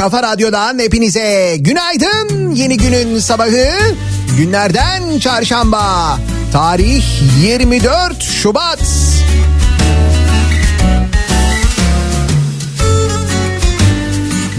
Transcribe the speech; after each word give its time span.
kafa 0.00 0.22
radyodan 0.22 0.78
hepinize 0.78 1.56
günaydın. 1.58 2.50
Yeni 2.50 2.76
günün 2.76 3.18
sabahı 3.18 3.68
günlerden 4.38 5.18
çarşamba. 5.18 6.18
Tarih 6.52 7.04
24 7.42 8.22
Şubat. 8.22 8.80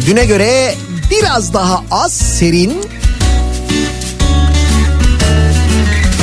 Düne 0.05 0.25
göre 0.25 0.75
biraz 1.11 1.53
daha 1.53 1.83
az 1.91 2.13
serin 2.13 2.73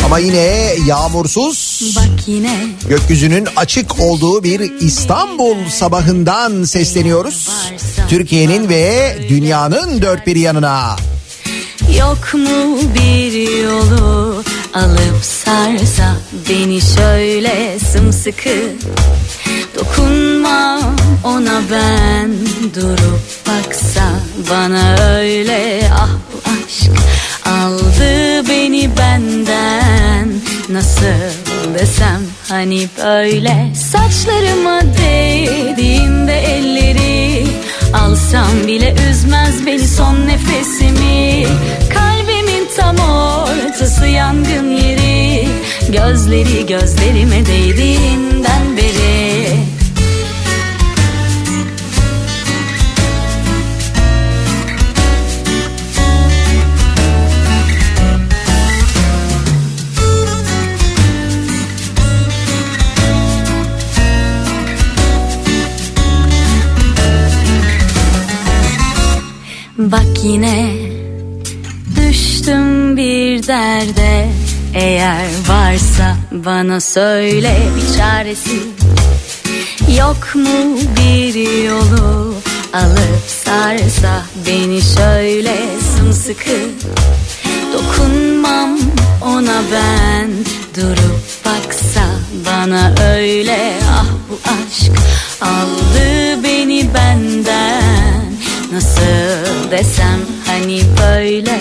ama 0.05 0.19
yine 0.19 0.75
yağmursuz 0.87 1.95
Bak 1.97 2.29
yine 2.29 2.67
Gökyüzünün 2.89 3.49
açık 3.57 4.01
olduğu 4.01 4.45
bir 4.45 4.81
İstanbul 4.81 5.69
sabahından 5.69 6.65
sesleniyoruz. 6.65 7.49
Türkiye'nin 8.09 8.69
ve 8.69 9.17
dünyanın 9.29 10.03
dört 10.03 10.27
bir 10.27 10.37
yanına. 10.37 10.97
yok 11.99 12.35
mu 12.35 12.79
bir 12.95 13.63
yolu 13.65 14.43
alıp 14.75 15.23
sarsa 15.23 16.17
beni 16.49 16.81
şöyle 16.81 17.79
sımsıkı 17.79 18.59
dokunma 19.79 20.81
ona 21.25 21.61
ben 21.71 22.31
durup 22.75 23.21
baksa 23.49 24.11
bana 24.51 24.97
öyle 25.15 25.91
ah 25.95 26.11
aşk 26.45 26.91
aldı 27.47 28.49
beni 28.49 28.91
benden 28.99 30.29
nasıl 30.69 31.33
desem 31.79 32.23
hani 32.49 32.89
böyle 33.05 33.73
saçlarıma 33.93 34.81
değdiğinde 34.99 36.39
elleri 36.41 36.98
alsam 37.95 38.67
bile 38.67 38.95
üzmez 39.11 39.67
beni 39.67 39.89
son 39.89 40.27
nefesimi. 40.27 41.47
Kalbimin 41.95 42.69
tam 42.77 42.97
ortası 42.97 44.07
yangın 44.07 44.71
yeri. 44.71 45.49
Gözleri 45.89 46.67
gözlerime 46.67 47.47
değdiğinden 47.47 48.38
yine. 70.23 70.77
Düştüm 71.97 72.97
bir 72.97 73.47
derde. 73.47 74.29
Eğer 74.75 75.27
varsa 75.49 76.17
bana 76.33 76.81
söyle 76.81 77.57
bir 77.77 77.99
çaresi. 77.99 78.61
Yok 79.99 80.35
mu 80.35 80.79
bir 80.97 81.65
yolu 81.65 82.35
alıp 82.73 83.25
sarsa 83.45 84.23
beni 84.47 84.83
şöyle 84.83 85.57
sımsıkı? 85.97 86.59
Dokunmam 87.73 88.79
ona 89.23 89.63
ben. 89.73 90.31
Durup 90.77 91.21
baksa 91.45 92.05
bana 92.47 92.95
öyle. 93.15 93.73
Ah 93.93 94.07
bu 94.31 94.39
aşk 94.45 94.93
aldı 95.41 96.43
beni 96.45 96.95
benden 96.95 97.88
nasıl 98.73 99.71
desem 99.71 100.21
hani 100.47 100.83
böyle. 101.01 101.59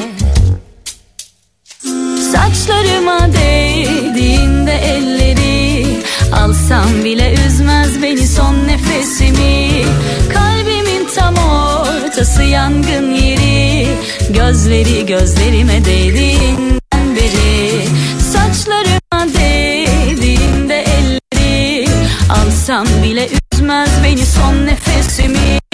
Saçlarıma 2.31 3.33
değdiğinde 3.33 4.73
elleri 4.73 5.85
Alsam 6.33 7.03
bile 7.05 7.33
üzmez 7.47 8.01
beni 8.03 8.27
son 8.27 8.55
nefesimi. 8.67 9.85
Kalbimin 10.33 11.07
tam 11.15 11.35
ortası 11.35 12.43
yangın 12.43 13.13
yeri. 13.13 13.87
Gözleri 14.29 15.05
gözlerime 15.05 15.85
değdiğinden 15.85 17.15
beri. 17.15 17.85
Saçlarıma 18.33 19.33
değdiğinde 19.33 20.81
elleri 20.83 21.89
Alsam 22.29 22.87
bile 23.03 23.29
üzmez 23.53 23.89
beni 24.03 24.25
son 24.25 24.65
nefesimi 24.65 25.66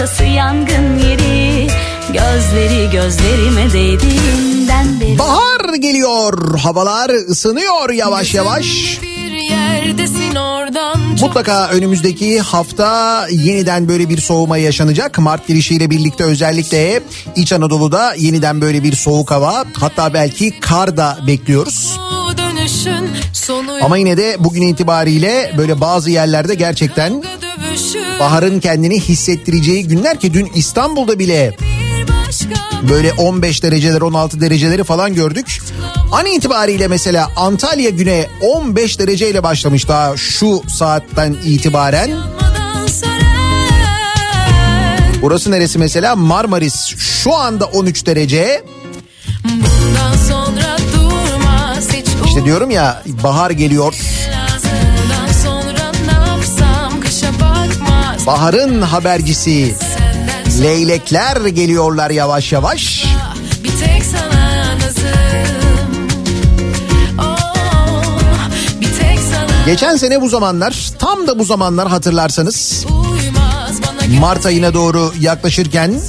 Ortası 0.00 0.24
yangın 0.24 0.98
yeri 0.98 1.66
Gözleri 2.12 2.90
gözlerime 2.90 3.72
değdiğinden 3.72 5.00
beri 5.00 5.18
Bahar 5.18 5.74
geliyor. 5.74 6.58
Havalar 6.58 7.10
ısınıyor 7.10 7.90
yavaş 7.90 8.34
yavaş. 8.34 8.98
Mutlaka 11.20 11.68
önümüzdeki 11.68 12.40
hafta 12.40 13.26
yeniden 13.28 13.88
böyle 13.88 14.08
bir 14.08 14.18
soğuma 14.18 14.58
yaşanacak. 14.58 15.18
Mart 15.18 15.46
girişiyle 15.46 15.90
birlikte 15.90 16.24
özellikle 16.24 17.02
İç 17.36 17.52
Anadolu'da 17.52 18.14
yeniden 18.14 18.60
böyle 18.60 18.82
bir 18.82 18.96
soğuk 18.96 19.30
hava 19.30 19.64
hatta 19.80 20.14
belki 20.14 20.60
kar 20.60 20.96
da 20.96 21.18
bekliyoruz. 21.26 21.98
Ama 23.82 23.96
yine 23.96 24.16
de 24.16 24.36
bugün 24.38 24.62
itibariyle 24.62 25.52
böyle 25.58 25.80
bazı 25.80 26.10
yerlerde 26.10 26.54
gerçekten 26.54 27.22
baharın 28.20 28.60
kendini 28.60 29.00
hissettireceği 29.00 29.88
günler 29.88 30.20
ki 30.20 30.34
dün 30.34 30.50
İstanbul'da 30.54 31.18
bile 31.18 31.56
böyle 32.88 33.12
15 33.12 33.62
dereceler 33.62 34.00
16 34.00 34.40
dereceleri 34.40 34.84
falan 34.84 35.14
gördük. 35.14 35.62
An 36.12 36.26
itibariyle 36.26 36.88
mesela 36.88 37.30
Antalya 37.36 37.90
güne 37.90 38.26
15 38.42 38.98
dereceyle 38.98 39.42
başlamış 39.42 39.88
daha 39.88 40.16
şu 40.16 40.62
saatten 40.68 41.36
itibaren. 41.44 42.10
Burası 45.22 45.50
neresi 45.50 45.78
mesela? 45.78 46.16
Marmaris. 46.16 46.74
Şu 46.98 47.34
anda 47.34 47.64
13 47.64 48.06
derece. 48.06 48.64
Bundan 49.44 50.16
sonra 50.28 50.39
İşte 52.26 52.44
diyorum 52.44 52.70
ya 52.70 53.02
bahar 53.22 53.50
geliyor. 53.50 53.94
Baharın 58.26 58.82
habercisi. 58.82 59.74
Leylekler 60.62 61.46
geliyorlar 61.46 62.10
yavaş 62.10 62.52
yavaş. 62.52 63.04
bir 63.64 63.70
tek 63.70 64.04
sana 64.04 64.40
Geçen 69.66 69.96
sene 69.96 70.20
bu 70.20 70.28
zamanlar 70.28 70.90
tam 70.98 71.26
da 71.26 71.38
bu 71.38 71.44
zamanlar 71.44 71.88
hatırlarsanız 71.88 72.86
Mart 74.20 74.46
ayına 74.46 74.74
doğru 74.74 75.12
yaklaşırken 75.20 76.00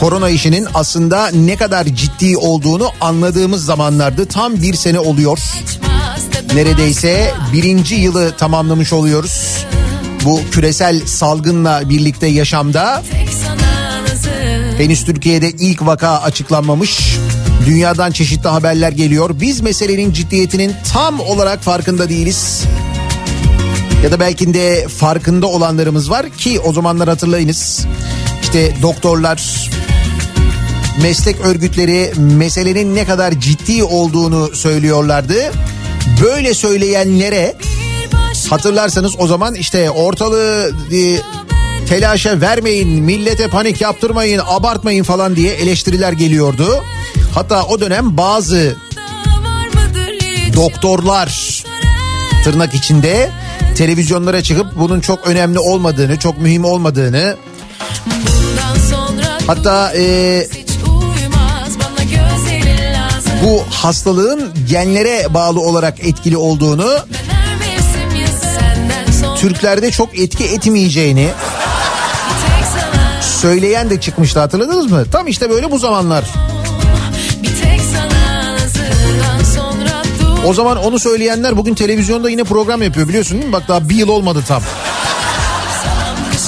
korona 0.00 0.28
işinin 0.28 0.66
aslında 0.74 1.28
ne 1.28 1.56
kadar 1.56 1.84
ciddi 1.84 2.36
olduğunu 2.36 2.90
anladığımız 3.00 3.64
zamanlardı. 3.64 4.26
Tam 4.26 4.62
bir 4.62 4.74
sene 4.74 4.98
oluyor. 4.98 5.38
Neredeyse 6.54 7.34
birinci 7.52 7.94
yılı 7.94 8.36
tamamlamış 8.36 8.92
oluyoruz. 8.92 9.64
Bu 10.24 10.40
küresel 10.50 11.06
salgınla 11.06 11.88
birlikte 11.88 12.26
yaşamda 12.26 13.02
henüz 14.78 15.04
Türkiye'de 15.04 15.50
ilk 15.50 15.86
vaka 15.86 16.20
açıklanmamış. 16.20 17.16
Dünyadan 17.66 18.10
çeşitli 18.10 18.48
haberler 18.48 18.92
geliyor. 18.92 19.30
Biz 19.40 19.60
meselenin 19.60 20.12
ciddiyetinin 20.12 20.74
tam 20.92 21.20
olarak 21.20 21.62
farkında 21.62 22.08
değiliz. 22.08 22.62
Ya 24.04 24.12
da 24.12 24.20
belki 24.20 24.54
de 24.54 24.88
farkında 24.88 25.46
olanlarımız 25.46 26.10
var 26.10 26.30
ki 26.30 26.60
o 26.60 26.72
zamanlar 26.72 27.08
hatırlayınız. 27.08 27.86
İşte 28.42 28.74
doktorlar, 28.82 29.70
meslek 31.02 31.40
örgütleri 31.40 32.12
meselenin 32.18 32.94
ne 32.94 33.04
kadar 33.04 33.32
ciddi 33.32 33.84
olduğunu 33.84 34.56
söylüyorlardı. 34.56 35.52
Böyle 36.22 36.54
söyleyenlere 36.54 37.56
hatırlarsanız 38.50 39.12
o 39.18 39.26
zaman 39.26 39.54
işte 39.54 39.90
ortalığı 39.90 40.72
e, 40.92 41.18
telaşa 41.86 42.40
vermeyin, 42.40 42.88
millete 42.88 43.48
panik 43.48 43.80
yaptırmayın, 43.80 44.40
abartmayın 44.46 45.04
falan 45.04 45.36
diye 45.36 45.52
eleştiriler 45.52 46.12
geliyordu. 46.12 46.84
Hatta 47.34 47.62
o 47.62 47.80
dönem 47.80 48.16
bazı 48.16 48.76
doktorlar 50.56 51.62
tırnak 52.44 52.74
içinde 52.74 53.30
televizyonlara 53.76 54.42
çıkıp 54.42 54.66
bunun 54.74 55.00
çok 55.00 55.26
önemli 55.26 55.58
olmadığını, 55.58 56.18
çok 56.18 56.38
mühim 56.38 56.64
olmadığını 56.64 57.36
hatta 59.46 59.92
e, 59.96 60.46
bu 63.44 63.64
hastalığın 63.70 64.52
genlere 64.68 65.34
bağlı 65.34 65.60
olarak 65.60 66.04
etkili 66.04 66.36
olduğunu, 66.36 66.98
Türklerde 69.36 69.90
çok 69.90 70.18
etki 70.18 70.44
etmeyeceğini 70.44 71.28
söyleyen 73.20 73.90
de 73.90 74.00
çıkmıştı 74.00 74.40
hatırladınız 74.40 74.90
mı? 74.90 75.04
Tam 75.12 75.28
işte 75.28 75.50
böyle 75.50 75.70
bu 75.70 75.78
zamanlar. 75.78 76.24
O 80.46 80.54
zaman 80.54 80.76
onu 80.76 80.98
söyleyenler 80.98 81.56
bugün 81.56 81.74
televizyonda 81.74 82.30
yine 82.30 82.44
program 82.44 82.82
yapıyor 82.82 83.08
biliyorsun 83.08 83.34
değil 83.34 83.46
mi? 83.46 83.52
Bak 83.52 83.68
daha 83.68 83.88
bir 83.88 83.94
yıl 83.94 84.08
olmadı 84.08 84.44
tam. 84.48 84.62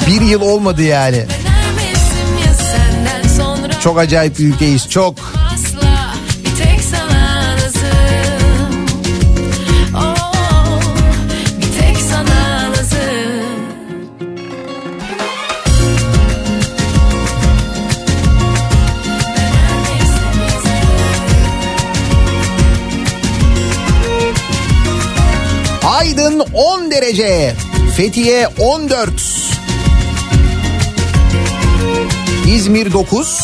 Bir 0.07 0.21
yıl 0.21 0.41
olmadı 0.41 0.83
yani. 0.83 1.27
Çok 3.81 3.99
acayip 3.99 4.39
bir 4.39 4.45
ülkeyiz 4.45 4.89
çok. 4.89 5.15
asla 5.55 6.15
Oh, 9.95 10.29
Aydın 25.85 26.41
10 26.55 26.91
derece. 26.91 27.55
Fethiye 27.97 28.49
14. 28.59 29.48
İzmir 32.55 32.93
9. 32.93 33.41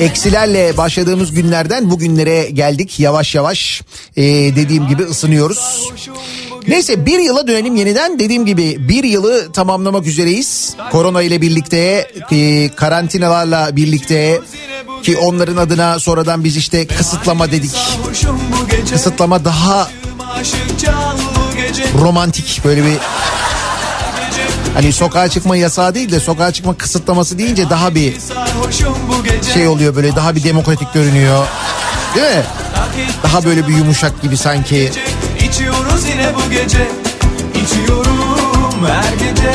Eksilerle 0.00 0.76
başladığımız 0.76 1.32
günlerden 1.32 1.90
bugünlere 1.90 2.50
geldik 2.50 3.00
yavaş 3.00 3.34
yavaş 3.34 3.82
Ee, 4.16 4.22
dediğim 4.56 4.88
gibi 4.88 5.02
ısınıyoruz. 5.02 5.88
Neyse 6.68 7.06
bir 7.06 7.18
yıla 7.18 7.46
dönelim 7.46 7.76
yeniden 7.76 8.18
dediğim 8.18 8.46
gibi 8.46 8.88
bir 8.88 9.04
yılı 9.04 9.52
tamamlamak 9.52 10.06
üzereyiz. 10.06 10.76
Korona 10.92 11.22
ile 11.22 11.40
birlikte 11.40 12.10
e, 12.32 12.68
karantinalarla 12.68 13.76
birlikte 13.76 14.40
ki 15.02 15.16
onların 15.16 15.56
adına 15.56 15.98
sonradan 15.98 16.44
biz 16.44 16.56
işte 16.56 16.86
kısıtlama 16.86 17.52
dedik. 17.52 17.76
Kısıtlama 18.92 19.44
daha 19.44 19.90
romantik 22.00 22.60
böyle 22.64 22.84
bir 22.84 22.96
hani 24.74 24.92
sokağa 24.92 25.28
çıkma 25.28 25.56
yasağı 25.56 25.94
değil 25.94 26.12
de 26.12 26.20
sokağa 26.20 26.52
çıkma 26.52 26.76
kısıtlaması 26.76 27.38
deyince 27.38 27.70
daha 27.70 27.94
bir 27.94 28.16
şey 29.54 29.68
oluyor 29.68 29.96
böyle 29.96 30.16
daha 30.16 30.34
bir 30.34 30.44
demokratik 30.44 30.94
görünüyor. 30.94 31.46
Değil 32.14 32.36
mi? 32.36 32.42
Daha 33.22 33.44
böyle 33.44 33.68
bir 33.68 33.76
yumuşak 33.76 34.22
gibi 34.22 34.36
sanki. 34.36 34.90
İçiyoruz 35.48 36.08
yine 36.08 36.34
bu 36.34 36.50
gece 36.50 36.88
İçiyorum 37.64 38.86
her 38.86 39.12
gece 39.12 39.52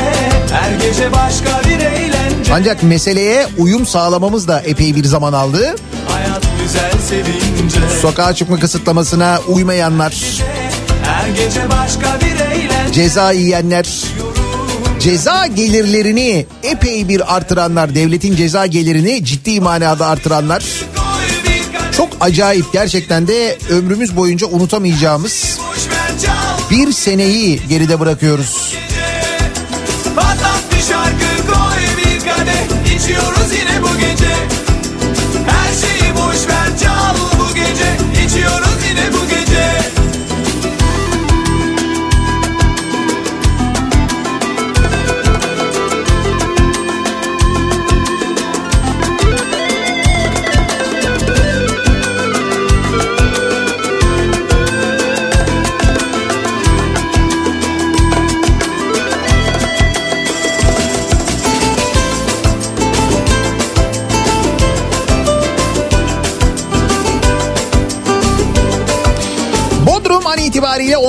Her 0.52 0.88
gece 0.88 1.12
başka 1.14 1.70
bir 1.70 1.80
eğlence 1.80 2.54
Ancak 2.54 2.84
meseleye 2.84 3.48
uyum 3.58 3.86
sağlamamız 3.86 4.48
da 4.48 4.60
epey 4.60 4.96
bir 4.96 5.04
zaman 5.06 5.34
aldı. 5.34 5.76
Hayat 6.10 6.44
güzel 6.64 6.92
sevince 7.10 7.80
Sokağa 8.02 8.34
çıkma 8.34 8.60
kısıtlamasına 8.60 9.40
uymayanlar, 9.48 10.42
Her 11.04 11.30
gece 11.30 11.70
başka 11.70 12.20
bir 12.20 12.56
eğlence 12.56 12.94
ceza 12.94 13.32
yiyenler, 13.32 14.04
ceza 15.06 15.48
gelirlerini 15.48 16.46
epey 16.64 17.08
bir 17.08 17.36
artıranlar, 17.36 17.96
devletin 17.96 18.36
ceza 18.36 18.66
gelirini 18.66 19.26
ciddi 19.26 19.62
manada 19.62 20.08
artıranlar 20.08 20.66
çok 21.98 22.10
acayip 22.20 22.74
gerçekten 22.74 23.28
de 23.28 23.58
ömrümüz 23.70 24.16
boyunca 24.16 24.48
unutamayacağımız 24.48 25.60
bir 26.72 26.92
seneyi 26.92 27.62
geride 27.70 28.00
bırakıyoruz. 28.00 28.75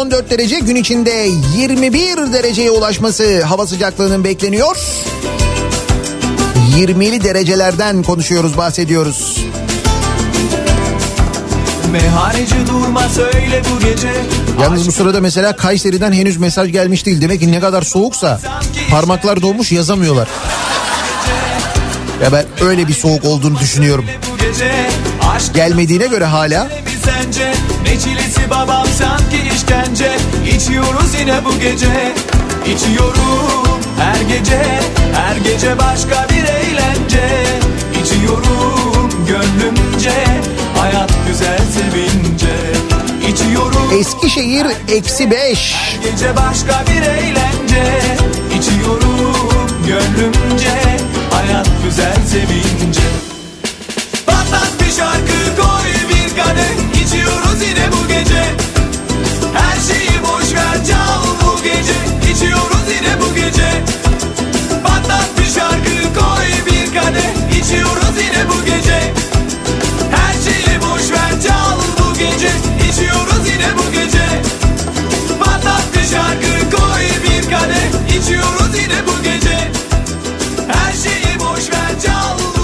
14 0.06 0.30
derece 0.30 0.58
gün 0.58 0.76
içinde 0.76 1.28
21 1.56 2.32
dereceye 2.32 2.70
ulaşması 2.70 3.42
hava 3.42 3.66
sıcaklığının 3.66 4.25
bekleniyor. 4.25 4.76
20'li 6.76 7.25
derecelerden 7.25 8.02
konuşuyoruz 8.02 8.56
bahsediyoruz. 8.56 9.44
Meyhaneci 11.92 12.66
durma 12.66 13.08
söyle 13.08 13.62
bu 13.72 13.84
gece 13.84 14.12
Yalnız 14.62 14.86
bu 14.86 14.92
sırada 14.92 15.20
mesela 15.20 15.56
Kayseri'den 15.56 16.12
henüz 16.12 16.36
mesaj 16.36 16.72
gelmiş 16.72 17.06
değil. 17.06 17.20
Demek 17.20 17.40
ki 17.40 17.52
ne 17.52 17.60
kadar 17.60 17.82
soğuksa 17.82 18.40
parmaklar 18.90 19.42
dolmuş 19.42 19.72
yazamıyorlar. 19.72 20.28
Ya 22.22 22.32
ben 22.32 22.44
öyle 22.60 22.88
bir 22.88 22.94
soğuk 22.94 23.25
olduğunu 23.25 23.58
düşünüyorum. 23.58 24.04
Gelmediğine 25.54 26.06
göre 26.06 26.25
hala 26.25 26.68
sence? 27.06 27.52
Ne 27.82 27.98
çilesi 27.98 28.50
babam 28.50 28.86
sanki 28.98 29.36
işkence? 29.54 30.16
İçiyoruz 30.56 31.14
yine 31.20 31.44
bu 31.44 31.58
gece. 31.58 32.14
İçiyorum 32.66 33.80
her 33.98 34.20
gece 34.36 34.62
Her 35.14 35.36
gece 35.36 35.78
başka 35.78 36.26
bir 36.30 36.44
eğlence. 36.44 37.28
İçiyorum 38.02 39.10
gönlümce 39.28 40.25
Hayat 40.78 41.10
güzel 41.28 41.58
sevince. 41.58 42.54
İçiyorum 43.28 44.00
Eskişehir 44.00 44.66
eksi 44.88 45.30
5. 45.30 45.75
gece 46.02 46.36
başka 46.36 46.84
bir 46.90 47.02
eğlence. 47.02 47.84
İçiyorum 48.58 49.68
gönlümce 49.86 50.75
Hayat 51.30 51.68
güzel 51.84 52.16
sevince. 52.30 53.00
Patlat 54.26 54.72
bir 54.80 54.92
şarkı 54.92 55.56
koy 55.56 55.90
bir 56.08 56.42
kadeh 56.42 56.85
İçiyoruz 57.06 57.62
yine 57.68 57.92
bu 57.92 58.08
gece. 58.08 58.42
Her 59.54 59.80
şeyi 59.88 60.22
boş 60.22 60.54
ver 60.54 60.84
çal 60.88 61.22
bu 61.42 61.62
gece. 61.62 61.98
İçiyoruz 62.32 62.86
yine 62.96 63.20
bu 63.20 63.34
gece. 63.34 63.70
Patlat 64.84 65.28
bir 65.38 65.44
şarkı 65.44 65.96
koy 66.18 66.46
bir 66.66 66.94
kadeh. 66.94 67.58
İçiyoruz 67.60 68.16
yine 68.22 68.48
bu 68.48 68.64
gece. 68.64 69.12
Her 70.16 70.34
şeyi 70.44 70.80
boş 70.80 71.10
ver 71.10 71.40
çal 71.46 71.78
bu 71.98 72.18
gece. 72.18 72.50
İçiyoruz 72.90 73.48
yine 73.52 73.68
bu 73.78 73.92
gece. 73.92 74.26
Patlat 75.44 75.84
bir 75.94 76.06
şarkı 76.14 76.76
koy 76.76 77.02
bir 77.25 77.42
kadeh. 77.50 78.18
İçiyoruz 78.18 78.78
yine 78.82 79.06
bu 79.06 79.22
gece. 79.22 79.70
Her 80.68 80.92
şeyi 80.92 81.40
boş 81.40 81.70
ver 81.70 82.00
çal 82.06 82.55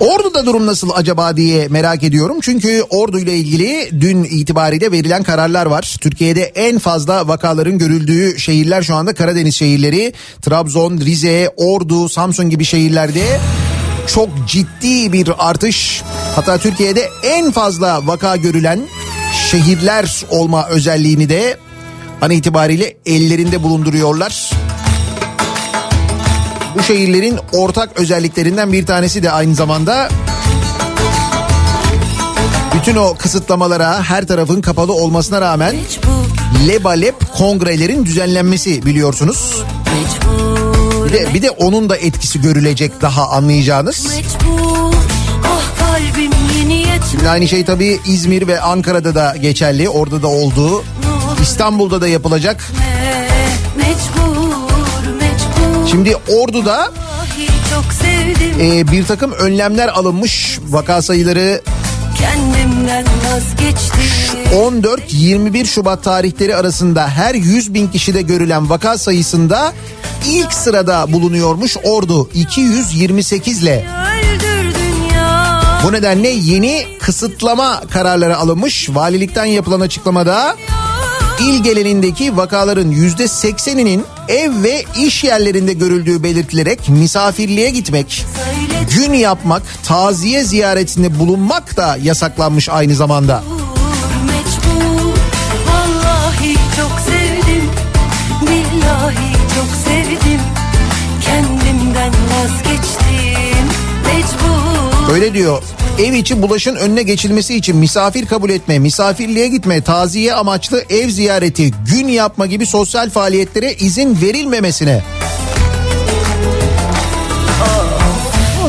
Ordu'da 0.00 0.46
durum 0.46 0.66
nasıl 0.66 0.90
acaba 0.94 1.36
diye 1.36 1.68
merak 1.68 2.02
ediyorum. 2.02 2.38
Çünkü 2.42 2.84
Ordu 2.90 3.18
ile 3.18 3.36
ilgili 3.36 3.90
dün 4.00 4.24
itibariyle 4.24 4.92
verilen 4.92 5.22
kararlar 5.22 5.66
var. 5.66 5.96
Türkiye'de 6.00 6.42
en 6.42 6.78
fazla 6.78 7.28
vakaların 7.28 7.78
görüldüğü 7.78 8.38
şehirler 8.38 8.82
şu 8.82 8.94
anda 8.94 9.14
Karadeniz 9.14 9.54
şehirleri. 9.54 10.12
Trabzon, 10.42 10.98
Rize, 10.98 11.50
Ordu, 11.56 12.08
Samsun 12.08 12.50
gibi 12.50 12.64
şehirlerde 12.64 13.40
çok 14.06 14.28
ciddi 14.46 15.12
bir 15.12 15.30
artış. 15.38 16.02
Hatta 16.34 16.58
Türkiye'de 16.58 17.08
en 17.22 17.50
fazla 17.50 18.06
vaka 18.06 18.36
görülen 18.36 18.80
şehirler 19.50 20.24
olma 20.30 20.68
özelliğini 20.68 21.28
de 21.28 21.56
an 22.22 22.30
itibariyle 22.30 22.96
ellerinde 23.06 23.62
bulunduruyorlar. 23.62 24.49
Bu 26.78 26.82
şehirlerin 26.82 27.38
ortak 27.52 28.00
özelliklerinden 28.00 28.72
bir 28.72 28.86
tanesi 28.86 29.22
de 29.22 29.30
aynı 29.30 29.54
zamanda 29.54 30.08
bütün 32.74 32.96
o 32.96 33.14
kısıtlamalara 33.14 34.02
her 34.02 34.26
tarafın 34.26 34.60
kapalı 34.60 34.92
olmasına 34.92 35.40
rağmen 35.40 35.76
lebalep 36.68 37.14
kongrelerin 37.38 38.04
düzenlenmesi 38.04 38.86
biliyorsunuz. 38.86 39.62
Bir 41.04 41.12
de, 41.12 41.34
bir 41.34 41.42
de 41.42 41.50
onun 41.50 41.90
da 41.90 41.96
etkisi 41.96 42.40
görülecek 42.40 43.00
daha 43.02 43.28
anlayacağınız. 43.28 44.08
Şimdi 47.10 47.28
aynı 47.28 47.48
şey 47.48 47.64
tabii 47.64 48.00
İzmir 48.06 48.46
ve 48.46 48.60
Ankara'da 48.60 49.14
da 49.14 49.36
geçerli. 49.36 49.88
Orada 49.88 50.22
da 50.22 50.28
oldu. 50.28 50.84
İstanbul'da 51.42 52.00
da 52.00 52.08
yapılacak. 52.08 52.72
Mecbur. 53.76 54.69
Şimdi 55.90 56.16
Ordu'da 56.16 56.92
e, 58.60 58.92
bir 58.92 59.06
takım 59.06 59.32
önlemler 59.32 59.88
alınmış. 59.88 60.58
Vaka 60.68 61.02
sayıları 61.02 61.62
Kendimden 62.18 63.04
vazgeçtim. 63.32 64.00
14-21 64.54 65.64
Şubat 65.66 66.04
tarihleri 66.04 66.56
arasında 66.56 67.08
her 67.08 67.34
100 67.34 67.74
bin 67.74 67.88
kişide 67.88 68.22
görülen 68.22 68.70
vaka 68.70 68.98
sayısında 68.98 69.72
ilk 70.26 70.52
sırada 70.52 71.12
bulunuyormuş 71.12 71.76
Ordu 71.84 72.30
228 72.34 73.62
ile. 73.62 73.86
Bu 75.84 75.92
nedenle 75.92 76.28
yeni 76.28 76.86
kısıtlama 77.00 77.80
kararları 77.90 78.36
alınmış. 78.36 78.88
Valilikten 78.90 79.44
yapılan 79.44 79.80
açıklamada 79.80 80.56
il 81.40 81.62
genelindeki 81.62 82.36
vakaların 82.36 82.92
%80'inin 82.92 84.04
ev 84.28 84.62
ve 84.62 84.84
iş 84.96 85.24
yerlerinde 85.24 85.72
görüldüğü 85.72 86.22
belirtilerek 86.22 86.88
misafirliğe 86.88 87.70
gitmek, 87.70 88.26
gün 88.96 89.12
yapmak, 89.12 89.62
taziye 89.84 90.44
ziyaretinde 90.44 91.18
bulunmak 91.18 91.76
da 91.76 91.98
yasaklanmış 92.02 92.68
aynı 92.68 92.94
zamanda. 92.94 93.42
Öyle 105.12 105.34
diyor. 105.34 105.62
Ev 106.00 106.12
içi 106.12 106.42
bulaşın 106.42 106.76
önüne 106.76 107.02
geçilmesi 107.02 107.56
için 107.56 107.76
misafir 107.76 108.26
kabul 108.26 108.50
etme, 108.50 108.78
misafirliğe 108.78 109.48
gitme, 109.48 109.80
taziye 109.80 110.34
amaçlı 110.34 110.84
ev 110.90 111.10
ziyareti, 111.10 111.70
gün 111.70 112.08
yapma 112.08 112.46
gibi 112.46 112.66
sosyal 112.66 113.10
faaliyetlere 113.10 113.74
izin 113.74 114.20
verilmemesine. 114.22 115.02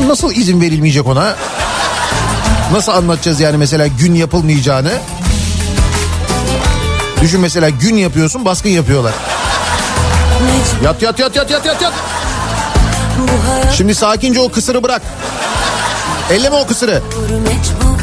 Nasıl 0.06 0.32
izin 0.32 0.60
verilmeyecek 0.60 1.06
ona? 1.06 1.36
Nasıl 2.72 2.92
anlatacağız 2.92 3.40
yani 3.40 3.56
mesela 3.56 3.86
gün 3.86 4.14
yapılmayacağını? 4.14 4.92
Düşün 7.20 7.40
mesela 7.40 7.68
gün 7.68 7.96
yapıyorsun 7.96 8.44
baskın 8.44 8.70
yapıyorlar. 8.70 9.14
Yat 10.84 11.02
yat 11.02 11.18
yat 11.18 11.36
yat 11.36 11.50
yat 11.50 11.66
yat 11.66 11.82
yat. 11.82 11.92
Şimdi 13.76 13.94
sakince 13.94 14.40
o 14.40 14.48
kısırı 14.48 14.82
bırak. 14.82 15.02
Elleme 16.30 16.56
o 16.56 16.66
kısırı. 16.66 17.02
mecbur. 17.30 17.98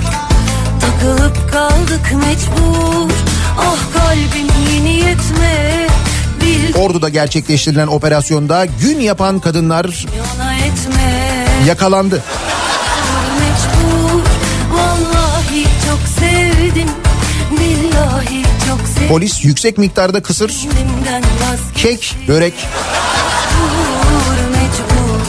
Takılıp 0.82 1.52
kaldık 1.52 2.12
mecbur. 2.14 3.12
Ah 3.58 3.78
kalbim 3.94 4.48
yeni 4.74 4.92
yetme. 4.92 5.88
Ordu'da 6.76 7.10
gerçekleştirilen 7.10 7.88
operasyonda 7.88 8.66
gün 8.66 9.00
yapan 9.00 9.40
kadınlar 9.40 10.06
yakalandı. 11.68 12.24
Mecbur. 13.40 14.20
Sevdim. 16.20 16.90
Polis 19.10 19.46
yüksek 19.46 19.78
miktarda 19.78 20.22
kısır, 20.24 20.54
kek, 21.76 22.16
börek. 22.28 22.54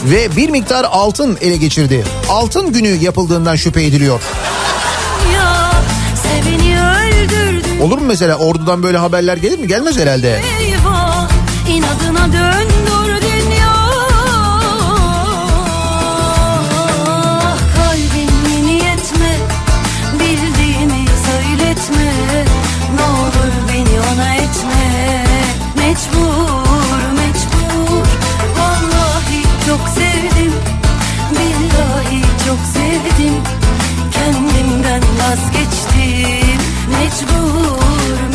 Ve 0.05 0.35
bir 0.35 0.49
miktar 0.49 0.85
altın 0.91 1.37
ele 1.41 1.57
geçirdi. 1.57 2.03
Altın 2.29 2.73
günü 2.73 2.87
yapıldığından 2.87 3.55
şüphe 3.55 3.83
ediliyor. 3.83 4.21
Ya. 5.33 5.71
Olur 7.81 7.97
mu 7.97 8.03
mesela 8.07 8.35
ordudan 8.35 8.83
böyle 8.83 8.97
haberler 8.97 9.37
gelir 9.37 9.59
mi? 9.59 9.67
Gelmez 9.67 9.97
herhalde. 9.97 10.41
Eyvah 10.59 11.29
inadına 11.69 12.33
döndürdün 12.33 12.60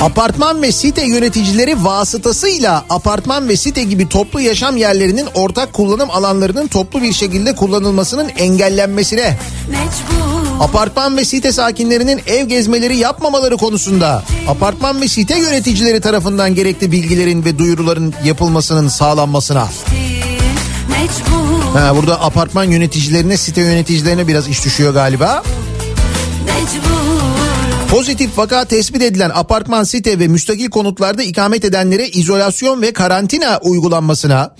Apartman 0.06 0.62
ve 0.62 0.72
site 0.72 1.06
yöneticileri 1.06 1.84
vasıtasıyla 1.84 2.84
apartman 2.90 3.48
ve 3.48 3.56
site 3.56 3.82
gibi 3.82 4.08
toplu 4.08 4.40
yaşam 4.40 4.76
yerlerinin 4.76 5.26
ortak 5.34 5.72
kullanım 5.72 6.10
alanlarının 6.10 6.66
toplu 6.66 7.02
bir 7.02 7.12
şekilde 7.12 7.54
kullanılmasının 7.54 8.28
engellenmesine 8.28 9.38
Mecbur 9.68 10.60
Apartman 10.60 11.16
ve 11.16 11.24
site 11.24 11.52
sakinlerinin 11.52 12.20
ev 12.26 12.46
gezmeleri 12.46 12.96
yapmamaları 12.96 13.56
konusunda 13.56 14.22
apartman 14.48 15.00
ve 15.00 15.08
site 15.08 15.38
yöneticileri 15.38 16.00
tarafından 16.00 16.54
gerekli 16.54 16.92
bilgilerin 16.92 17.44
ve 17.44 17.58
duyuruların 17.58 18.14
yapılmasının 18.24 18.88
sağlanmasına. 18.88 19.68
Mecbur, 20.88 21.78
Ha, 21.78 21.96
burada 21.96 22.22
apartman 22.22 22.64
yöneticilerine, 22.64 23.36
site 23.36 23.60
yöneticilerine 23.60 24.28
biraz 24.28 24.48
iş 24.48 24.64
düşüyor 24.64 24.94
galiba. 24.94 25.42
mecbur. 26.46 27.05
Pozitif 27.90 28.38
vaka 28.38 28.64
tespit 28.64 29.02
edilen 29.02 29.30
apartman, 29.34 29.84
site 29.84 30.18
ve 30.18 30.28
müstakil 30.28 30.70
konutlarda 30.70 31.22
ikamet 31.22 31.64
edenlere 31.64 32.08
izolasyon 32.08 32.82
ve 32.82 32.92
karantina 32.92 33.58
uygulanmasına, 33.62 34.54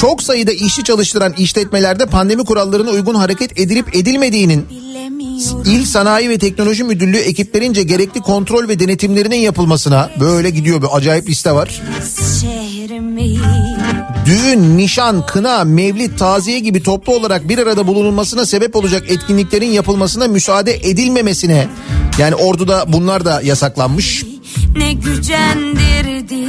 çok 0.00 0.22
sayıda 0.22 0.52
işçi 0.52 0.84
çalıştıran 0.84 1.32
işletmelerde 1.38 2.06
pandemi 2.06 2.44
kurallarına 2.44 2.90
uygun 2.90 3.14
hareket 3.14 3.60
edilip 3.60 3.96
edilmediğinin. 3.96 4.66
İl 5.64 5.84
Sanayi 5.84 6.30
ve 6.30 6.38
Teknoloji 6.38 6.84
Müdürlüğü 6.84 7.18
ekiplerince 7.18 7.82
gerekli 7.82 8.20
kontrol 8.20 8.68
ve 8.68 8.78
denetimlerinin 8.78 9.36
yapılmasına 9.36 10.10
böyle 10.20 10.50
gidiyor 10.50 10.82
bir 10.82 10.88
acayip 10.96 11.28
liste 11.28 11.52
var. 11.52 11.82
Düğün, 14.26 14.76
nişan, 14.76 15.26
kına, 15.26 15.64
mevlit, 15.64 16.18
taziye 16.18 16.58
gibi 16.58 16.82
toplu 16.82 17.14
olarak 17.14 17.48
bir 17.48 17.58
arada 17.58 17.86
bulunulmasına 17.86 18.46
sebep 18.46 18.76
olacak 18.76 19.02
etkinliklerin 19.08 19.70
yapılmasına 19.70 20.28
müsaade 20.28 20.74
edilmemesine 20.74 21.68
yani 22.18 22.34
orduda 22.34 22.84
bunlar 22.88 23.24
da 23.24 23.40
yasaklanmış. 23.42 24.24
ne 24.76 24.92
gücendirdi 24.92 26.46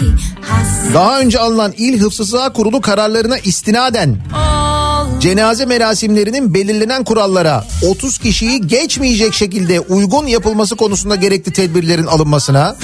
Daha 0.94 1.20
önce 1.20 1.40
alınan 1.40 1.74
İl 1.78 2.00
Hıfzı 2.02 2.52
Kurulu 2.54 2.82
kararlarına 2.82 3.38
istinaden 3.38 4.10
ol 4.10 5.20
cenaze 5.20 5.66
merasimlerinin 5.66 6.54
belirlenen 6.54 7.04
kurallara 7.04 7.66
30 7.90 8.18
kişiyi 8.18 8.68
geçmeyecek 8.68 9.34
şekilde 9.34 9.80
uygun 9.80 10.28
yapılması 10.28 10.76
konusunda 10.76 11.16
gerekli 11.16 11.54
tedbirlerin 11.54 12.08
alınmasına 12.08 12.76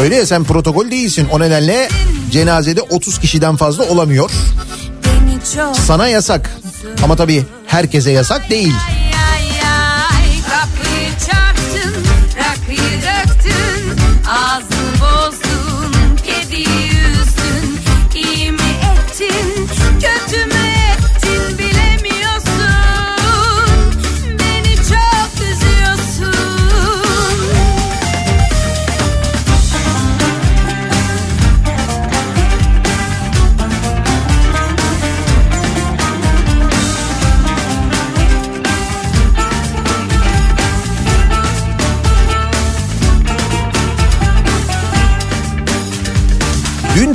Öyle 0.00 0.14
ya 0.16 0.26
sen 0.26 0.44
protokol 0.44 0.90
değilsin 0.90 1.28
o 1.32 1.40
nedenle 1.40 1.88
cenazede 2.30 2.82
30 2.82 3.18
kişiden 3.18 3.56
fazla 3.56 3.84
olamıyor. 3.84 4.30
Sana 5.74 6.08
yasak 6.08 6.50
ama 7.04 7.16
tabii 7.16 7.44
herkese 7.66 8.10
yasak 8.10 8.50
değil. 8.50 8.74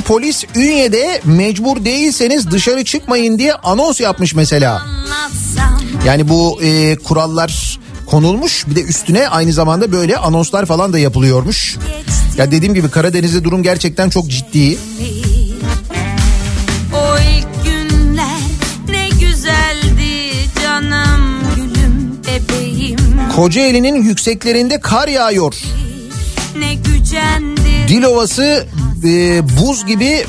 Polis 0.06 0.44
Ünye'de 0.56 1.20
mecbur 1.24 1.84
değilseniz 1.84 2.50
dışarı 2.50 2.84
çıkmayın 2.84 3.38
diye 3.38 3.54
anons 3.54 4.00
yapmış 4.00 4.34
mesela. 4.34 4.82
Yani 6.06 6.28
bu 6.28 6.62
e, 6.62 6.96
kurallar 6.96 7.78
konulmuş 8.06 8.66
bir 8.66 8.76
de 8.76 8.82
üstüne 8.82 9.28
aynı 9.28 9.52
zamanda 9.52 9.92
böyle 9.92 10.16
anonslar 10.16 10.66
falan 10.66 10.92
da 10.92 10.98
yapılıyormuş. 10.98 11.76
Ya 12.36 12.50
dediğim 12.50 12.74
gibi 12.74 12.88
Karadeniz'de 12.90 13.44
durum 13.44 13.62
gerçekten 13.62 14.10
çok 14.10 14.28
ciddi. 14.28 14.78
Kocaeli'nin 23.36 24.02
yükseklerinde 24.02 24.80
kar 24.80 25.08
yağıyor. 25.08 25.54
Dilovası 27.88 28.66
e, 29.06 29.42
buz 29.58 29.86
gibi 29.86 30.26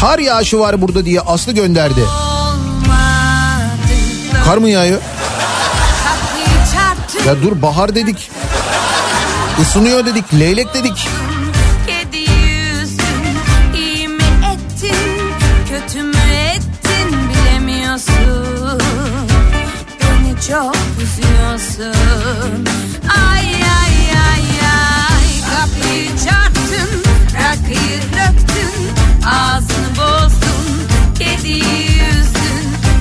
kar 0.00 0.18
yağışı 0.18 0.58
var 0.58 0.82
burada 0.82 1.04
diye 1.04 1.20
Aslı 1.20 1.52
gönderdi. 1.52 2.00
Kar 4.44 4.58
mı 4.58 4.70
yağıyor? 4.70 5.00
Ya 7.26 7.42
dur 7.42 7.62
bahar 7.62 7.94
dedik. 7.94 8.30
Isınıyor 9.60 10.06
dedik, 10.06 10.24
leylek 10.34 10.74
dedik. 10.74 11.08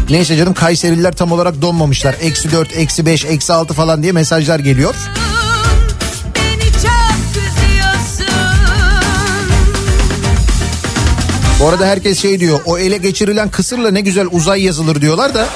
Neyse 0.09 0.37
canım 0.37 0.53
Kayserililer 0.53 1.11
tam 1.11 1.31
olarak 1.31 1.61
donmamışlar. 1.61 2.15
Eksi 2.21 2.51
4, 2.51 2.77
eksi 2.77 3.05
5, 3.05 3.25
eksi 3.25 3.53
6 3.53 3.73
falan 3.73 4.03
diye 4.03 4.11
mesajlar 4.11 4.59
geliyor. 4.59 4.95
Bu 11.59 11.67
arada 11.67 11.85
herkes 11.85 12.21
şey 12.21 12.39
diyor 12.39 12.59
o 12.65 12.77
ele 12.77 12.97
geçirilen 12.97 13.49
kısırla 13.49 13.91
ne 13.91 14.01
güzel 14.01 14.27
uzay 14.31 14.63
yazılır 14.63 15.01
diyorlar 15.01 15.33
da. 15.33 15.47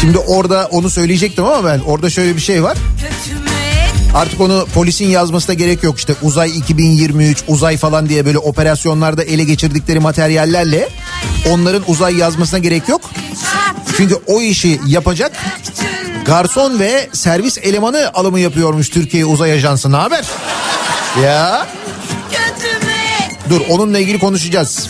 Şimdi 0.00 0.18
orada 0.18 0.68
onu 0.70 0.90
söyleyecektim 0.90 1.44
ama 1.44 1.64
ben 1.64 1.80
orada 1.86 2.10
şöyle 2.10 2.36
bir 2.36 2.40
şey 2.40 2.62
var. 2.62 2.78
kötü 3.00 3.39
Artık 4.14 4.40
onu 4.40 4.66
polisin 4.74 5.06
yazmasına 5.08 5.54
gerek 5.54 5.82
yok 5.82 5.98
işte 5.98 6.14
uzay 6.22 6.58
2023 6.58 7.44
uzay 7.48 7.76
falan 7.76 8.08
diye 8.08 8.26
böyle 8.26 8.38
operasyonlarda 8.38 9.24
ele 9.24 9.44
geçirdikleri 9.44 10.00
materyallerle 10.00 10.88
onların 11.48 11.82
uzay 11.86 12.16
yazmasına 12.16 12.58
gerek 12.58 12.88
yok. 12.88 13.00
Çünkü 13.96 14.14
o 14.26 14.40
işi 14.40 14.80
yapacak 14.86 15.32
garson 16.26 16.78
ve 16.78 17.08
servis 17.12 17.58
elemanı 17.58 18.10
alımı 18.14 18.40
yapıyormuş 18.40 18.88
Türkiye 18.88 19.24
Uzay 19.24 19.52
Ajansı. 19.52 19.92
Ne 19.92 19.96
haber? 19.96 20.24
Ya 21.24 21.66
dur 23.50 23.60
onunla 23.68 23.98
ilgili 23.98 24.18
konuşacağız. 24.18 24.88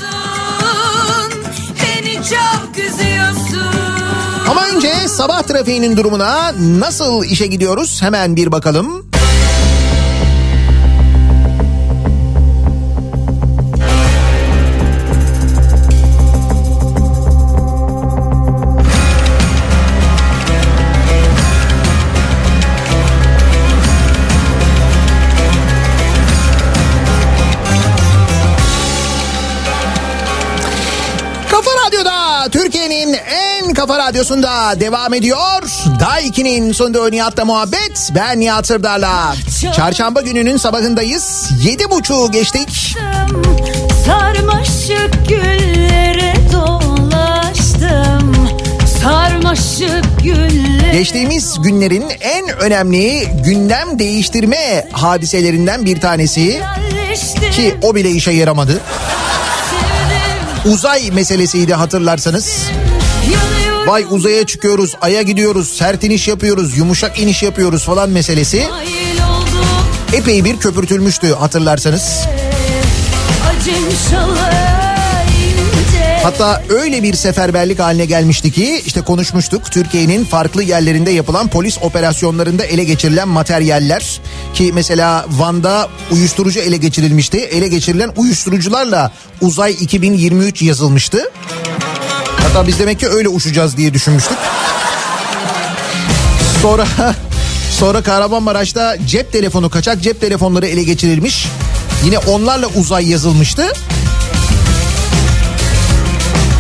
Ama 4.50 4.66
önce 4.66 5.08
sabah 5.08 5.42
trafiğinin 5.42 5.96
durumuna 5.96 6.52
nasıl 6.78 7.24
işe 7.24 7.46
gidiyoruz 7.46 8.02
hemen 8.02 8.36
bir 8.36 8.52
bakalım. 8.52 9.09
Kafa 33.90 34.08
radyosunda 34.08 34.80
devam 34.80 35.14
ediyor. 35.14 35.62
Daha 36.00 36.20
2'nin 36.20 36.72
sonunda 36.72 37.08
Nihat'la 37.08 37.44
muhabbet. 37.44 38.10
Ben 38.14 38.40
Nihat 38.40 38.66
Sırdar'la. 38.66 39.34
Çarşamba 39.76 40.20
gününün 40.20 40.56
sabahındayız. 40.56 41.50
Yedi 41.62 41.90
buçuğu 41.90 42.30
geçtik. 42.30 42.96
Sarmaşık 44.06 45.28
güllere 45.28 46.34
dolaştım 46.52 48.48
Sarmaşık 49.02 50.04
güllere 50.22 50.92
Geçtiğimiz 50.92 51.62
günlerin 51.62 52.04
en 52.20 52.48
önemli 52.48 53.28
gündem 53.44 53.98
değiştirme 53.98 54.88
hadiselerinden 54.92 55.86
bir 55.86 56.00
tanesi 56.00 56.60
ki 57.52 57.74
o 57.82 57.94
bile 57.94 58.10
işe 58.10 58.30
yaramadı. 58.30 58.80
Sevdim 59.70 60.72
Uzay 60.72 61.10
meselesiydi 61.10 61.74
hatırlarsanız. 61.74 62.62
yanıyorum 62.68 62.89
Vay 63.86 64.06
uzaya 64.10 64.46
çıkıyoruz, 64.46 64.94
aya 65.00 65.22
gidiyoruz, 65.22 65.68
sert 65.68 66.04
iniş 66.04 66.28
yapıyoruz, 66.28 66.78
yumuşak 66.78 67.18
iniş 67.18 67.42
yapıyoruz 67.42 67.84
falan 67.84 68.10
meselesi 68.10 68.68
epey 70.12 70.44
bir 70.44 70.56
köpürtülmüştü 70.56 71.32
hatırlarsanız. 71.34 72.20
Hatta 76.22 76.62
öyle 76.68 77.02
bir 77.02 77.14
seferberlik 77.14 77.78
haline 77.78 78.04
gelmişti 78.04 78.52
ki 78.52 78.82
işte 78.86 79.00
konuşmuştuk. 79.00 79.72
Türkiye'nin 79.72 80.24
farklı 80.24 80.62
yerlerinde 80.62 81.10
yapılan 81.10 81.48
polis 81.48 81.78
operasyonlarında 81.82 82.64
ele 82.64 82.84
geçirilen 82.84 83.28
materyaller 83.28 84.20
ki 84.54 84.70
mesela 84.74 85.26
Van'da 85.28 85.88
uyuşturucu 86.10 86.60
ele 86.60 86.76
geçirilmişti. 86.76 87.38
Ele 87.38 87.68
geçirilen 87.68 88.12
uyuşturucularla 88.16 89.12
Uzay 89.40 89.72
2023 89.72 90.62
yazılmıştı. 90.62 91.22
Hatta 92.42 92.66
biz 92.66 92.78
demek 92.78 93.00
ki 93.00 93.08
öyle 93.08 93.28
uçacağız 93.28 93.76
diye 93.76 93.94
düşünmüştük. 93.94 94.38
Sonra 96.62 96.86
sonra 97.78 98.02
Kahramanmaraş'ta 98.02 98.96
cep 99.06 99.32
telefonu 99.32 99.70
kaçak 99.70 100.02
cep 100.02 100.20
telefonları 100.20 100.66
ele 100.66 100.82
geçirilmiş. 100.82 101.46
Yine 102.04 102.18
onlarla 102.18 102.66
uzay 102.66 103.10
yazılmıştı. 103.10 103.72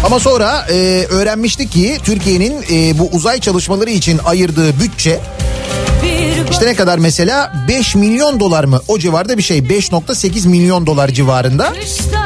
Ama 0.06 0.20
sonra 0.20 0.66
e, 0.70 1.06
öğrenmiştik 1.10 1.72
ki 1.72 1.98
Türkiye'nin 2.04 2.64
e, 2.72 2.98
bu 2.98 3.08
uzay 3.12 3.40
çalışmaları 3.40 3.90
için 3.90 4.20
ayırdığı 4.24 4.80
bütçe 4.80 5.20
işte 6.50 6.66
ne 6.66 6.74
kadar 6.74 6.98
mesela 6.98 7.52
5 7.68 7.94
milyon 7.94 8.40
dolar 8.40 8.64
mı? 8.64 8.80
O 8.88 8.98
civarda 8.98 9.38
bir 9.38 9.42
şey 9.42 9.58
5.8 9.58 10.48
milyon 10.48 10.86
dolar 10.86 11.08
civarında. 11.08 11.70
bakışta 11.70 12.19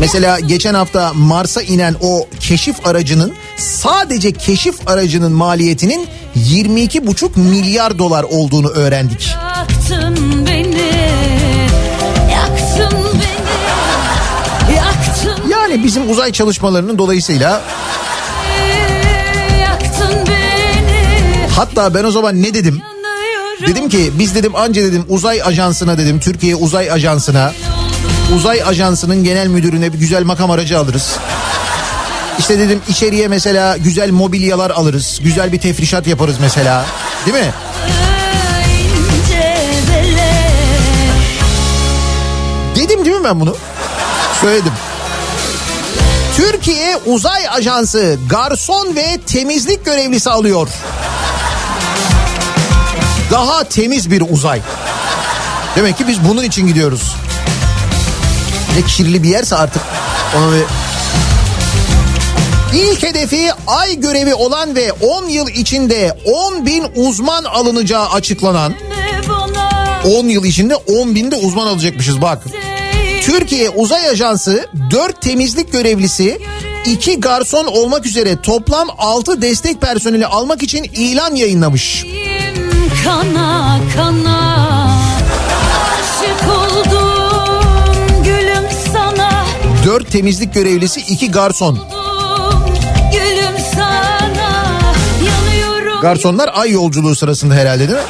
Mesela 0.00 0.40
geçen 0.40 0.74
hafta 0.74 1.12
Mars'a 1.14 1.62
inen 1.62 1.96
o 2.02 2.28
keşif 2.40 2.86
aracının 2.86 3.34
sadece 3.56 4.32
keşif 4.32 4.88
aracının 4.88 5.32
maliyetinin 5.32 6.06
22,5 6.36 7.38
milyar 7.38 7.98
dolar 7.98 8.22
olduğunu 8.22 8.68
öğrendik. 8.68 9.36
yaktın 9.56 10.46
beni. 10.46 10.90
Yaktın 12.32 12.98
beni. 13.14 14.76
Yaktın 14.76 15.50
Yani 15.50 15.84
bizim 15.84 16.10
uzay 16.10 16.32
çalışmalarının 16.32 16.98
dolayısıyla 16.98 17.60
beni. 20.26 21.46
Hatta 21.56 21.94
ben 21.94 22.04
o 22.04 22.10
zaman 22.10 22.42
ne 22.42 22.54
dedim? 22.54 22.82
Dedim 23.66 23.88
ki 23.88 24.12
biz 24.18 24.34
dedim 24.34 24.56
anca 24.56 24.82
dedim 24.82 25.04
uzay 25.08 25.42
ajansına 25.42 25.98
dedim 25.98 26.20
Türkiye 26.20 26.56
Uzay 26.56 26.90
Ajansı'na 26.90 27.52
uzay 28.36 28.62
ajansının 28.62 29.24
genel 29.24 29.46
müdürüne 29.46 29.92
bir 29.92 29.98
güzel 29.98 30.22
makam 30.22 30.50
aracı 30.50 30.78
alırız. 30.78 31.16
İşte 32.38 32.58
dedim 32.58 32.80
içeriye 32.88 33.28
mesela 33.28 33.76
güzel 33.76 34.10
mobilyalar 34.10 34.70
alırız. 34.70 35.20
Güzel 35.22 35.52
bir 35.52 35.60
tefrişat 35.60 36.06
yaparız 36.06 36.36
mesela. 36.40 36.84
Değil 37.26 37.36
mi? 37.46 37.52
Dedim 42.76 43.04
değil 43.04 43.16
mi 43.16 43.24
ben 43.24 43.40
bunu? 43.40 43.56
Söyledim. 44.40 44.72
Türkiye 46.36 46.96
Uzay 47.06 47.48
Ajansı 47.48 48.18
garson 48.28 48.96
ve 48.96 49.20
temizlik 49.26 49.84
görevlisi 49.84 50.30
alıyor. 50.30 50.68
Daha 53.30 53.64
temiz 53.64 54.10
bir 54.10 54.24
uzay. 54.30 54.60
Demek 55.76 55.98
ki 55.98 56.08
biz 56.08 56.28
bunun 56.28 56.42
için 56.42 56.66
gidiyoruz. 56.66 57.16
Ne 58.76 58.82
kirli 58.86 59.22
bir 59.22 59.28
yerse 59.28 59.56
artık 59.56 59.82
onu 60.36 60.52
bir... 60.52 60.64
İlk 62.78 63.02
hedefi 63.02 63.50
ay 63.66 64.00
görevi 64.00 64.34
olan 64.34 64.76
ve 64.76 64.92
10 64.92 65.28
yıl 65.28 65.48
içinde 65.48 66.18
10 66.24 66.66
bin 66.66 66.84
uzman 66.96 67.44
alınacağı 67.44 68.08
açıklanan 68.08 68.72
Ne 68.72 69.28
bana 69.28 69.80
10 70.18 70.24
yıl 70.26 70.44
içinde 70.44 70.74
10 70.74 71.14
binde 71.14 71.36
uzman 71.36 71.66
alacakmışız 71.66 72.22
bak. 72.22 72.44
Türkiye 73.22 73.70
Uzay 73.70 74.08
Ajansı 74.08 74.66
4 74.90 75.22
temizlik 75.22 75.72
görevlisi 75.72 76.38
2 76.86 77.20
garson 77.20 77.66
olmak 77.66 78.06
üzere 78.06 78.36
toplam 78.42 78.88
6 78.98 79.42
destek 79.42 79.80
personeli 79.80 80.26
almak 80.26 80.62
için 80.62 80.84
ilan 80.84 81.34
yayınlamış. 81.34 82.06
Kana 83.04 83.80
kana 83.96 84.79
4 89.90 90.12
temizlik 90.12 90.54
görevlisi 90.54 91.00
2 91.00 91.30
garson. 91.30 91.78
Garsonlar 96.02 96.50
ay 96.54 96.70
yolculuğu 96.70 97.16
sırasında 97.16 97.54
herhalde 97.54 97.88
değil 97.88 97.98
mi? 97.98 98.04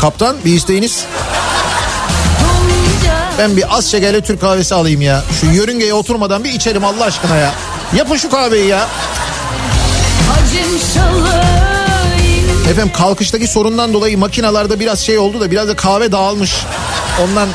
Kaptan 0.00 0.36
bir 0.44 0.52
isteğiniz? 0.52 1.04
Ben 3.38 3.56
bir 3.56 3.76
az 3.76 3.90
şekerli 3.90 4.22
Türk 4.22 4.40
kahvesi 4.40 4.74
alayım 4.74 5.00
ya. 5.00 5.22
Şu 5.40 5.46
yörüngeye 5.46 5.94
oturmadan 5.94 6.44
bir 6.44 6.52
içerim 6.52 6.84
Allah 6.84 7.04
aşkına 7.04 7.36
ya. 7.36 7.54
Yapın 7.96 8.16
şu 8.16 8.30
kahveyi 8.30 8.66
ya. 8.68 8.88
Efendim 12.70 12.92
kalkıştaki 12.96 13.46
sorundan 13.46 13.92
dolayı 13.92 14.18
makinalarda 14.18 14.80
biraz 14.80 15.00
şey 15.00 15.18
oldu 15.18 15.40
da 15.40 15.50
biraz 15.50 15.68
da 15.68 15.76
kahve 15.76 16.12
dağılmış. 16.12 16.54
Ondan 17.24 17.48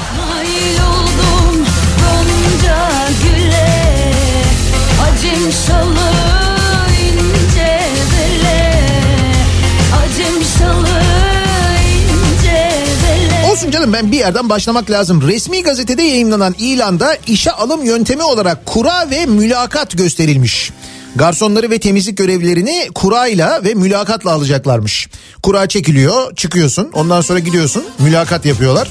canım 13.73 13.93
ben 13.93 14.11
bir 14.11 14.17
yerden 14.17 14.49
başlamak 14.49 14.91
lazım. 14.91 15.27
Resmi 15.27 15.63
gazetede 15.63 16.03
yayınlanan 16.03 16.55
ilanda 16.59 17.17
işe 17.27 17.51
alım 17.51 17.83
yöntemi 17.83 18.23
olarak 18.23 18.65
kura 18.65 19.09
ve 19.09 19.25
mülakat 19.25 19.97
gösterilmiş. 19.97 20.71
Garsonları 21.15 21.71
ve 21.71 21.79
temizlik 21.79 22.17
görevlilerini 22.17 22.89
kurayla 22.95 23.63
ve 23.63 23.73
mülakatla 23.73 24.31
alacaklarmış. 24.31 25.09
Kura 25.43 25.67
çekiliyor, 25.67 26.35
çıkıyorsun. 26.35 26.89
Ondan 26.93 27.21
sonra 27.21 27.39
gidiyorsun, 27.39 27.83
mülakat 27.99 28.45
yapıyorlar. 28.45 28.87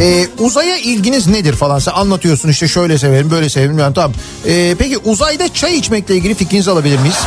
Ee, 0.00 0.26
uzaya 0.38 0.76
ilginiz 0.76 1.26
nedir 1.26 1.52
falan 1.52 1.78
sen 1.78 1.92
anlatıyorsun 1.92 2.48
işte 2.48 2.68
şöyle 2.68 2.98
severim 2.98 3.30
böyle 3.30 3.48
severim 3.48 3.78
yani 3.78 3.94
tamam. 3.94 4.12
Ee, 4.46 4.74
peki 4.78 4.98
uzayda 4.98 5.54
çay 5.54 5.76
içmekle 5.76 6.16
ilgili 6.16 6.34
fikrinizi 6.34 6.70
alabilir 6.70 6.98
miyiz? 6.98 7.18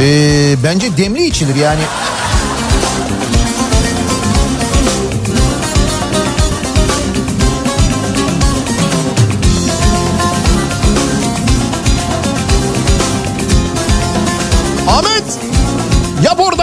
Ee, 0.00 0.56
bence 0.64 0.96
demli 0.96 1.26
içilir 1.26 1.54
yani. 1.54 1.82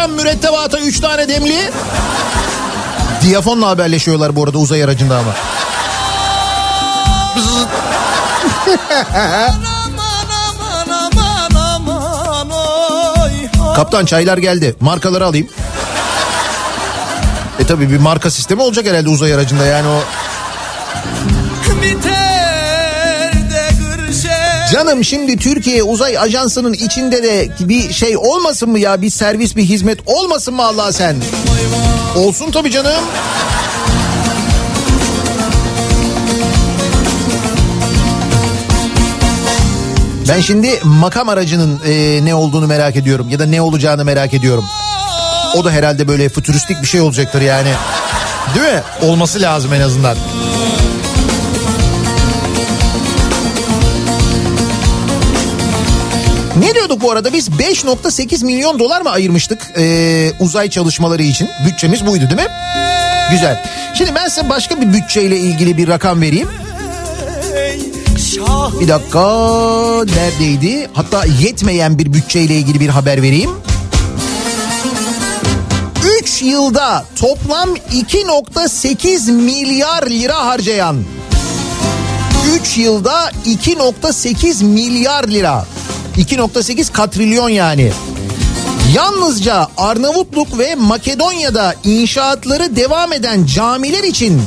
Oradan 0.02 0.16
mürettebata 0.16 0.80
3 0.80 1.00
tane 1.00 1.28
demli. 1.28 1.72
Diyafonla 3.22 3.68
haberleşiyorlar 3.68 4.36
bu 4.36 4.44
arada 4.44 4.58
uzay 4.58 4.84
aracında 4.84 5.18
ama. 5.18 5.34
Kaptan 13.76 14.06
çaylar 14.06 14.38
geldi. 14.38 14.76
Markaları 14.80 15.26
alayım. 15.26 15.48
E 17.60 17.66
tabi 17.66 17.90
bir 17.90 17.98
marka 17.98 18.32
sistemi 18.32 18.62
olacak 18.62 18.86
herhalde 18.86 19.10
uzay 19.10 19.34
aracında 19.34 19.66
yani 19.66 19.88
o. 19.88 20.04
Biter 21.82 22.21
Canım 24.72 25.04
şimdi 25.04 25.38
Türkiye 25.38 25.84
Uzay 25.84 26.18
Ajansı'nın 26.18 26.74
içinde 26.74 27.24
de 27.24 27.50
bir 27.60 27.94
şey 27.94 28.18
olmasın 28.18 28.70
mı 28.70 28.80
ya? 28.80 29.02
Bir 29.02 29.10
servis 29.10 29.56
bir 29.56 29.64
hizmet 29.64 30.00
olmasın 30.06 30.54
mı 30.54 30.66
Allah 30.66 30.92
sen? 30.92 31.16
Olsun 32.16 32.52
tabii 32.52 32.72
canım. 32.72 33.04
Ben 40.30 40.42
şimdi 40.42 40.80
makam 40.84 41.30
aracının 41.30 41.80
e, 41.88 42.26
ne 42.26 42.36
olduğunu 42.36 42.68
merak 42.68 42.96
ediyorum 42.96 43.30
ya 43.30 43.40
da 43.40 43.46
ne 43.46 43.62
olacağını 43.62 44.06
merak 44.06 44.34
ediyorum. 44.34 44.66
O 45.56 45.66
da 45.66 45.72
herhalde 45.72 46.08
böyle 46.08 46.30
fütüristik 46.30 46.82
bir 46.82 46.88
şey 46.88 47.02
olacaktır 47.02 47.42
yani. 47.42 47.70
Değil 48.56 48.74
mi? 48.74 48.82
Olması 49.02 49.42
lazım 49.42 49.74
en 49.74 49.82
azından. 49.82 50.18
Ne 56.60 56.76
diyorduk 56.76 57.02
bu 57.02 57.12
arada 57.12 57.34
biz 57.34 57.50
5.8 57.50 58.46
milyon 58.46 58.80
dolar 58.80 59.02
mı 59.02 59.10
ayırmıştık 59.10 59.72
ee, 59.78 60.32
uzay 60.40 60.70
çalışmaları 60.70 61.24
için? 61.24 61.50
Bütçemiz 61.66 62.06
buydu 62.06 62.24
değil 62.24 62.42
mi? 62.42 62.48
Güzel. 63.32 63.64
Şimdi 63.98 64.16
ben 64.16 64.28
size 64.28 64.50
başka 64.50 64.82
bir 64.82 64.94
bütçeyle 64.94 65.38
ilgili 65.38 65.78
bir 65.78 65.88
rakam 65.88 66.22
vereyim. 66.22 66.48
Bir 68.80 68.88
dakika 68.88 69.20
neredeydi? 70.16 70.90
Hatta 70.94 71.26
yetmeyen 71.42 72.00
bir 72.00 72.14
bütçeyle 72.14 72.56
ilgili 72.56 72.80
bir 72.80 72.90
haber 72.90 73.22
vereyim. 73.22 73.52
3 76.22 76.42
yılda 76.42 77.06
toplam 77.16 77.76
2.8 77.76 79.32
milyar 79.32 80.08
lira 80.10 80.46
harcayan 80.46 80.98
3 82.62 82.78
yılda 82.78 83.32
2.8 83.46 84.64
milyar 84.64 85.28
lira. 85.28 85.66
2.8 86.18 86.92
katrilyon 86.92 87.50
yani. 87.50 87.92
Yalnızca 88.96 89.68
Arnavutluk 89.78 90.60
ve 90.60 90.76
Makedonya'da 90.76 91.76
inşaatları 91.84 92.76
devam 92.76 93.14
eden 93.14 93.46
camiler 93.46 94.04
için 94.04 94.42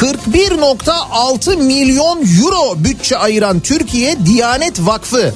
41.6 0.00 1.56
milyon 1.56 2.22
euro 2.42 2.74
bütçe 2.76 3.18
ayıran 3.18 3.60
Türkiye 3.60 4.26
Diyanet 4.26 4.80
Vakfı 4.80 5.34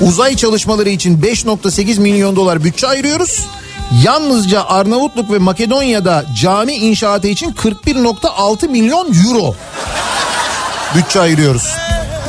Uzay 0.00 0.36
çalışmaları 0.36 0.88
için 0.88 1.18
5.8 1.18 2.00
milyon 2.00 2.36
dolar 2.36 2.64
bütçe 2.64 2.86
ayırıyoruz. 2.88 3.46
Yalnızca 4.04 4.64
Arnavutluk 4.64 5.32
ve 5.32 5.38
Makedonya'da 5.38 6.24
cami 6.42 6.72
inşaatı 6.72 7.28
için 7.28 7.52
41.6 7.52 8.68
milyon 8.68 9.14
euro 9.26 9.54
bütçe 10.94 11.20
ayırıyoruz. 11.20 11.66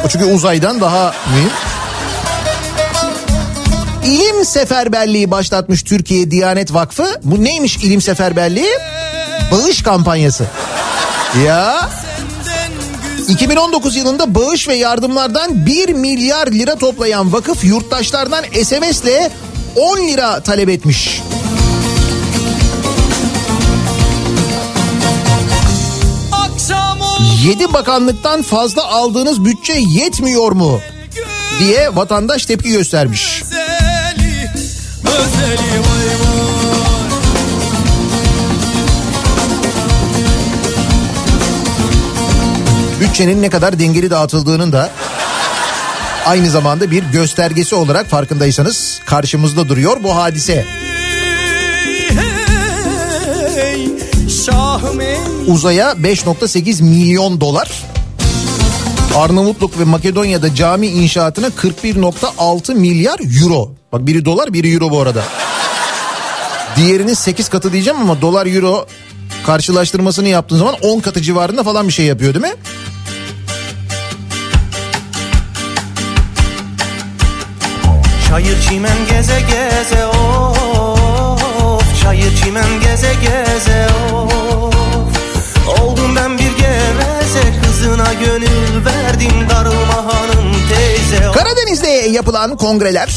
O 0.05 0.07
çünkü 0.07 0.25
uzaydan 0.25 0.81
daha 0.81 1.13
mühim. 1.33 1.51
İlim 4.05 4.45
seferberliği 4.45 5.31
başlatmış 5.31 5.83
Türkiye 5.83 6.31
Diyanet 6.31 6.73
Vakfı. 6.73 7.07
Bu 7.23 7.43
neymiş 7.43 7.77
ilim 7.77 8.01
seferberliği? 8.01 8.71
Bağış 9.51 9.81
kampanyası. 9.81 10.45
Ya 11.45 11.89
2019 13.27 13.95
yılında 13.95 14.35
bağış 14.35 14.67
ve 14.67 14.75
yardımlardan 14.75 15.65
1 15.65 15.89
milyar 15.89 16.47
lira 16.47 16.75
toplayan 16.75 17.33
vakıf 17.33 17.63
yurttaşlardan 17.63 18.43
SMS'le 18.63 19.31
10 19.75 19.97
lira 19.97 20.39
talep 20.39 20.69
etmiş. 20.69 21.21
7 27.43 27.73
bakanlıktan 27.73 28.41
fazla 28.41 28.83
aldığınız 28.85 29.45
bütçe 29.45 29.73
yetmiyor 29.73 30.51
mu? 30.51 30.79
diye 31.59 31.95
vatandaş 31.95 32.45
tepki 32.45 32.71
göstermiş. 32.71 33.43
özeli 33.43 34.49
Özeli 35.05 35.71
vay 35.71 35.79
vay 35.79 36.37
Bütçenin 42.99 43.41
ne 43.41 43.49
kadar 43.49 43.79
dengeli 43.79 44.09
dağıtıldığının 44.09 44.71
da 44.71 44.91
aynı 46.25 46.49
zamanda 46.49 46.91
bir 46.91 47.03
göstergesi 47.03 47.75
olarak 47.75 48.07
farkındaysanız 48.07 49.01
karşımızda 49.05 49.69
duruyor 49.69 50.03
bu 50.03 50.15
hadise. 50.15 50.65
Uzaya 55.47 55.91
5.8 55.91 56.83
milyon 56.83 57.41
dolar. 57.41 57.83
Arnavutluk 59.15 59.79
ve 59.79 59.83
Makedonya'da 59.83 60.55
cami 60.55 60.87
inşaatına 60.87 61.47
41.6 61.47 62.75
milyar 62.75 63.19
euro. 63.41 63.71
Bak 63.91 64.07
biri 64.07 64.25
dolar 64.25 64.53
biri 64.53 64.73
euro 64.73 64.91
bu 64.91 65.01
arada. 65.01 65.23
Diğerinin 66.75 67.13
8 67.13 67.49
katı 67.49 67.73
diyeceğim 67.73 67.99
ama 68.01 68.21
dolar 68.21 68.45
euro 68.45 68.87
karşılaştırmasını 69.45 70.27
yaptığın 70.27 70.57
zaman 70.57 70.75
10 70.81 70.99
katı 70.99 71.21
civarında 71.21 71.63
falan 71.63 71.87
bir 71.87 71.93
şey 71.93 72.05
yapıyor 72.05 72.33
değil 72.33 72.45
mi? 72.45 72.53
Çayır 78.29 78.61
çimen 78.61 78.97
geze 79.09 79.41
geze 79.41 80.05
of 80.05 82.01
Çayır 82.03 82.35
çimen 82.43 82.81
geze 82.83 83.13
geze 83.13 83.87
of 84.13 84.46
gönül 88.13 88.85
verdim 88.85 89.49
darılma 89.49 90.11
teyze 90.69 91.31
Karadeniz'de 91.33 91.87
yapılan 91.89 92.57
kongreler, 92.57 93.09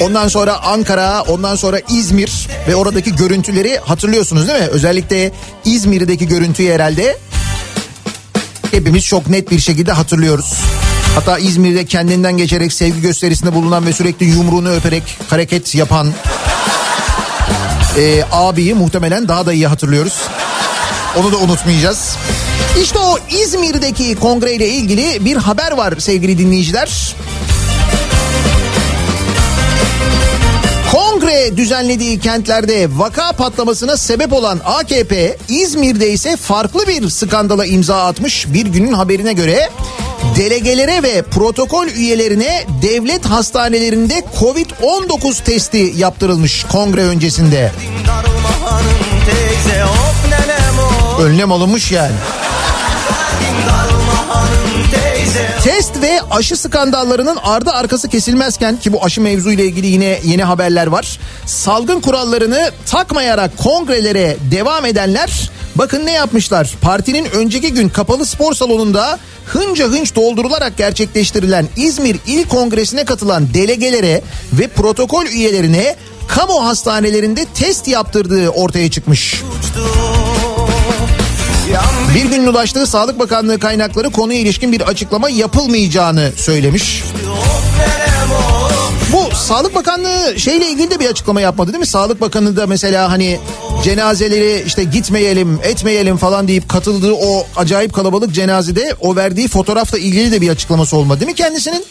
ondan 0.00 0.28
sonra 0.28 0.62
Ankara, 0.62 1.22
ondan 1.22 1.56
sonra 1.56 1.80
İzmir 1.88 2.48
ve 2.68 2.76
oradaki 2.76 3.16
görüntüleri 3.16 3.78
hatırlıyorsunuz 3.78 4.48
değil 4.48 4.60
mi? 4.60 4.66
Özellikle 4.66 5.32
İzmir'deki 5.64 6.28
görüntüyü 6.28 6.72
herhalde 6.72 7.18
hepimiz 8.70 9.04
çok 9.04 9.28
net 9.28 9.50
bir 9.50 9.58
şekilde 9.58 9.92
hatırlıyoruz. 9.92 10.54
Hatta 11.14 11.38
İzmir'de 11.38 11.84
kendinden 11.84 12.36
geçerek 12.36 12.72
sevgi 12.72 13.00
gösterisinde 13.00 13.54
bulunan 13.54 13.86
ve 13.86 13.92
sürekli 13.92 14.26
yumruğunu 14.26 14.70
öperek 14.70 15.02
hareket 15.30 15.74
yapan 15.74 16.12
e, 17.98 18.24
abiyi 18.32 18.74
muhtemelen 18.74 19.28
daha 19.28 19.46
da 19.46 19.52
iyi 19.52 19.66
hatırlıyoruz. 19.66 20.14
Onu 21.16 21.32
da 21.32 21.36
unutmayacağız. 21.36 22.16
İşte 22.78 22.98
o 22.98 23.18
İzmir'deki 23.42 24.14
kongreyle 24.14 24.68
ilgili 24.68 25.24
bir 25.24 25.36
haber 25.36 25.72
var 25.72 25.94
sevgili 25.98 26.38
dinleyiciler. 26.38 27.16
Kongre 30.92 31.56
düzenlediği 31.56 32.20
kentlerde 32.20 32.88
vaka 32.98 33.32
patlamasına 33.32 33.96
sebep 33.96 34.32
olan 34.32 34.60
AKP 34.64 35.36
İzmir'de 35.48 36.10
ise 36.10 36.36
farklı 36.36 36.86
bir 36.86 37.08
skandala 37.08 37.66
imza 37.66 38.04
atmış 38.04 38.46
bir 38.52 38.66
günün 38.66 38.92
haberine 38.92 39.32
göre 39.32 39.68
delegelere 40.36 41.02
ve 41.02 41.22
protokol 41.22 41.86
üyelerine 41.86 42.66
devlet 42.82 43.26
hastanelerinde 43.26 44.22
Covid-19 44.40 45.44
testi 45.44 45.92
yaptırılmış 45.96 46.64
kongre 46.64 47.02
öncesinde. 47.02 47.72
Önlem 51.22 51.52
alınmış 51.52 51.92
yani. 51.92 52.14
Test 55.64 56.02
ve 56.02 56.20
aşı 56.30 56.56
skandallarının 56.56 57.36
ardı 57.36 57.70
arkası 57.70 58.08
kesilmezken 58.08 58.76
ki 58.76 58.92
bu 58.92 59.04
aşı 59.04 59.20
mevzu 59.20 59.50
ile 59.50 59.64
ilgili 59.64 59.86
yine 59.86 60.20
yeni 60.24 60.44
haberler 60.44 60.86
var. 60.86 61.18
Salgın 61.46 62.00
kurallarını 62.00 62.70
takmayarak 62.86 63.56
kongrelere 63.56 64.36
devam 64.50 64.86
edenler 64.86 65.50
bakın 65.74 66.06
ne 66.06 66.12
yapmışlar. 66.12 66.74
Partinin 66.80 67.24
önceki 67.24 67.72
gün 67.72 67.88
kapalı 67.88 68.26
spor 68.26 68.54
salonunda 68.54 69.18
hınca 69.46 69.88
hınç 69.88 70.14
doldurularak 70.14 70.76
gerçekleştirilen 70.76 71.68
İzmir 71.76 72.16
İl 72.26 72.44
Kongresi'ne 72.44 73.04
katılan 73.04 73.54
delegelere 73.54 74.22
ve 74.52 74.68
protokol 74.68 75.26
üyelerine 75.26 75.96
kamu 76.28 76.66
hastanelerinde 76.66 77.44
test 77.54 77.88
yaptırdığı 77.88 78.48
ortaya 78.48 78.90
çıkmış. 78.90 79.42
Yandı 81.72 81.99
Bir 82.14 82.24
gün 82.24 82.46
ulaştığı 82.46 82.86
Sağlık 82.86 83.18
Bakanlığı 83.18 83.58
kaynakları 83.58 84.10
konuya 84.10 84.40
ilişkin 84.40 84.72
bir 84.72 84.80
açıklama 84.80 85.30
yapılmayacağını 85.30 86.30
söylemiş. 86.36 87.02
Bu 89.12 89.36
Sağlık 89.36 89.74
Bakanlığı 89.74 90.40
şeyle 90.40 90.70
ilgili 90.70 90.90
de 90.90 91.00
bir 91.00 91.06
açıklama 91.06 91.40
yapmadı 91.40 91.72
değil 91.72 91.80
mi? 91.80 91.86
Sağlık 91.86 92.20
Bakanı 92.20 92.56
da 92.56 92.66
mesela 92.66 93.10
hani 93.10 93.38
cenazeleri 93.84 94.62
işte 94.66 94.84
gitmeyelim 94.84 95.60
etmeyelim 95.62 96.16
falan 96.16 96.48
deyip 96.48 96.68
katıldığı 96.68 97.12
o 97.12 97.46
acayip 97.56 97.92
kalabalık 97.92 98.32
cenazede 98.34 98.94
o 99.00 99.16
verdiği 99.16 99.48
fotoğrafla 99.48 99.98
ilgili 99.98 100.32
de 100.32 100.40
bir 100.40 100.48
açıklaması 100.48 100.96
olmadı 100.96 101.20
değil 101.20 101.30
mi 101.30 101.36
kendisinin? 101.36 101.84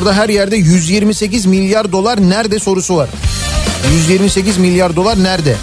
Orada 0.00 0.14
her 0.14 0.28
yerde 0.28 0.56
128 0.56 1.46
milyar 1.46 1.92
dolar 1.92 2.30
nerede 2.30 2.58
sorusu 2.58 2.96
var. 2.96 3.08
128 3.92 4.58
milyar 4.58 4.96
dolar 4.96 5.22
nerede? 5.22 5.56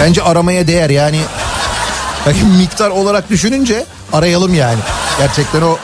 Bence 0.00 0.22
aramaya 0.22 0.66
değer 0.66 0.90
yani. 0.90 1.20
Yani 2.26 2.36
miktar 2.58 2.90
olarak 2.90 3.30
düşününce 3.30 3.84
arayalım 4.12 4.54
yani. 4.54 4.78
Gerçekten 5.18 5.62
o 5.62 5.78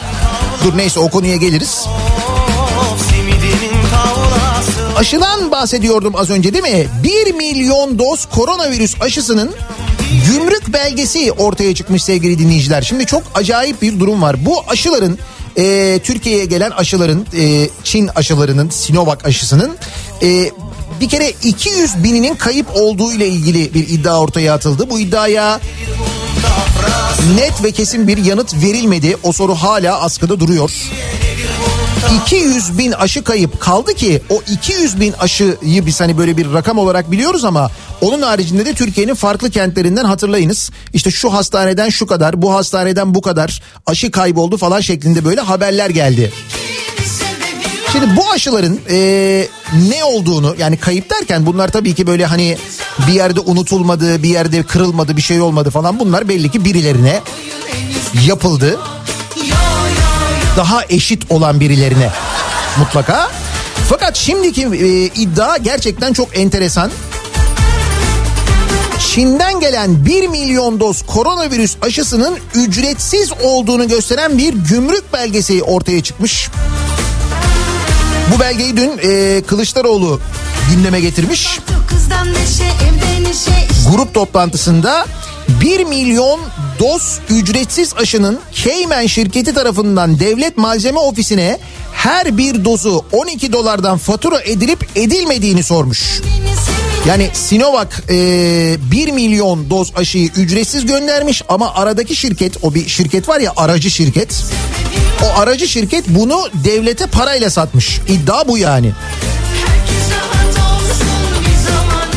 dur 0.64 0.76
neyse 0.76 1.00
o 1.00 1.10
konuya 1.10 1.36
geliriz. 1.36 1.86
Aşıdan 4.96 5.50
bahsediyordum 5.50 6.16
az 6.16 6.30
önce 6.30 6.52
değil 6.52 6.64
mi? 6.64 6.86
1 7.02 7.34
milyon 7.34 7.98
doz 7.98 8.26
koronavirüs 8.34 8.94
aşısının 9.00 9.50
gümrük 10.26 10.72
belgesi 10.72 11.32
ortaya 11.32 11.74
çıkmış 11.74 12.02
sevgili 12.04 12.38
dinleyiciler. 12.38 12.82
Şimdi 12.82 13.06
çok 13.06 13.22
acayip 13.34 13.82
bir 13.82 14.00
durum 14.00 14.22
var. 14.22 14.46
Bu 14.46 14.64
aşıların 14.68 15.18
e, 15.58 15.98
Türkiye'ye 16.04 16.44
gelen 16.44 16.70
aşıların 16.70 17.26
e, 17.36 17.68
Çin 17.84 18.08
aşılarının 18.08 18.70
Sinovac 18.70 19.24
aşısının 19.24 19.76
e, 20.22 20.50
bir 21.00 21.08
kere 21.08 21.32
200 21.44 22.04
bininin 22.04 22.34
kayıp 22.34 22.66
olduğu 22.74 23.12
ile 23.12 23.28
ilgili 23.28 23.74
bir 23.74 23.88
iddia 23.88 24.20
ortaya 24.20 24.54
atıldı. 24.54 24.90
Bu 24.90 25.00
iddiaya 25.00 25.60
net 27.36 27.64
ve 27.64 27.72
kesin 27.72 28.08
bir 28.08 28.24
yanıt 28.24 28.54
verilmedi. 28.54 29.16
O 29.22 29.32
soru 29.32 29.54
hala 29.54 30.00
askıda 30.00 30.40
duruyor. 30.40 30.70
200 32.22 32.78
bin 32.78 32.92
aşı 32.92 33.24
kayıp 33.24 33.60
kaldı 33.60 33.94
ki 33.94 34.22
o 34.30 34.42
200 34.52 35.00
bin 35.00 35.12
aşıyı 35.12 35.86
biz 35.86 36.00
hani 36.00 36.18
böyle 36.18 36.36
bir 36.36 36.52
rakam 36.52 36.78
olarak 36.78 37.10
biliyoruz 37.10 37.44
ama 37.44 37.70
onun 38.00 38.22
haricinde 38.22 38.66
de 38.66 38.74
Türkiye'nin 38.74 39.14
farklı 39.14 39.50
kentlerinden 39.50 40.04
hatırlayınız. 40.04 40.70
İşte 40.92 41.10
şu 41.10 41.32
hastaneden 41.32 41.88
şu 41.88 42.06
kadar 42.06 42.42
bu 42.42 42.54
hastaneden 42.54 43.14
bu 43.14 43.22
kadar 43.22 43.62
aşı 43.86 44.10
kayboldu 44.10 44.56
falan 44.56 44.80
şeklinde 44.80 45.24
böyle 45.24 45.40
haberler 45.40 45.90
geldi. 45.90 46.32
Şimdi 47.92 48.16
bu 48.16 48.30
aşıların 48.30 48.78
e, 48.90 48.98
ne 49.88 50.04
olduğunu 50.04 50.54
yani 50.58 50.76
kayıp 50.76 51.10
derken 51.10 51.46
bunlar 51.46 51.68
tabii 51.68 51.94
ki 51.94 52.06
böyle 52.06 52.26
hani 52.26 52.58
bir 53.08 53.12
yerde 53.12 53.40
unutulmadı, 53.40 54.22
bir 54.22 54.28
yerde 54.28 54.62
kırılmadı, 54.62 55.16
bir 55.16 55.22
şey 55.22 55.40
olmadı 55.40 55.70
falan 55.70 55.98
bunlar 55.98 56.28
belli 56.28 56.50
ki 56.50 56.64
birilerine 56.64 57.20
yapıldı. 58.26 58.78
Daha 60.56 60.84
eşit 60.88 61.30
olan 61.30 61.60
birilerine 61.60 62.10
mutlaka. 62.78 63.30
Fakat 63.88 64.16
şimdiki 64.16 64.62
e, 64.62 65.04
iddia 65.04 65.56
gerçekten 65.56 66.12
çok 66.12 66.38
enteresan. 66.38 66.90
Çin'den 69.16 69.60
gelen 69.60 70.06
1 70.06 70.28
milyon 70.28 70.80
doz 70.80 71.02
koronavirüs 71.02 71.76
aşısının 71.82 72.38
ücretsiz 72.54 73.32
olduğunu 73.42 73.88
gösteren 73.88 74.38
bir 74.38 74.54
gümrük 74.54 75.12
belgesi 75.12 75.62
ortaya 75.62 76.02
çıkmış. 76.02 76.50
Bu 78.34 78.40
belgeyi 78.40 78.76
dün 78.76 79.00
e, 79.02 79.42
Kılıçdaroğlu 79.46 80.20
gündeme 80.70 81.00
getirmiş. 81.00 81.58
Grup 83.92 84.14
toplantısında 84.14 85.06
1 85.60 85.84
milyon 85.84 86.40
doz 86.78 87.18
ücretsiz 87.30 87.94
aşının 87.94 88.40
Cayman 88.52 89.06
şirketi 89.06 89.54
tarafından 89.54 90.20
devlet 90.20 90.56
malzeme 90.56 90.98
ofisine 90.98 91.58
her 91.92 92.38
bir 92.38 92.64
dozu 92.64 93.04
12 93.12 93.52
dolardan 93.52 93.98
fatura 93.98 94.40
edilip 94.40 94.88
edilmediğini 94.96 95.62
sormuş. 95.62 96.20
Yani 97.06 97.30
Sinovac 97.32 97.88
e, 98.10 98.14
1 98.90 99.12
milyon 99.12 99.70
doz 99.70 99.92
aşıyı 99.96 100.30
ücretsiz 100.36 100.86
göndermiş 100.86 101.42
ama 101.48 101.74
aradaki 101.74 102.16
şirket 102.16 102.64
o 102.64 102.74
bir 102.74 102.88
şirket 102.88 103.28
var 103.28 103.40
ya 103.40 103.52
aracı 103.56 103.90
şirket. 103.90 104.44
O 105.24 105.40
aracı 105.40 105.68
şirket 105.68 106.04
bunu 106.08 106.48
devlete 106.54 107.06
parayla 107.06 107.50
satmış. 107.50 108.00
İddia 108.08 108.48
bu 108.48 108.58
yani. 108.58 108.92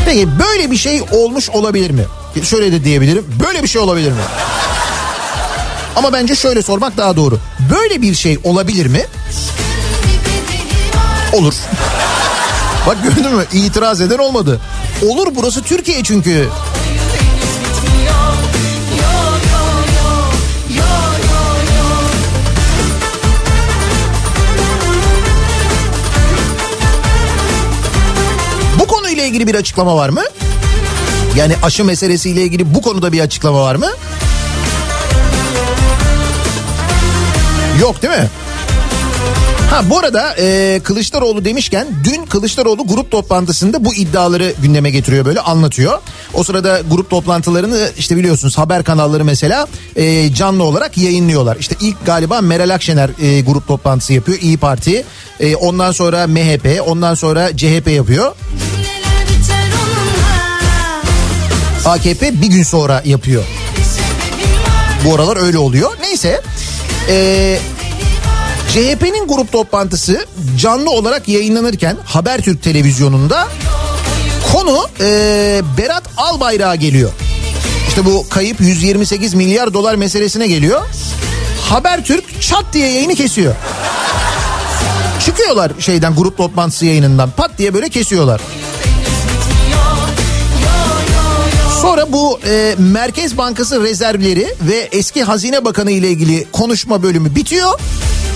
Peki 0.05 0.27
böyle 0.39 0.71
bir 0.71 0.77
şey 0.77 1.01
olmuş 1.11 1.49
olabilir 1.49 1.91
mi? 1.91 2.03
Şöyle 2.43 2.71
de 2.71 2.83
diyebilirim. 2.83 3.25
Böyle 3.45 3.63
bir 3.63 3.67
şey 3.67 3.81
olabilir 3.81 4.11
mi? 4.11 4.21
Ama 5.95 6.13
bence 6.13 6.35
şöyle 6.35 6.61
sormak 6.61 6.97
daha 6.97 7.15
doğru. 7.15 7.39
Böyle 7.71 8.01
bir 8.01 8.15
şey 8.15 8.37
olabilir 8.43 8.85
mi? 8.85 9.01
Olur. 11.33 11.53
Bak 12.87 12.97
gördün 13.03 13.35
mü? 13.35 13.45
İtiraz 13.53 14.01
eden 14.01 14.17
olmadı. 14.17 14.59
Olur 15.05 15.27
burası 15.35 15.63
Türkiye 15.63 16.03
çünkü. 16.03 16.49
Bu 28.79 28.87
konuyla 28.87 29.23
ilgili 29.23 29.47
bir 29.47 29.55
açıklama 29.55 29.95
var 29.95 30.09
mı? 30.09 30.21
Yani 31.35 31.55
aşı 31.63 31.85
meselesiyle 31.85 32.41
ilgili 32.41 32.75
bu 32.75 32.81
konuda 32.81 33.11
bir 33.11 33.19
açıklama 33.19 33.61
var 33.61 33.75
mı? 33.75 33.89
Yok 37.81 38.01
değil 38.01 38.13
mi? 38.13 38.29
Ha 39.69 39.89
bu 39.89 39.99
arada 39.99 40.35
e, 40.39 40.79
Kılıçdaroğlu 40.83 41.45
demişken 41.45 41.87
dün 42.03 42.25
Kılıçdaroğlu 42.25 42.87
grup 42.87 43.11
toplantısında 43.11 43.85
bu 43.85 43.95
iddiaları 43.95 44.53
gündeme 44.61 44.89
getiriyor 44.89 45.25
böyle 45.25 45.39
anlatıyor. 45.39 45.99
O 46.33 46.43
sırada 46.43 46.81
grup 46.91 47.09
toplantılarını 47.09 47.89
işte 47.97 48.17
biliyorsunuz 48.17 48.57
haber 48.57 48.83
kanalları 48.83 49.25
mesela 49.25 49.67
e, 49.95 50.33
canlı 50.33 50.63
olarak 50.63 50.97
yayınlıyorlar. 50.97 51.57
İşte 51.59 51.75
ilk 51.81 52.05
galiba 52.05 52.41
Meral 52.41 52.69
Akşener 52.69 53.09
e, 53.21 53.41
grup 53.41 53.67
toplantısı 53.67 54.13
yapıyor 54.13 54.37
İyi 54.41 54.57
Parti. 54.57 55.05
E, 55.39 55.55
ondan 55.55 55.91
sonra 55.91 56.27
MHP 56.27 56.81
ondan 56.87 57.13
sonra 57.13 57.57
CHP 57.57 57.87
yapıyor. 57.87 58.35
AKP 61.85 62.41
bir 62.41 62.47
gün 62.47 62.63
sonra 62.63 63.01
yapıyor. 63.05 63.43
Bu 65.05 65.15
aralar 65.15 65.37
öyle 65.45 65.57
oluyor. 65.57 65.91
Neyse. 66.01 66.41
Ee, 67.09 67.59
CHP'nin 68.73 69.27
grup 69.27 69.51
toplantısı 69.51 70.25
canlı 70.57 70.89
olarak 70.89 71.27
yayınlanırken 71.27 71.97
Habertürk 72.05 72.63
televizyonunda 72.63 73.47
konu 74.53 74.87
ee, 74.99 75.61
Berat 75.77 76.03
Albayrak'a 76.17 76.75
geliyor. 76.75 77.11
İşte 77.87 78.05
bu 78.05 78.25
kayıp 78.29 78.61
128 78.61 79.33
milyar 79.33 79.73
dolar 79.73 79.95
meselesine 79.95 80.47
geliyor. 80.47 80.81
Habertürk 81.61 82.41
çat 82.41 82.65
diye 82.73 82.91
yayını 82.91 83.15
kesiyor. 83.15 83.55
Çıkıyorlar 85.25 85.71
şeyden 85.79 86.15
grup 86.15 86.37
toplantısı 86.37 86.85
yayınından 86.85 87.31
pat 87.31 87.51
diye 87.57 87.73
böyle 87.73 87.89
kesiyorlar. 87.89 88.41
Sonra 91.81 92.11
bu 92.11 92.39
e, 92.49 92.75
Merkez 92.77 93.37
Bankası 93.37 93.83
rezervleri 93.83 94.55
ve 94.61 94.89
eski 94.91 95.23
Hazine 95.23 95.65
Bakanı 95.65 95.91
ile 95.91 96.09
ilgili 96.09 96.47
konuşma 96.51 97.03
bölümü 97.03 97.35
bitiyor. 97.35 97.79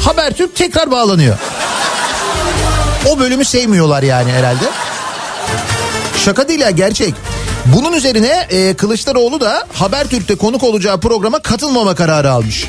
Habertürk 0.05 0.55
tekrar 0.55 0.91
bağlanıyor. 0.91 1.37
O 3.09 3.19
bölümü 3.19 3.45
sevmiyorlar 3.45 4.03
yani 4.03 4.31
herhalde. 4.31 4.65
Şaka 6.25 6.47
değil 6.47 6.59
ya 6.59 6.69
gerçek. 6.69 7.13
Bunun 7.65 7.93
üzerine 7.93 8.47
e, 8.49 8.73
Kılıçdaroğlu 8.73 9.41
da 9.41 9.67
Habertürk'te 9.73 10.35
konuk 10.35 10.63
olacağı 10.63 10.99
programa 10.99 11.39
katılmama 11.39 11.95
kararı 11.95 12.31
almış. 12.31 12.67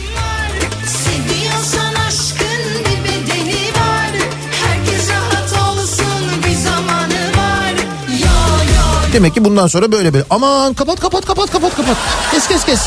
Demek 9.13 9.35
ki 9.35 9.45
bundan 9.45 9.67
sonra 9.67 9.93
böyle 9.93 10.15
böyle. 10.15 10.25
Aman 10.31 10.75
kapat 10.75 11.01
kapat 11.01 11.27
kapat 11.27 11.51
kapat 11.51 11.77
kapat. 11.77 11.97
Kes 12.31 12.49
kes 12.49 12.65
kes. 12.65 12.81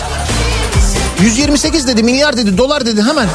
128 1.22 1.88
dedi 1.88 2.04
milyar 2.04 2.38
dedi 2.38 2.58
dolar 2.58 2.86
dedi 2.86 3.02
hemen. 3.04 3.28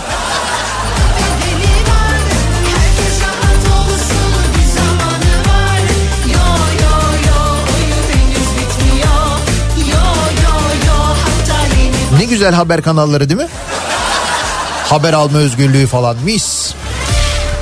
Güzel 12.32 12.54
haber 12.54 12.82
kanalları 12.82 13.28
değil 13.28 13.40
mi? 13.40 13.48
Haber 14.88 15.12
alma 15.12 15.38
özgürlüğü 15.38 15.86
falan 15.86 16.16
mis. 16.24 16.74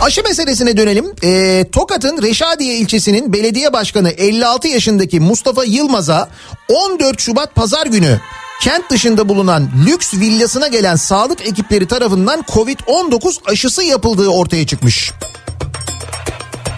Aşı 0.01 0.23
meselesine 0.23 0.77
dönelim. 0.77 1.07
Ee, 1.25 1.66
Tokat'ın 1.73 2.23
Reşadiye 2.23 2.75
ilçesinin 2.77 3.33
belediye 3.33 3.73
başkanı 3.73 4.11
56 4.11 4.68
yaşındaki 4.68 5.21
Mustafa 5.21 5.64
Yılmaz'a 5.64 6.29
14 6.68 7.21
Şubat 7.21 7.55
pazar 7.55 7.87
günü 7.87 8.21
kent 8.61 8.91
dışında 8.91 9.29
bulunan 9.29 9.71
lüks 9.87 10.14
villasına 10.14 10.68
gelen 10.68 10.97
sağlık 10.97 11.49
ekipleri 11.49 11.87
tarafından 11.87 12.41
Covid-19 12.41 13.51
aşısı 13.51 13.83
yapıldığı 13.83 14.29
ortaya 14.29 14.66
çıkmış. 14.66 15.12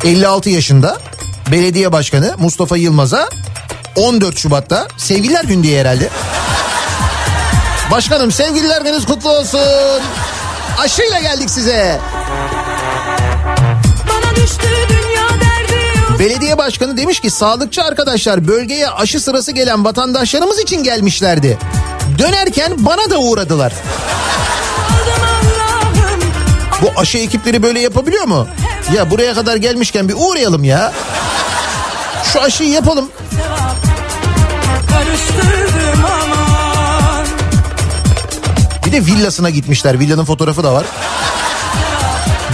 56 0.04 0.50
yaşında 0.50 0.98
belediye 1.50 1.92
başkanı 1.92 2.34
Mustafa 2.38 2.76
Yılmaz'a 2.76 3.28
14 3.96 4.38
Şubat'ta 4.38 4.88
sevgililer 4.96 5.44
günü 5.44 5.62
diye 5.62 5.80
herhalde. 5.80 6.08
Başkanım 7.92 8.32
sevgililer 8.32 8.82
gününüz 8.82 9.06
kutlu 9.06 9.30
olsun. 9.30 9.60
Aşıyla 10.78 11.20
geldik 11.20 11.50
size. 11.50 12.00
Bana 14.08 14.36
düştü 14.36 14.68
dünya 14.88 15.28
derdi 15.28 16.18
Belediye 16.18 16.58
başkanı 16.58 16.96
demiş 16.96 17.20
ki 17.20 17.30
sağlıkçı 17.30 17.82
arkadaşlar 17.82 18.48
bölgeye 18.48 18.88
aşı 18.88 19.20
sırası 19.20 19.52
gelen 19.52 19.84
vatandaşlarımız 19.84 20.58
için 20.58 20.82
gelmişlerdi. 20.82 21.58
Dönerken 22.18 22.72
bana 22.78 23.10
da 23.10 23.18
uğradılar. 23.18 23.72
Bu 26.82 27.00
aşı 27.00 27.18
ekipleri 27.18 27.62
böyle 27.62 27.80
yapabiliyor 27.80 28.24
mu? 28.24 28.48
Ya 28.96 29.10
buraya 29.10 29.34
kadar 29.34 29.56
gelmişken 29.56 30.08
bir 30.08 30.14
uğrayalım 30.18 30.64
ya. 30.64 30.92
Şu 32.32 32.40
aşıyı 32.40 32.70
yapalım. 32.70 33.10
Karıştırdım 34.90 36.21
Bir 38.92 39.06
villasına 39.06 39.50
gitmişler. 39.50 40.00
Villanın 40.00 40.24
fotoğrafı 40.24 40.64
da 40.64 40.72
var. 40.72 40.86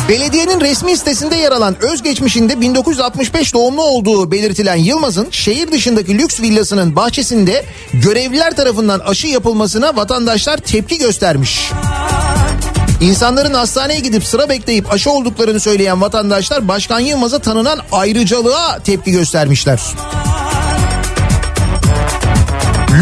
Belediyenin 0.08 0.60
resmi 0.60 0.96
sitesinde 0.96 1.36
yer 1.36 1.52
alan 1.52 1.76
özgeçmişinde 1.82 2.60
1965 2.60 3.54
doğumlu 3.54 3.82
olduğu 3.82 4.30
belirtilen 4.30 4.76
Yılmaz'ın 4.76 5.28
şehir 5.30 5.72
dışındaki 5.72 6.18
lüks 6.18 6.40
villasının 6.40 6.96
bahçesinde 6.96 7.64
görevliler 7.92 8.56
tarafından 8.56 8.98
aşı 8.98 9.26
yapılmasına 9.26 9.96
vatandaşlar 9.96 10.56
tepki 10.56 10.98
göstermiş. 10.98 11.70
İnsanların 13.00 13.54
hastaneye 13.54 14.00
gidip 14.00 14.24
sıra 14.24 14.48
bekleyip 14.48 14.92
aşı 14.92 15.10
olduklarını 15.10 15.60
söyleyen 15.60 16.00
vatandaşlar 16.00 16.68
Başkan 16.68 17.00
Yılmaz'a 17.00 17.38
tanınan 17.38 17.78
ayrıcalığa 17.92 18.78
tepki 18.78 19.10
göstermişler. 19.10 19.80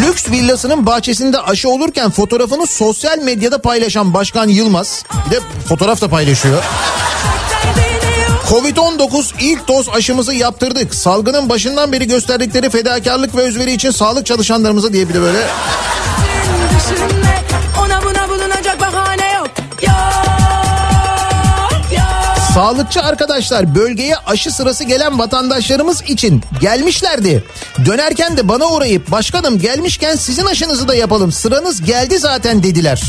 Lüks 0.03 0.31
villasının 0.31 0.87
bahçesinde 0.87 1.41
aşı 1.41 1.69
olurken 1.69 2.11
fotoğrafını 2.11 2.67
sosyal 2.67 3.19
medyada 3.19 3.59
paylaşan 3.63 4.15
Başkan 4.15 4.49
Yılmaz 4.49 5.05
bir 5.27 5.31
de 5.31 5.41
fotoğraf 5.69 6.01
da 6.01 6.09
paylaşıyor. 6.09 6.65
Covid-19 8.51 9.33
ilk 9.41 9.69
doz 9.69 9.89
aşımızı 9.89 10.35
yaptırdık. 10.35 10.95
Salgının 10.95 11.49
başından 11.49 11.93
beri 11.93 12.07
gösterdikleri 12.07 12.71
fedakarlık 12.71 13.37
ve 13.37 13.43
özveri 13.43 13.73
için 13.73 13.91
sağlık 13.91 14.27
çalışanlarımıza 14.27 14.93
diye 14.93 15.09
bir 15.09 15.15
de 15.15 15.21
böyle 15.21 15.47
Sağlıkçı 22.57 23.03
arkadaşlar 23.03 23.75
bölgeye 23.75 24.17
aşı 24.17 24.51
sırası 24.51 24.85
gelen 24.85 25.19
vatandaşlarımız 25.19 26.03
için 26.03 26.43
gelmişlerdi. 26.61 27.45
Dönerken 27.87 28.37
de 28.37 28.49
bana 28.49 28.67
uğrayıp 28.67 29.11
başkanım 29.11 29.59
gelmişken 29.59 30.17
sizin 30.17 30.47
aşınızı 30.47 30.89
da 30.89 30.95
yapalım 30.95 31.33
sıranız 31.33 31.83
geldi 31.83 32.19
zaten 32.19 32.63
dediler. 32.63 33.03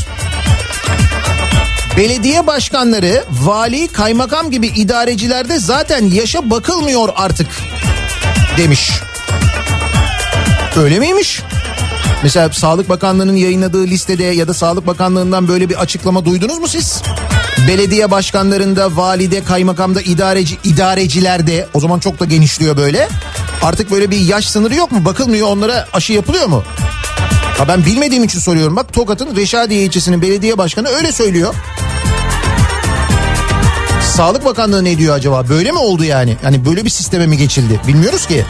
Belediye 1.96 2.46
başkanları, 2.46 3.24
vali, 3.30 3.88
kaymakam 3.88 4.50
gibi 4.50 4.66
idarecilerde 4.66 5.58
zaten 5.58 6.04
yaşa 6.04 6.50
bakılmıyor 6.50 7.08
artık 7.16 7.48
demiş. 8.58 8.90
Öyle 10.76 10.98
miymiş? 10.98 11.42
Mesela 12.22 12.52
Sağlık 12.52 12.88
Bakanlığı'nın 12.88 13.36
yayınladığı 13.36 13.86
listede 13.86 14.24
ya 14.24 14.48
da 14.48 14.54
Sağlık 14.54 14.86
Bakanlığı'ndan 14.86 15.48
böyle 15.48 15.68
bir 15.68 15.80
açıklama 15.80 16.24
duydunuz 16.24 16.58
mu 16.58 16.68
siz? 16.68 17.02
Belediye 17.66 18.10
başkanlarında, 18.10 18.96
valide, 18.96 19.44
kaymakamda, 19.44 20.00
idareci, 20.00 20.58
idarecilerde 20.64 21.66
o 21.74 21.80
zaman 21.80 21.98
çok 21.98 22.20
da 22.20 22.24
genişliyor 22.24 22.76
böyle. 22.76 23.08
Artık 23.62 23.90
böyle 23.90 24.10
bir 24.10 24.20
yaş 24.20 24.48
sınırı 24.48 24.74
yok 24.74 24.92
mu? 24.92 25.04
Bakılmıyor 25.04 25.48
onlara 25.48 25.86
aşı 25.92 26.12
yapılıyor 26.12 26.46
mu? 26.46 26.62
Ha 27.58 27.68
ben 27.68 27.86
bilmediğim 27.86 28.24
için 28.24 28.38
soruyorum. 28.38 28.76
Bak 28.76 28.92
Tokat'ın 28.92 29.36
Reşadiye 29.36 29.84
ilçesinin 29.84 30.22
belediye 30.22 30.58
başkanı 30.58 30.88
öyle 30.88 31.12
söylüyor. 31.12 31.54
Sağlık 34.16 34.44
Bakanlığı 34.44 34.84
ne 34.84 34.98
diyor 34.98 35.14
acaba? 35.16 35.48
Böyle 35.48 35.72
mi 35.72 35.78
oldu 35.78 36.04
yani? 36.04 36.36
Yani 36.44 36.64
böyle 36.64 36.84
bir 36.84 36.90
sisteme 36.90 37.26
mi 37.26 37.36
geçildi? 37.38 37.80
Bilmiyoruz 37.88 38.26
ki. 38.26 38.44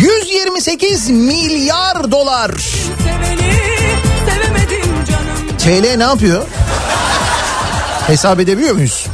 128 0.00 1.10
milyar 1.10 2.10
dolar. 2.10 2.50
TL 5.58 5.96
ne 5.96 6.02
yapıyor? 6.02 6.46
Hesap 8.06 8.40
edebiliyor 8.40 8.74
muyuz? 8.74 9.06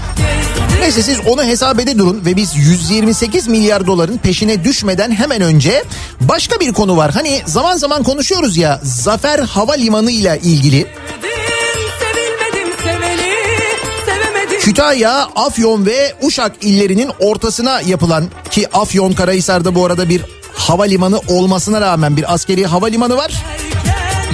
Neyse 0.80 1.03
siz 1.03 1.20
onu 1.26 1.45
hesap 1.45 1.80
ede 1.80 1.99
durun 1.99 2.24
ve 2.24 2.37
biz 2.37 2.57
128 2.57 3.49
milyar 3.49 3.87
doların 3.87 4.18
peşine 4.18 4.64
düşmeden 4.64 5.11
hemen 5.11 5.43
önce 5.43 5.85
başka 6.20 6.61
bir 6.61 6.72
konu 6.72 6.97
var. 6.97 7.11
Hani 7.11 7.43
zaman 7.47 7.76
zaman 7.76 8.03
konuşuyoruz 8.03 8.57
ya 8.57 8.80
Zafer 8.83 9.39
Havalimanı 9.39 10.11
ile 10.11 10.41
ilgili. 10.43 10.87
Kütahya, 14.61 15.28
Afyon 15.37 15.87
ve 15.87 16.14
Uşak 16.22 16.53
illerinin 16.61 17.11
ortasına 17.20 17.80
yapılan 17.80 18.24
ki 18.51 18.68
Afyon 18.72 19.12
Karahisar'da 19.12 19.74
bu 19.74 19.87
arada 19.87 20.09
bir 20.09 20.41
havalimanı 20.68 21.20
olmasına 21.28 21.80
rağmen 21.80 22.16
bir 22.16 22.34
askeri 22.34 22.66
havalimanı 22.66 23.16
var. 23.16 23.32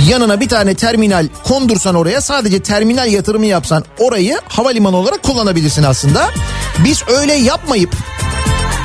Yanına 0.08 0.40
bir 0.40 0.48
tane 0.48 0.74
terminal 0.74 1.28
kondursan 1.44 1.94
oraya 1.94 2.20
sadece 2.20 2.62
terminal 2.62 3.12
yatırımı 3.12 3.46
yapsan 3.46 3.84
orayı 3.98 4.40
havalimanı 4.48 4.96
olarak 4.96 5.22
kullanabilirsin 5.22 5.82
aslında. 5.82 6.30
Biz 6.78 7.02
öyle 7.08 7.34
yapmayıp 7.34 7.96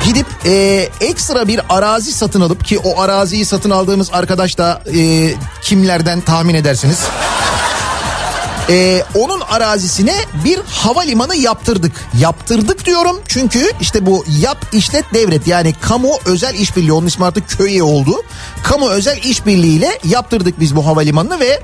gidip 0.04 0.26
e, 0.46 0.88
ekstra 1.00 1.48
bir 1.48 1.60
arazi 1.68 2.12
satın 2.12 2.40
alıp 2.40 2.64
ki 2.64 2.78
o 2.78 3.00
araziyi 3.00 3.44
satın 3.44 3.70
aldığımız 3.70 4.10
arkadaş 4.12 4.58
da 4.58 4.82
e, 4.96 5.30
kimlerden 5.62 6.20
tahmin 6.20 6.54
edersiniz. 6.54 6.98
Ee, 8.68 9.02
onun 9.14 9.40
arazisine 9.40 10.14
bir 10.44 10.58
havalimanı 10.66 11.36
yaptırdık. 11.36 11.92
Yaptırdık 12.20 12.86
diyorum 12.86 13.20
çünkü 13.28 13.70
işte 13.80 14.06
bu 14.06 14.24
yap 14.40 14.66
işlet 14.72 15.14
devret 15.14 15.46
yani 15.46 15.74
kamu 15.80 16.10
özel 16.26 16.54
işbirliği 16.54 16.92
onun 16.92 17.06
ismi 17.06 17.24
artık 17.24 17.48
köye 17.48 17.82
oldu. 17.82 18.22
Kamu 18.64 18.88
özel 18.88 19.18
işbirliğiyle 19.24 19.98
yaptırdık 20.04 20.60
biz 20.60 20.76
bu 20.76 20.86
havalimanını 20.86 21.40
ve 21.40 21.62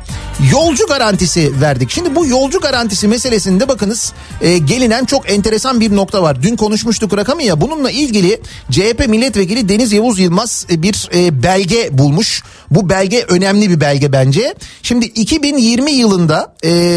yolcu 0.53 0.87
garantisi 0.87 1.61
verdik. 1.61 1.91
Şimdi 1.91 2.15
bu 2.15 2.27
yolcu 2.27 2.61
garantisi 2.61 3.09
meselesinde 3.09 3.69
bakınız 3.69 4.13
e, 4.41 4.59
gelinen 4.59 5.05
çok 5.05 5.31
enteresan 5.31 5.81
bir 5.81 5.97
nokta 5.97 6.23
var. 6.23 6.43
Dün 6.43 6.57
konuşmuştuk 6.57 7.17
rakamı 7.17 7.43
ya 7.43 7.61
bununla 7.61 7.91
ilgili 7.91 8.41
CHP 8.71 9.09
milletvekili 9.09 9.69
Deniz 9.69 9.93
Yavuz 9.93 10.19
Yılmaz 10.19 10.67
e, 10.71 10.83
bir 10.83 11.09
e, 11.15 11.43
belge 11.43 11.89
bulmuş. 11.93 12.43
Bu 12.71 12.89
belge 12.89 13.25
önemli 13.29 13.71
bir 13.71 13.81
belge 13.81 14.13
bence. 14.13 14.55
Şimdi 14.83 15.07
2020 15.07 15.91
yılında 15.93 16.55
e, 16.65 16.90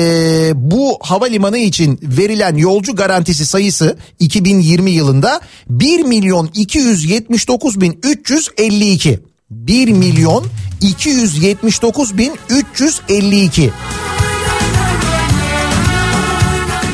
bu 0.56 0.98
havalimanı 1.02 1.58
için 1.58 2.00
verilen 2.04 2.56
yolcu 2.56 2.96
garantisi 2.96 3.46
sayısı 3.46 3.98
2020 4.20 4.92
yılında 4.92 5.42
1 5.70 6.04
milyon 6.04 6.50
279 6.54 7.82
bin 7.82 8.00
352. 8.04 9.20
1 9.50 9.88
milyon 9.88 10.46
279 10.82 12.18
bin 12.18 12.34
352. 12.50 13.72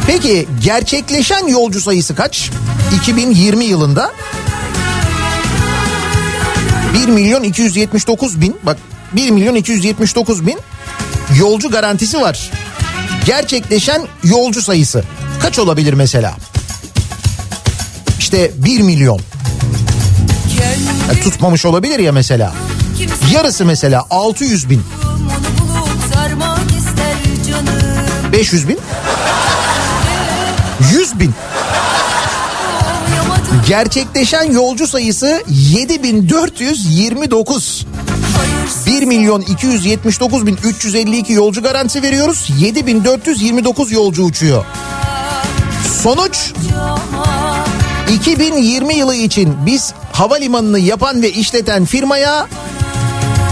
Peki 0.07 0.47
gerçekleşen 0.63 1.47
yolcu 1.47 1.81
sayısı 1.81 2.15
kaç? 2.15 2.51
2020 2.97 3.65
yılında 3.65 4.11
1 6.93 7.07
milyon 7.07 7.43
279 7.43 8.41
bin 8.41 8.57
bak 8.63 8.77
1 9.13 9.31
milyon 9.31 9.55
279 9.55 10.47
bin 10.47 10.59
yolcu 11.39 11.69
garantisi 11.69 12.21
var. 12.21 12.51
Gerçekleşen 13.29 14.07
yolcu 14.23 14.61
sayısı 14.61 15.03
kaç 15.39 15.59
olabilir 15.59 15.93
mesela? 15.93 16.37
İşte 18.19 18.51
1 18.55 18.81
milyon. 18.81 19.21
Ya 21.09 21.13
tutmamış 21.23 21.65
olabilir 21.65 21.99
ya 21.99 22.11
mesela. 22.11 22.53
Yarısı 23.33 23.65
mesela 23.65 24.05
600 24.09 24.69
bin. 24.69 24.81
500 28.31 28.67
bin. 28.67 28.79
100 30.91 31.19
bin. 31.19 31.33
Gerçekleşen 33.67 34.51
yolcu 34.51 34.87
sayısı 34.87 35.43
7429. 35.49 37.85
1 38.99 39.05
milyon 39.05 39.41
279 39.41 40.47
bin 40.47 40.59
352 40.63 41.33
yolcu 41.33 41.63
garantisi 41.63 42.01
veriyoruz. 42.01 42.49
7429 42.59 43.91
yolcu 43.91 44.23
uçuyor. 44.23 44.65
Sonuç 46.03 46.53
2020 48.13 48.95
yılı 48.95 49.15
için 49.15 49.57
biz 49.65 49.93
havalimanını 50.11 50.79
yapan 50.79 51.21
ve 51.21 51.31
işleten 51.31 51.85
firmaya 51.85 52.47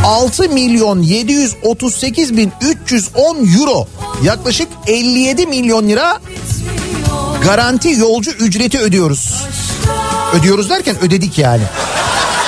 6 0.05 0.49
milyon 0.49 1.01
738 1.01 2.37
bin 2.37 2.53
310 2.61 3.47
euro 3.59 3.87
yaklaşık 4.23 4.67
57 4.87 5.47
milyon 5.47 5.89
lira 5.89 6.19
garanti 7.43 7.89
yolcu 7.89 8.31
ücreti 8.31 8.79
ödüyoruz. 8.79 9.43
Ödüyoruz 10.33 10.69
derken 10.69 10.95
ödedik 11.01 11.37
yani. 11.37 11.63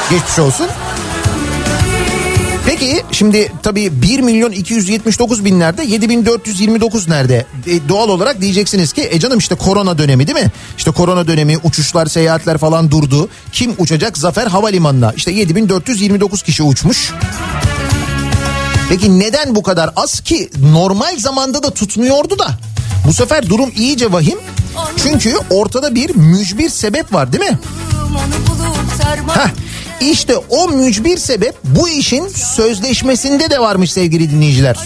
Geçmiş 0.10 0.40
olsun. 0.40 0.68
Peki 2.70 3.04
şimdi 3.12 3.52
tabii 3.64 4.02
1 4.02 4.20
milyon 4.20 4.52
279 4.52 5.46
bin 5.46 5.60
nerede 5.60 5.84
7429 5.84 7.08
nerede? 7.08 7.46
E, 7.68 7.90
doğal 7.90 8.10
olarak 8.10 8.42
diyeceksiniz 8.42 8.94
ki 8.94 9.08
e 9.12 9.20
canım 9.20 9.40
işte 9.40 9.56
korona 9.56 9.98
dönemi 9.98 10.28
değil 10.28 10.40
mi? 10.40 10.52
İşte 10.78 10.92
korona 10.92 11.28
dönemi 11.28 11.58
uçuşlar 11.58 12.06
seyahatler 12.06 12.58
falan 12.58 12.92
durdu. 12.92 13.30
Kim 13.52 13.76
uçacak? 13.78 14.18
Zafer 14.18 14.48
Havalimanı'na. 14.48 15.14
İşte 15.16 15.32
7429 15.32 16.44
kişi 16.44 16.64
uçmuş. 16.64 17.14
Peki 18.90 19.20
neden 19.20 19.56
bu 19.56 19.64
kadar 19.64 19.90
az 19.96 20.20
ki 20.20 20.50
normal 20.74 21.18
zamanda 21.18 21.64
da 21.64 21.70
tutmuyordu 21.70 22.40
da 22.40 22.48
bu 23.08 23.14
sefer 23.14 23.50
durum 23.50 23.72
iyice 23.76 24.12
vahim. 24.12 24.38
Çünkü 24.98 25.36
ortada 25.50 25.96
bir 25.96 26.16
mücbir 26.16 26.70
sebep 26.70 27.14
var 27.14 27.34
değil 27.34 27.44
mi? 27.52 27.60
Heh, 29.34 29.50
işte 30.02 30.38
o 30.38 30.70
mücbir 30.70 31.18
sebep 31.18 31.56
bu 31.64 31.90
işin 31.90 32.28
sözleşmesinde 32.28 33.50
de 33.50 33.60
varmış 33.60 33.92
sevgili 33.92 34.32
dinleyiciler. 34.32 34.78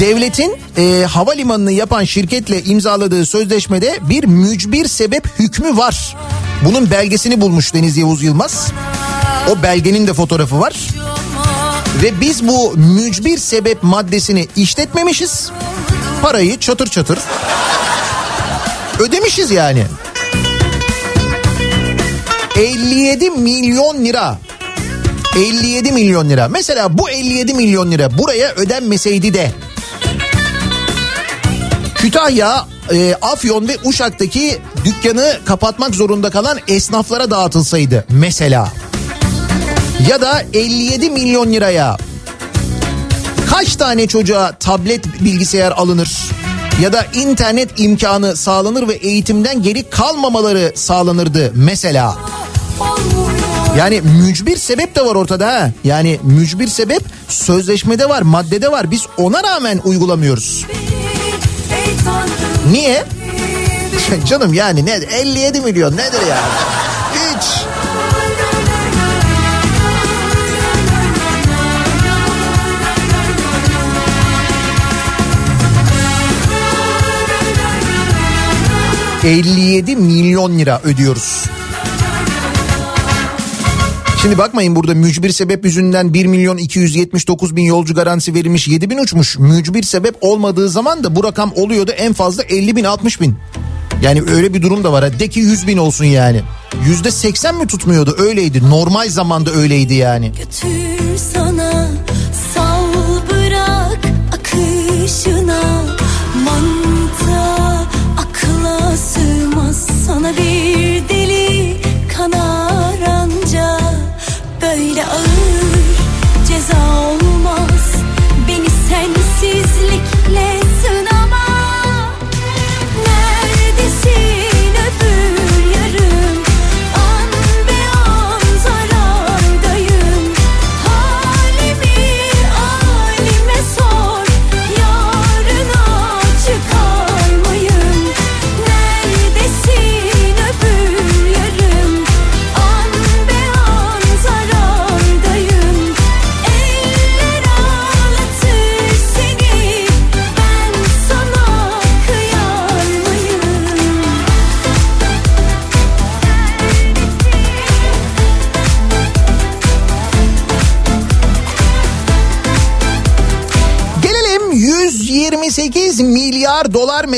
Devletin 0.00 0.58
e, 0.76 1.04
havalimanını 1.04 1.72
yapan 1.72 2.04
şirketle 2.04 2.62
imzaladığı 2.62 3.26
sözleşmede 3.26 3.98
bir 4.08 4.24
mücbir 4.24 4.88
sebep 4.88 5.38
hükmü 5.38 5.76
var. 5.76 6.16
Bunun 6.64 6.90
belgesini 6.90 7.40
bulmuş 7.40 7.74
Deniz 7.74 7.96
Yavuz 7.96 8.22
Yılmaz. 8.22 8.68
O 9.50 9.62
belgenin 9.62 10.06
de 10.06 10.14
fotoğrafı 10.14 10.60
var. 10.60 10.74
Ve 12.02 12.20
biz 12.20 12.48
bu 12.48 12.72
mücbir 12.76 13.38
sebep 13.38 13.82
maddesini 13.82 14.48
işletmemişiz. 14.56 15.50
Parayı 16.22 16.58
çatır 16.58 16.86
çatır 16.86 17.18
ödemişiz 19.00 19.50
yani. 19.50 19.86
57 22.60 23.30
milyon 23.30 24.04
lira 24.04 24.38
57 25.36 25.92
milyon 25.92 26.30
lira. 26.30 26.48
Mesela 26.48 26.98
bu 26.98 27.10
57 27.10 27.54
milyon 27.54 27.90
lira 27.90 28.18
buraya 28.18 28.52
ödenmeseydi 28.52 29.34
de 29.34 29.52
Kütahya, 31.94 32.66
e, 32.92 33.14
Afyon 33.22 33.68
ve 33.68 33.76
Uşak'taki 33.84 34.58
dükkanı 34.84 35.38
kapatmak 35.44 35.94
zorunda 35.94 36.30
kalan 36.30 36.58
esnaflara 36.68 37.30
dağıtılsaydı 37.30 38.04
mesela. 38.10 38.68
Ya 40.10 40.20
da 40.20 40.42
57 40.52 41.10
milyon 41.10 41.52
liraya 41.52 41.96
kaç 43.50 43.76
tane 43.76 44.06
çocuğa 44.06 44.52
tablet 44.52 45.24
bilgisayar 45.24 45.72
alınır? 45.72 46.18
Ya 46.82 46.92
da 46.92 47.06
internet 47.14 47.80
imkanı 47.80 48.36
sağlanır 48.36 48.88
ve 48.88 48.94
eğitimden 48.94 49.62
geri 49.62 49.90
kalmamaları 49.90 50.72
sağlanırdı 50.74 51.52
mesela. 51.54 52.16
Yani 53.78 54.00
mücbir 54.00 54.56
sebep 54.56 54.96
de 54.96 55.04
var 55.04 55.14
ortada 55.14 55.46
ha. 55.46 55.70
Yani 55.84 56.20
mücbir 56.22 56.68
sebep 56.68 57.02
sözleşmede 57.28 58.08
var, 58.08 58.22
maddede 58.22 58.72
var. 58.72 58.90
Biz 58.90 59.06
ona 59.16 59.42
rağmen 59.42 59.80
uygulamıyoruz. 59.84 60.66
Niye? 62.70 63.04
Canım 64.28 64.54
yani 64.54 64.86
ne 64.86 64.92
57 64.92 65.60
milyon 65.60 65.96
nedir 65.96 66.20
yani? 66.28 66.52
Hiç. 67.14 67.46
...57 79.24 79.96
milyon 79.96 80.58
lira 80.58 80.80
ödüyoruz. 80.84 81.44
Şimdi 84.22 84.38
bakmayın 84.38 84.76
burada 84.76 84.94
mücbir 84.94 85.30
sebep 85.30 85.64
yüzünden 85.64 86.14
1 86.14 86.26
milyon 86.26 86.56
279 86.56 87.56
bin 87.56 87.62
yolcu 87.62 87.94
garantisi 87.94 88.34
verilmiş 88.34 88.68
7 88.68 88.90
bin 88.90 88.98
uçmuş. 88.98 89.38
Mücbir 89.38 89.82
sebep 89.82 90.16
olmadığı 90.20 90.68
zaman 90.68 91.04
da 91.04 91.16
bu 91.16 91.24
rakam 91.24 91.52
oluyordu 91.56 91.90
en 91.90 92.12
fazla 92.12 92.42
50 92.42 92.76
bin 92.76 92.84
60 92.84 93.20
bin. 93.20 93.36
Yani 94.02 94.22
öyle 94.30 94.54
bir 94.54 94.62
durum 94.62 94.84
da 94.84 94.92
var. 94.92 95.18
De 95.18 95.28
ki 95.28 95.40
100 95.40 95.66
bin 95.66 95.76
olsun 95.76 96.04
yani. 96.04 96.42
Yüzde 96.86 97.10
80 97.10 97.54
mi 97.54 97.66
tutmuyordu 97.66 98.16
öyleydi. 98.18 98.70
Normal 98.70 99.08
zamanda 99.08 99.50
öyleydi 99.50 99.94
yani. 99.94 100.32
götür 100.32 101.16
sana 101.16 101.59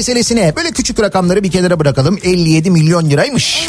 meselesine. 0.03 0.57
Böyle 0.57 0.70
küçük 0.70 1.00
rakamları 1.00 1.42
bir 1.42 1.50
kenara 1.50 1.80
bırakalım. 1.80 2.18
57 2.22 2.70
milyon 2.70 3.11
liraymış. 3.11 3.68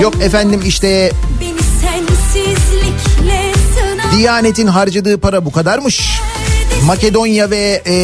Yok 0.00 0.14
efendim 0.22 0.60
işte 0.66 1.12
Diyanet'in 4.16 4.66
harcadığı 4.66 5.20
para 5.20 5.44
bu 5.44 5.52
kadarmış. 5.52 6.20
Makedonya 6.84 7.50
ve 7.50 7.82
e, 7.86 7.94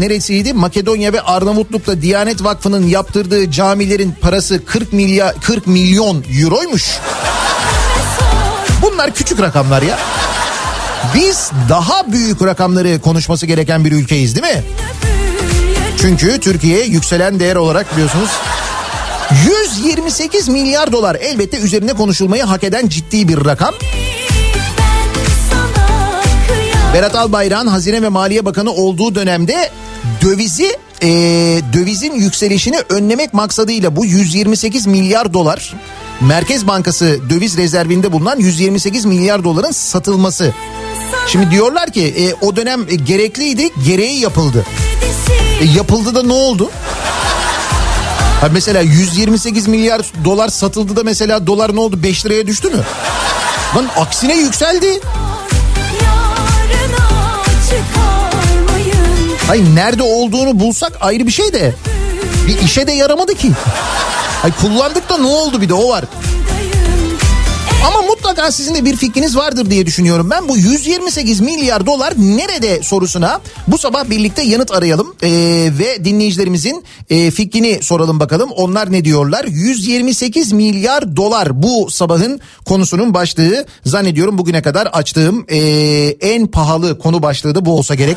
neresiydi? 0.00 0.52
Makedonya 0.52 1.12
ve 1.12 1.20
Arnavutluk'ta 1.20 2.02
Diyanet 2.02 2.44
Vakfı'nın 2.44 2.86
yaptırdığı 2.86 3.50
camilerin 3.50 4.14
parası 4.20 4.64
40 4.64 4.92
milyar 4.92 5.34
40 5.40 5.66
milyon 5.66 6.24
euroymuş. 6.42 6.98
Bunlar 8.82 9.14
küçük 9.14 9.40
rakamlar 9.40 9.82
ya. 9.82 9.98
Biz 11.14 11.50
daha 11.68 12.12
büyük 12.12 12.42
rakamları 12.42 13.00
konuşması 13.00 13.46
gereken 13.46 13.84
bir 13.84 13.92
ülkeyiz 13.92 14.36
değil 14.36 14.54
mi? 14.56 14.62
Çünkü 16.00 16.40
Türkiye 16.40 16.84
yükselen 16.84 17.40
değer 17.40 17.56
olarak 17.56 17.92
biliyorsunuz 17.92 18.30
128 19.74 20.48
milyar 20.48 20.92
dolar 20.92 21.14
elbette 21.20 21.58
üzerine 21.58 21.92
konuşulmayı 21.92 22.42
hak 22.42 22.64
eden 22.64 22.88
ciddi 22.88 23.28
bir 23.28 23.44
rakam. 23.44 23.74
Berat 26.94 27.14
Albayrak'ın 27.14 27.66
Hazine 27.66 28.02
ve 28.02 28.08
Maliye 28.08 28.44
Bakanı 28.44 28.72
olduğu 28.72 29.14
dönemde 29.14 29.70
dövizi 30.22 30.76
e, 31.02 31.08
dövizin 31.72 32.14
yükselişini 32.14 32.76
önlemek 32.88 33.34
maksadıyla 33.34 33.96
bu 33.96 34.06
128 34.06 34.86
milyar 34.86 35.32
dolar 35.32 35.74
Merkez 36.20 36.66
Bankası 36.66 37.18
döviz 37.30 37.56
rezervinde 37.56 38.12
bulunan 38.12 38.38
128 38.38 39.04
milyar 39.04 39.44
doların 39.44 39.72
satılması. 39.72 40.54
Şimdi 41.26 41.50
diyorlar 41.50 41.92
ki 41.92 42.14
e, 42.18 42.46
o 42.46 42.56
dönem 42.56 42.86
gerekliydi, 43.06 43.68
gereği 43.86 44.20
yapıldı. 44.20 44.64
E, 45.60 45.64
yapıldı 45.64 46.14
da 46.14 46.22
ne 46.22 46.32
oldu? 46.32 46.70
Ha 48.40 48.48
mesela 48.52 48.80
128 48.80 49.66
milyar 49.68 50.00
dolar 50.24 50.48
satıldı 50.48 50.96
da 50.96 51.02
mesela 51.04 51.46
dolar 51.46 51.74
ne 51.74 51.80
oldu 51.80 52.02
5 52.02 52.26
liraya 52.26 52.46
düştü 52.46 52.68
mü? 52.68 52.82
Lan 53.76 53.86
aksine 53.96 54.34
yükseldi. 54.36 55.00
Hayır 59.46 59.64
nerede 59.74 60.02
olduğunu 60.02 60.60
bulsak 60.60 60.92
ayrı 61.00 61.26
bir 61.26 61.32
şey 61.32 61.52
de 61.52 61.74
bir 62.46 62.58
işe 62.58 62.86
de 62.86 62.92
yaramadı 62.92 63.34
ki. 63.34 63.50
Hayır 64.42 64.54
kullandık 64.60 65.08
da 65.08 65.18
ne 65.18 65.26
oldu 65.26 65.60
bir 65.60 65.68
de 65.68 65.74
o 65.74 65.88
var. 65.88 66.04
Ama 67.86 68.02
mutlaka 68.02 68.52
sizin 68.52 68.74
de 68.74 68.84
bir 68.84 68.96
fikriniz 68.96 69.36
vardır 69.36 69.70
diye 69.70 69.86
düşünüyorum. 69.86 70.30
Ben 70.30 70.48
bu 70.48 70.56
128 70.56 71.40
milyar 71.40 71.86
dolar 71.86 72.14
nerede 72.18 72.82
sorusuna 72.82 73.40
bu 73.68 73.78
sabah 73.78 74.10
birlikte 74.10 74.42
yanıt 74.42 74.70
arayalım. 74.72 75.14
Ee, 75.22 75.28
ve 75.78 76.04
dinleyicilerimizin 76.04 76.84
e, 77.10 77.30
fikrini 77.30 77.78
soralım 77.82 78.20
bakalım. 78.20 78.50
Onlar 78.50 78.92
ne 78.92 79.04
diyorlar? 79.04 79.44
128 79.44 80.52
milyar 80.52 81.16
dolar 81.16 81.62
bu 81.62 81.90
sabahın 81.90 82.40
konusunun 82.64 83.14
başlığı. 83.14 83.66
Zannediyorum 83.86 84.38
bugüne 84.38 84.62
kadar 84.62 84.86
açtığım 84.86 85.44
e, 85.48 85.58
en 86.20 86.46
pahalı 86.46 86.98
konu 86.98 87.22
başlığı 87.22 87.54
da 87.54 87.64
bu 87.64 87.78
olsa 87.78 87.94
gerek. 87.94 88.16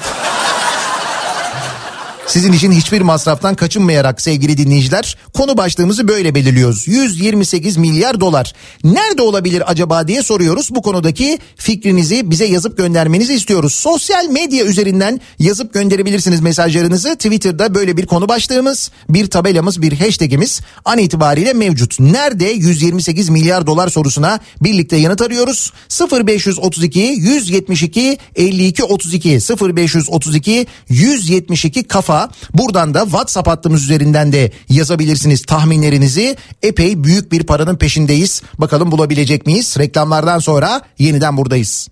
Sizin 2.27 2.53
için 2.53 2.71
hiçbir 2.71 3.01
masraftan 3.01 3.55
kaçınmayarak 3.55 4.21
sevgili 4.21 4.57
dinleyiciler 4.57 5.17
konu 5.33 5.57
başlığımızı 5.57 6.07
böyle 6.07 6.35
belirliyoruz. 6.35 6.87
128 6.87 7.77
milyar 7.77 8.19
dolar. 8.19 8.53
Nerede 8.83 9.21
olabilir 9.21 9.71
acaba 9.71 10.07
diye 10.07 10.23
soruyoruz. 10.23 10.69
Bu 10.75 10.81
konudaki 10.81 11.39
fikrinizi 11.55 12.31
bize 12.31 12.45
yazıp 12.45 12.77
göndermenizi 12.77 13.33
istiyoruz. 13.33 13.73
Sosyal 13.73 14.25
medya 14.25 14.65
üzerinden 14.65 15.21
yazıp 15.39 15.73
gönderebilirsiniz 15.73 16.41
mesajlarınızı. 16.41 17.15
Twitter'da 17.15 17.75
böyle 17.75 17.97
bir 17.97 18.05
konu 18.05 18.27
başlığımız, 18.27 18.91
bir 19.09 19.27
tabelamız, 19.29 19.81
bir 19.81 19.99
hashtagimiz 19.99 20.61
an 20.85 20.97
itibariyle 20.97 21.53
mevcut. 21.53 21.99
Nerede 21.99 22.45
128 22.45 23.29
milyar 23.29 23.67
dolar 23.67 23.87
sorusuna 23.87 24.39
birlikte 24.61 24.95
yanıt 24.95 25.21
arıyoruz. 25.21 25.71
0532 26.11 26.99
172 26.99 28.17
52 28.35 28.83
32 28.83 29.29
0532 29.29 30.67
172 30.89 31.83
kafa. 31.83 32.12
Buradan 32.53 32.93
da 32.93 33.03
WhatsApp 33.03 33.47
hattımız 33.47 33.83
üzerinden 33.83 34.33
de 34.33 34.51
yazabilirsiniz 34.69 35.41
tahminlerinizi. 35.45 36.37
Epey 36.61 37.03
büyük 37.03 37.31
bir 37.31 37.43
paranın 37.43 37.75
peşindeyiz. 37.75 38.41
Bakalım 38.57 38.91
bulabilecek 38.91 39.45
miyiz? 39.45 39.75
Reklamlardan 39.79 40.39
sonra 40.39 40.81
yeniden 40.99 41.37
buradayız. 41.37 41.87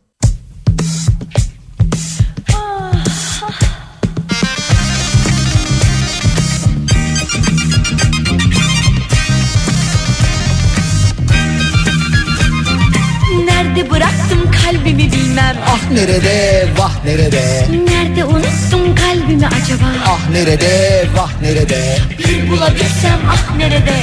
Nerede 13.46 13.90
bıraktım 13.90 14.41
kalbimi 14.82 15.12
bilmem 15.12 15.58
Ah 15.68 15.92
nerede, 15.92 16.68
vah 16.78 17.06
nerede, 17.06 17.68
Nerede 17.86 18.26
unuttum 18.26 18.96
kalbimi 18.96 19.48
acaba 19.48 19.86
ah 20.06 20.30
nerede, 20.32 21.06
vah 21.16 21.42
nerede. 21.42 21.98
Bir 22.20 22.52
bulabilsem 22.52 23.20
ah 23.32 23.56
nerede 23.58 23.96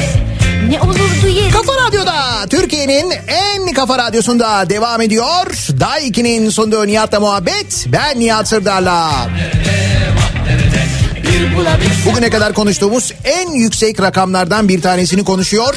Ne 0.69 0.81
olurdu 0.81 1.29
yerim 1.29 1.51
Kafa 1.51 1.73
Radyo'da 1.87 2.47
Türkiye'nin 2.51 3.13
en 3.29 3.73
kafa 3.73 3.99
radyosunda 3.99 4.71
devam 4.71 5.01
ediyor. 5.01 5.47
Day 5.81 6.09
2'nin 6.09 6.51
sonunda 6.51 6.85
Nihat'la 6.85 7.21
muhabbet. 7.21 7.87
Ben 7.87 8.21
Nihat 8.21 8.49
Sırdar'la. 8.49 9.29
Bugüne 12.07 12.31
kadar 12.31 12.55
konuştuğumuz 12.55 13.13
en 13.25 13.51
yüksek 13.51 14.01
rakamlardan 14.01 14.69
bir 14.69 14.83
tanesini 14.83 15.25
konuşuyor. 15.25 15.75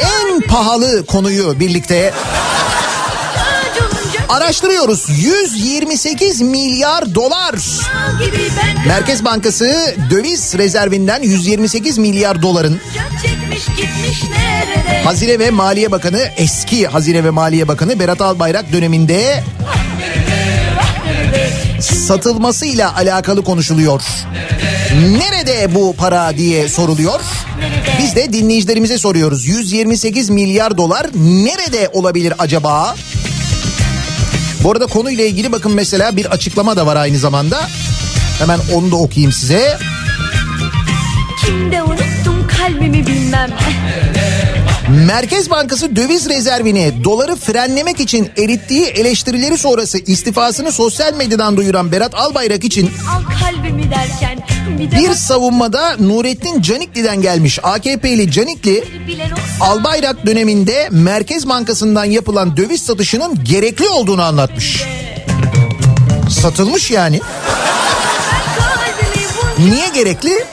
En 0.00 0.40
pahalı 0.40 1.06
konuyu 1.06 1.60
birlikte 1.60 2.12
araştırıyoruz. 4.28 5.06
128 5.08 6.40
milyar 6.40 7.14
dolar. 7.14 7.54
Merkez 8.86 9.24
Bankası 9.24 9.94
döviz 10.10 10.54
rezervinden 10.58 11.22
128 11.22 11.98
milyar 11.98 12.42
doların 12.42 12.80
Hazine 15.04 15.38
ve 15.38 15.50
Maliye 15.50 15.90
Bakanı 15.90 16.30
eski 16.36 16.86
Hazine 16.86 17.24
ve 17.24 17.30
Maliye 17.30 17.68
Bakanı 17.68 18.00
Berat 18.00 18.20
Albayrak 18.20 18.72
döneminde 18.72 19.44
satılmasıyla 21.80 22.96
alakalı 22.96 23.44
konuşuluyor. 23.44 24.02
Nerede 25.18 25.74
bu 25.74 25.94
para 25.98 26.36
diye 26.36 26.68
soruluyor. 26.68 27.20
Biz 27.98 28.16
de 28.16 28.32
dinleyicilerimize 28.32 28.98
soruyoruz. 28.98 29.46
128 29.46 30.30
milyar 30.30 30.76
dolar 30.76 31.06
nerede 31.14 31.90
olabilir 31.92 32.34
acaba? 32.38 32.94
Bu 34.66 34.72
arada 34.72 34.86
konuyla 34.86 35.24
ilgili 35.24 35.52
bakın 35.52 35.74
mesela 35.74 36.16
bir 36.16 36.26
açıklama 36.26 36.76
da 36.76 36.86
var 36.86 36.96
aynı 36.96 37.18
zamanda. 37.18 37.60
Hemen 38.38 38.58
onu 38.74 38.90
da 38.90 38.96
okuyayım 38.96 39.32
size. 39.32 39.78
Kimde 41.44 41.82
unuttum 41.82 42.48
kalbimi 42.48 43.06
bilmem 43.06 43.50
Merkez 44.88 45.50
Bankası 45.50 45.96
döviz 45.96 46.28
rezervini 46.28 47.04
doları 47.04 47.36
frenlemek 47.36 48.00
için 48.00 48.30
erittiği 48.36 48.84
eleştirileri 48.84 49.58
sonrası 49.58 49.98
istifasını 49.98 50.72
sosyal 50.72 51.14
medyadan 51.14 51.56
duyuran 51.56 51.92
Berat 51.92 52.14
Albayrak 52.14 52.64
için 52.64 52.90
Al 53.10 53.22
derken 53.90 54.38
Bir 54.78 54.90
bir 54.90 55.14
savunmada 55.14 55.96
Nurettin 55.98 56.62
Canikli'den 56.62 57.22
gelmiş 57.22 57.58
AKP'li 57.62 58.30
Canikli 58.30 58.84
Albayrak 59.60 60.26
döneminde 60.26 60.88
Merkez 60.90 61.48
Bankası'ndan 61.48 62.04
yapılan 62.04 62.56
döviz 62.56 62.82
satışının 62.82 63.44
gerekli 63.44 63.88
olduğunu 63.88 64.22
anlatmış. 64.22 64.82
Satılmış 66.30 66.90
yani. 66.90 67.20
Niye 69.58 69.88
gerekli? 69.94 70.44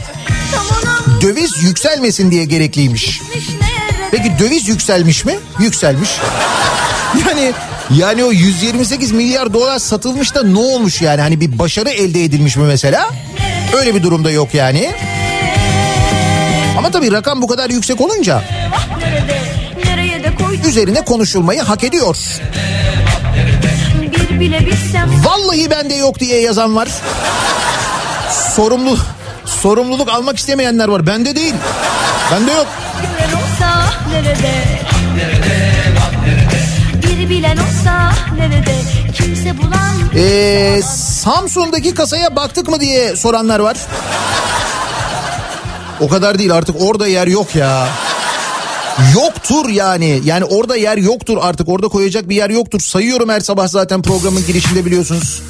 Döviz 1.21 1.63
yükselmesin 1.63 2.31
diye 2.31 2.45
gerekliymiş. 2.45 3.21
gitmiş 3.33 3.52
Peki 4.13 4.31
döviz 4.39 4.67
yükselmiş 4.67 5.25
mi? 5.25 5.39
Yükselmiş. 5.59 6.09
Yani 7.27 7.53
yani 7.89 8.23
o 8.23 8.31
128 8.31 9.11
milyar 9.11 9.53
dolar 9.53 9.79
satılmış 9.79 10.35
da 10.35 10.43
ne 10.43 10.59
olmuş 10.59 11.01
yani? 11.01 11.21
Hani 11.21 11.41
bir 11.41 11.59
başarı 11.59 11.89
elde 11.89 12.23
edilmiş 12.23 12.57
mi 12.57 12.63
mesela? 12.63 13.09
Öyle 13.77 13.95
bir 13.95 14.03
durumda 14.03 14.31
yok 14.31 14.53
yani. 14.53 14.91
Ama 16.77 16.91
tabii 16.91 17.11
rakam 17.11 17.41
bu 17.41 17.47
kadar 17.47 17.69
yüksek 17.69 18.01
olunca 18.01 18.43
üzerine 20.67 21.05
konuşulmayı 21.05 21.61
hak 21.61 21.83
ediyor. 21.83 22.17
Vallahi 25.23 25.71
bende 25.71 25.95
yok 25.95 26.19
diye 26.19 26.41
yazan 26.41 26.75
var. 26.75 26.89
Sorumlu 28.55 28.97
sorumluluk 29.45 30.09
almak 30.09 30.37
istemeyenler 30.37 30.87
var. 30.87 31.07
Bende 31.07 31.35
değil. 31.35 31.53
Bende 32.31 32.51
yok. 32.51 32.67
Gören 34.09 35.95
olsa 35.95 36.11
nerede 36.27 36.53
Bir 37.03 37.29
bilen 37.29 37.57
olsa 37.57 38.11
nerede 38.37 38.75
Kimse 39.13 39.57
bulan 39.57 39.93
Ee, 40.15 40.81
Samsun'daki 41.21 41.93
kasaya 41.93 42.35
baktık 42.35 42.69
mı 42.69 42.79
diye 42.79 43.15
soranlar 43.15 43.59
var. 43.59 43.77
O 45.99 46.07
kadar 46.07 46.39
değil 46.39 46.53
artık 46.55 46.75
orada 46.81 47.07
yer 47.07 47.27
yok 47.27 47.55
ya. 47.55 47.87
Yoktur 49.15 49.69
yani. 49.69 50.21
Yani 50.25 50.45
orada 50.45 50.75
yer 50.75 50.97
yoktur 50.97 51.37
artık. 51.41 51.69
Orada 51.69 51.87
koyacak 51.87 52.29
bir 52.29 52.35
yer 52.35 52.49
yoktur. 52.49 52.79
Sayıyorum 52.79 53.29
her 53.29 53.39
sabah 53.39 53.67
zaten 53.67 54.01
programın 54.01 54.45
girişinde 54.47 54.85
biliyorsunuz. 54.85 55.41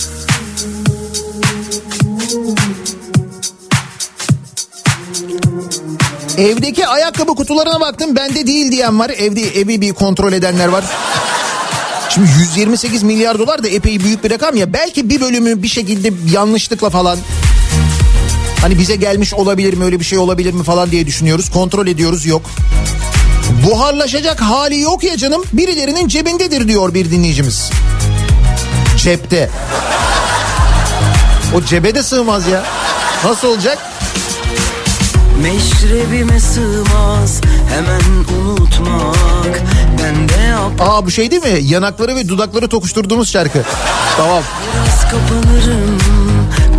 Evdeki 6.38 6.88
ayakkabı 6.88 7.36
kutularına 7.36 7.82
baktım 7.82 8.16
bende 8.16 8.48
değil 8.48 8.72
diyen 8.72 9.00
var. 9.00 9.10
Evde 9.10 9.42
evi 9.42 9.82
bir 9.82 9.94
kontrol 9.94 10.34
edenler 10.34 10.68
var. 10.68 10.84
Şimdi 12.10 12.30
128 12.40 13.04
milyar 13.04 13.40
dolar 13.40 13.64
da 13.64 13.68
epey 13.68 14.00
büyük 14.00 14.24
bir 14.24 14.32
rakam 14.32 14.56
ya. 14.56 14.74
Belki 14.74 15.10
bir 15.10 15.22
bölümü 15.22 15.64
bir 15.64 15.68
şekilde 15.68 16.12
yanlışlıkla 16.32 16.90
falan 16.90 17.20
hani 18.62 18.80
bize 18.80 18.96
gelmiş 18.96 19.34
olabilir 19.34 19.74
mi 19.74 19.84
öyle 19.84 20.00
bir 20.00 20.06
şey 20.06 20.18
olabilir 20.18 20.54
mi 20.54 20.64
falan 20.64 20.92
diye 20.92 21.06
düşünüyoruz. 21.06 21.52
Kontrol 21.52 21.88
ediyoruz 21.88 22.26
yok. 22.26 22.42
Buharlaşacak 23.68 24.42
hali 24.42 24.80
yok 24.80 25.04
ya 25.04 25.18
canım 25.18 25.44
birilerinin 25.54 26.08
cebindedir 26.08 26.68
diyor 26.68 26.94
bir 26.94 27.12
dinleyicimiz. 27.12 27.70
Cepte. 28.98 29.50
O 31.56 31.62
cebe 31.62 31.96
de 31.96 32.04
sığmaz 32.04 32.48
ya. 32.48 32.64
Nasıl 33.26 33.48
olacak? 33.48 33.93
Meşrebime 35.42 36.40
sığmaz 36.40 37.42
hemen 37.70 38.02
unutmak 38.42 39.62
Bende 40.00 40.44
yap 40.50 40.72
Aa 40.80 41.06
bu 41.06 41.12
şey 41.12 41.32
değil 41.32 41.44
mi? 41.44 41.60
Yanakları 41.62 42.16
ve 42.16 42.30
dudakları 42.30 42.68
tokuşturduğumuz 42.68 43.32
şarkı. 43.32 43.62
Tamam. 44.18 44.44
biraz 44.74 45.02
kapanırım 45.12 46.00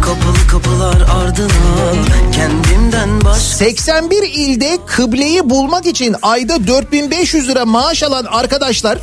Kapalı 0.03 0.47
kapılar 0.51 0.95
ardına 0.95 1.95
Kendimden 2.33 3.25
başka 3.25 3.41
81 3.41 4.23
ilde 4.23 4.79
kıbleyi 4.87 5.51
bulmak 5.51 5.87
için 5.87 6.17
ayda 6.23 6.67
4500 6.67 7.49
lira 7.49 7.65
maaş 7.65 8.03
alan 8.03 8.25
arkadaşlar 8.25 8.99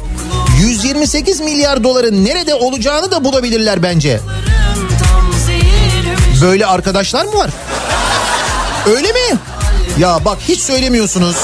128 0.61 1.39
milyar 1.39 1.83
doların 1.83 2.25
nerede 2.25 2.53
olacağını 2.55 3.11
da 3.11 3.23
bulabilirler 3.23 3.83
bence. 3.83 4.19
Böyle 6.41 6.65
arkadaşlar 6.65 7.25
mı 7.25 7.33
var? 7.33 7.49
Öyle 8.87 9.11
mi? 9.11 9.37
Ya 9.97 10.25
bak 10.25 10.37
hiç 10.47 10.59
söylemiyorsunuz. 10.59 11.35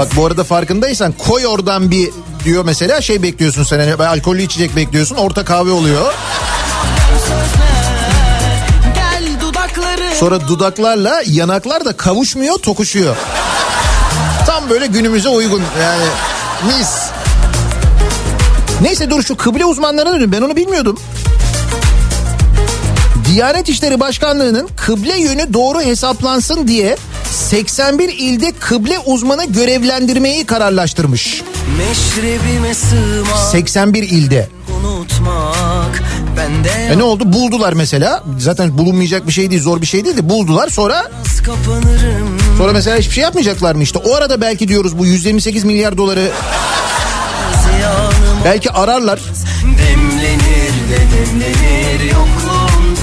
Bak 0.00 0.16
bu 0.16 0.26
arada 0.26 0.44
farkındaysan 0.44 1.12
koy 1.12 1.46
oradan 1.46 1.90
bir 1.90 2.10
diyor 2.44 2.64
mesela 2.64 3.00
şey 3.00 3.22
bekliyorsun 3.22 3.62
sen 3.62 3.78
hani 3.78 4.08
alkollü 4.08 4.42
içecek 4.42 4.76
bekliyorsun 4.76 5.16
orta 5.16 5.44
kahve 5.44 5.70
oluyor. 5.70 6.14
Sonra 10.20 10.48
dudaklarla 10.48 11.22
yanaklar 11.26 11.84
da 11.84 11.96
kavuşmuyor 11.96 12.58
tokuşuyor. 12.58 13.16
Tam 14.46 14.70
böyle 14.70 14.86
günümüze 14.86 15.28
uygun 15.28 15.62
yani 15.82 16.06
mis. 16.66 16.90
Neyse 18.82 19.10
dur 19.10 19.22
şu 19.22 19.36
kıble 19.36 19.64
uzmanlarına 19.64 20.12
dönün 20.12 20.32
ben 20.32 20.42
onu 20.42 20.56
bilmiyordum. 20.56 21.00
Diyanet 23.26 23.68
İşleri 23.68 24.00
Başkanlığı'nın 24.00 24.68
kıble 24.76 25.20
yönü 25.20 25.52
doğru 25.52 25.80
hesaplansın 25.80 26.68
diye 26.68 26.96
81 27.30 28.08
ilde 28.08 28.52
kıble 28.52 28.98
uzmanı 28.98 29.44
görevlendirmeyi 29.46 30.46
kararlaştırmış. 30.46 31.42
Meşrebime 31.78 32.74
sığmaz 32.74 33.50
81 33.50 34.02
ilde. 34.02 34.48
unutmak 34.84 36.02
E 36.90 36.98
ne 36.98 37.02
oldu? 37.02 37.32
Buldular 37.32 37.72
mesela. 37.72 38.24
Zaten 38.38 38.78
bulunmayacak 38.78 39.26
bir 39.26 39.32
şey 39.32 39.50
değil, 39.50 39.62
zor 39.62 39.80
bir 39.80 39.86
şey 39.86 40.04
değil 40.04 40.16
de 40.16 40.28
buldular. 40.28 40.68
Sonra 40.68 41.10
sonra 42.58 42.72
mesela 42.72 42.98
hiçbir 42.98 43.14
şey 43.14 43.22
yapmayacaklar 43.22 43.74
mı 43.74 43.82
işte? 43.82 43.98
O 43.98 44.14
arada 44.14 44.40
belki 44.40 44.68
diyoruz 44.68 44.98
bu 44.98 45.06
128 45.06 45.64
milyar 45.64 45.98
doları 45.98 46.30
belki 48.44 48.70
ararlar. 48.70 49.20
demlenir 49.64 50.72
de 50.90 51.00
demlenir 51.16 52.04
Yokluğun 52.04 52.94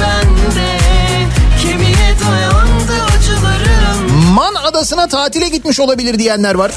adasına 4.67 5.07
tatile 5.07 5.49
gitmiş 5.49 5.79
olabilir 5.79 6.19
diyenler 6.19 6.55
var. 6.55 6.71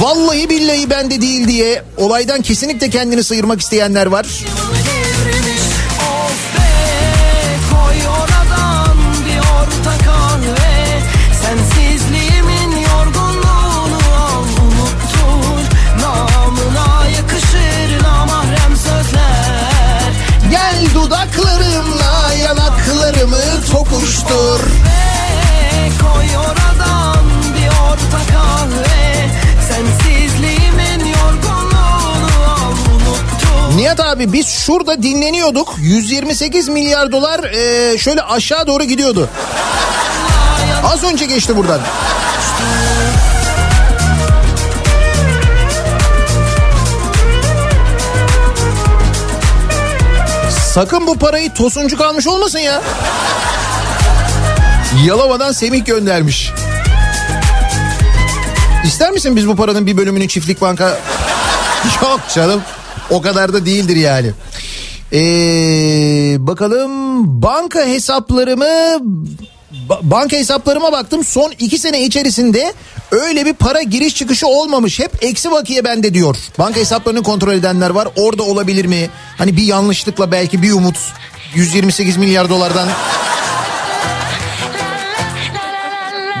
Vallahi 0.00 0.50
billahi 0.50 0.90
bende 0.90 1.20
değil 1.20 1.48
diye 1.48 1.82
olaydan 1.96 2.42
kesinlikle 2.42 2.90
kendini 2.90 3.24
sıyırmak 3.24 3.60
isteyenler 3.60 4.06
var. 4.06 4.24
Of 4.24 4.44
be 6.56 6.62
Koy 7.70 7.96
Nihat 33.96 34.16
abi 34.16 34.32
biz 34.32 34.48
şurada 34.48 35.02
dinleniyorduk. 35.02 35.74
128 35.78 36.68
milyar 36.68 37.12
dolar 37.12 37.44
eee, 37.44 37.98
şöyle 37.98 38.22
aşağı 38.22 38.66
doğru 38.66 38.84
gidiyordu. 38.84 39.28
Az 40.84 41.04
önce 41.04 41.26
geçti 41.26 41.56
buradan. 41.56 41.80
Sakın 50.74 51.06
bu 51.06 51.18
parayı 51.18 51.54
tosuncuk 51.54 52.00
almış 52.00 52.26
olmasın 52.26 52.58
ya. 52.58 52.82
Yalova'dan 55.04 55.52
Semih 55.52 55.84
göndermiş. 55.84 56.52
İster 58.84 59.10
misin 59.10 59.36
biz 59.36 59.48
bu 59.48 59.56
paranın 59.56 59.86
bir 59.86 59.96
bölümünü 59.96 60.28
çiftlik 60.28 60.60
banka... 60.60 60.88
Yok 62.02 62.20
canım 62.34 62.62
o 63.10 63.22
kadar 63.22 63.52
da 63.52 63.66
değildir 63.66 63.96
yani. 63.96 64.30
Ee, 65.12 66.36
bakalım 66.46 66.92
banka 67.42 67.86
hesaplarımı 67.86 68.64
ba- 69.88 70.00
banka 70.02 70.36
hesaplarıma 70.36 70.92
baktım 70.92 71.24
son 71.24 71.52
iki 71.58 71.78
sene 71.78 72.02
içerisinde 72.02 72.72
öyle 73.10 73.44
bir 73.46 73.52
para 73.54 73.82
giriş 73.82 74.14
çıkışı 74.14 74.46
olmamış 74.46 75.00
hep 75.00 75.24
eksi 75.24 75.50
bakiye 75.50 75.84
bende 75.84 76.14
diyor. 76.14 76.36
Banka 76.58 76.80
hesaplarını 76.80 77.22
kontrol 77.22 77.52
edenler 77.52 77.90
var 77.90 78.08
orada 78.16 78.42
olabilir 78.42 78.84
mi? 78.84 79.10
Hani 79.38 79.56
bir 79.56 79.62
yanlışlıkla 79.62 80.32
belki 80.32 80.62
bir 80.62 80.72
umut 80.72 80.96
128 81.54 82.16
milyar 82.16 82.48
dolardan 82.50 82.88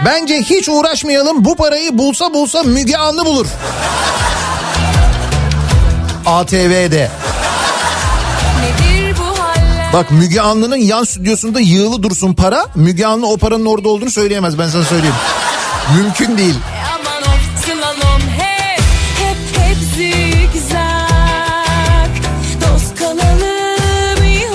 Bence 0.04 0.34
hiç 0.40 0.68
uğraşmayalım 0.68 1.44
bu 1.44 1.56
parayı 1.56 1.98
bulsa 1.98 2.34
bulsa 2.34 2.62
Müge 2.62 2.96
Anlı 2.96 3.24
bulur. 3.26 3.46
ATV'de. 6.26 7.10
Bak 9.92 10.10
Müge 10.10 10.40
Anlı'nın 10.40 10.76
yan 10.76 11.04
stüdyosunda 11.04 11.60
yığılı 11.60 12.02
dursun 12.02 12.34
para. 12.34 12.66
Müge 12.74 13.06
Anlı 13.06 13.26
o 13.26 13.36
paranın 13.36 13.66
orada 13.66 13.88
olduğunu 13.88 14.10
söyleyemez 14.10 14.58
ben 14.58 14.68
sana 14.68 14.84
söyleyeyim. 14.84 15.14
Mümkün 15.96 16.38
değil. 16.38 16.54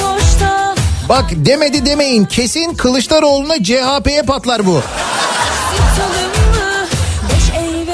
Hoşta 0.02 0.76
Bak 1.10 1.26
demedi 1.32 1.86
demeyin 1.86 2.26
kesin 2.26 2.74
Kılıçdaroğlu'na 2.74 3.64
CHP'ye 3.64 4.22
patlar 4.22 4.66
bu. 4.66 4.82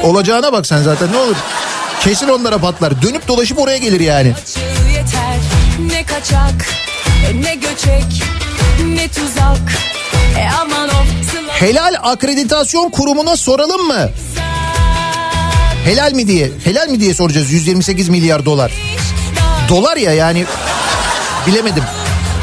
Olacağına 0.04 0.54
bak 0.54 0.66
sen 0.66 0.82
zaten 0.82 1.12
ne 1.12 1.18
olur. 1.18 1.36
Kesin 2.02 2.28
onlara 2.28 2.58
patlar. 2.58 3.02
Dönüp 3.02 3.28
dolaşıp 3.28 3.60
oraya 3.60 3.78
gelir 3.78 4.00
yani. 4.00 4.34
yeter 4.94 5.38
Ne 5.92 6.06
kaçak 6.06 6.68
ne 7.34 7.56
göçek 7.56 8.24
ne 8.86 9.08
tuzak 9.08 9.72
e 10.40 10.50
aman 10.62 10.90
of 10.90 11.08
Helal 11.60 11.96
akreditasyon 12.04 12.90
kurumuna 12.90 13.38
soralım 13.38 13.88
mı? 13.88 14.10
Helal 15.86 16.14
mi 16.14 16.28
diye. 16.28 16.52
Helal 16.64 16.90
mi 16.90 17.00
diye 17.00 17.14
soracağız 17.14 17.52
128 17.52 18.10
milyar 18.10 18.46
dolar. 18.46 18.72
Dolar 19.70 19.98
ya 19.98 20.14
yani 20.14 20.46
bilemedim. 21.48 21.84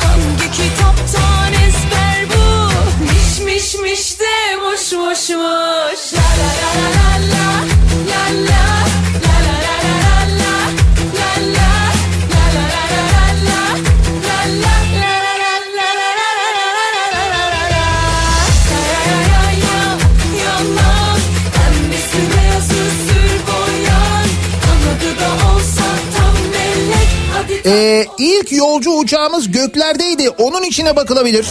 Hangi 0.03 0.51
kitaptan 0.53 1.53
ezber 1.53 2.27
bu? 2.29 2.69
Miş 3.05 3.41
miş 3.45 3.75
miş 3.75 4.21
de 4.21 4.61
boş 4.61 4.93
boşmuş. 4.93 5.25
La 5.31 6.04
Ee, 27.67 28.07
ilk 28.19 28.53
yolcu 28.53 28.91
uçağımız 28.91 29.51
göklerdeydi. 29.51 30.31
Onun 30.31 30.63
içine 30.63 30.97
bakılabilir. 30.97 31.47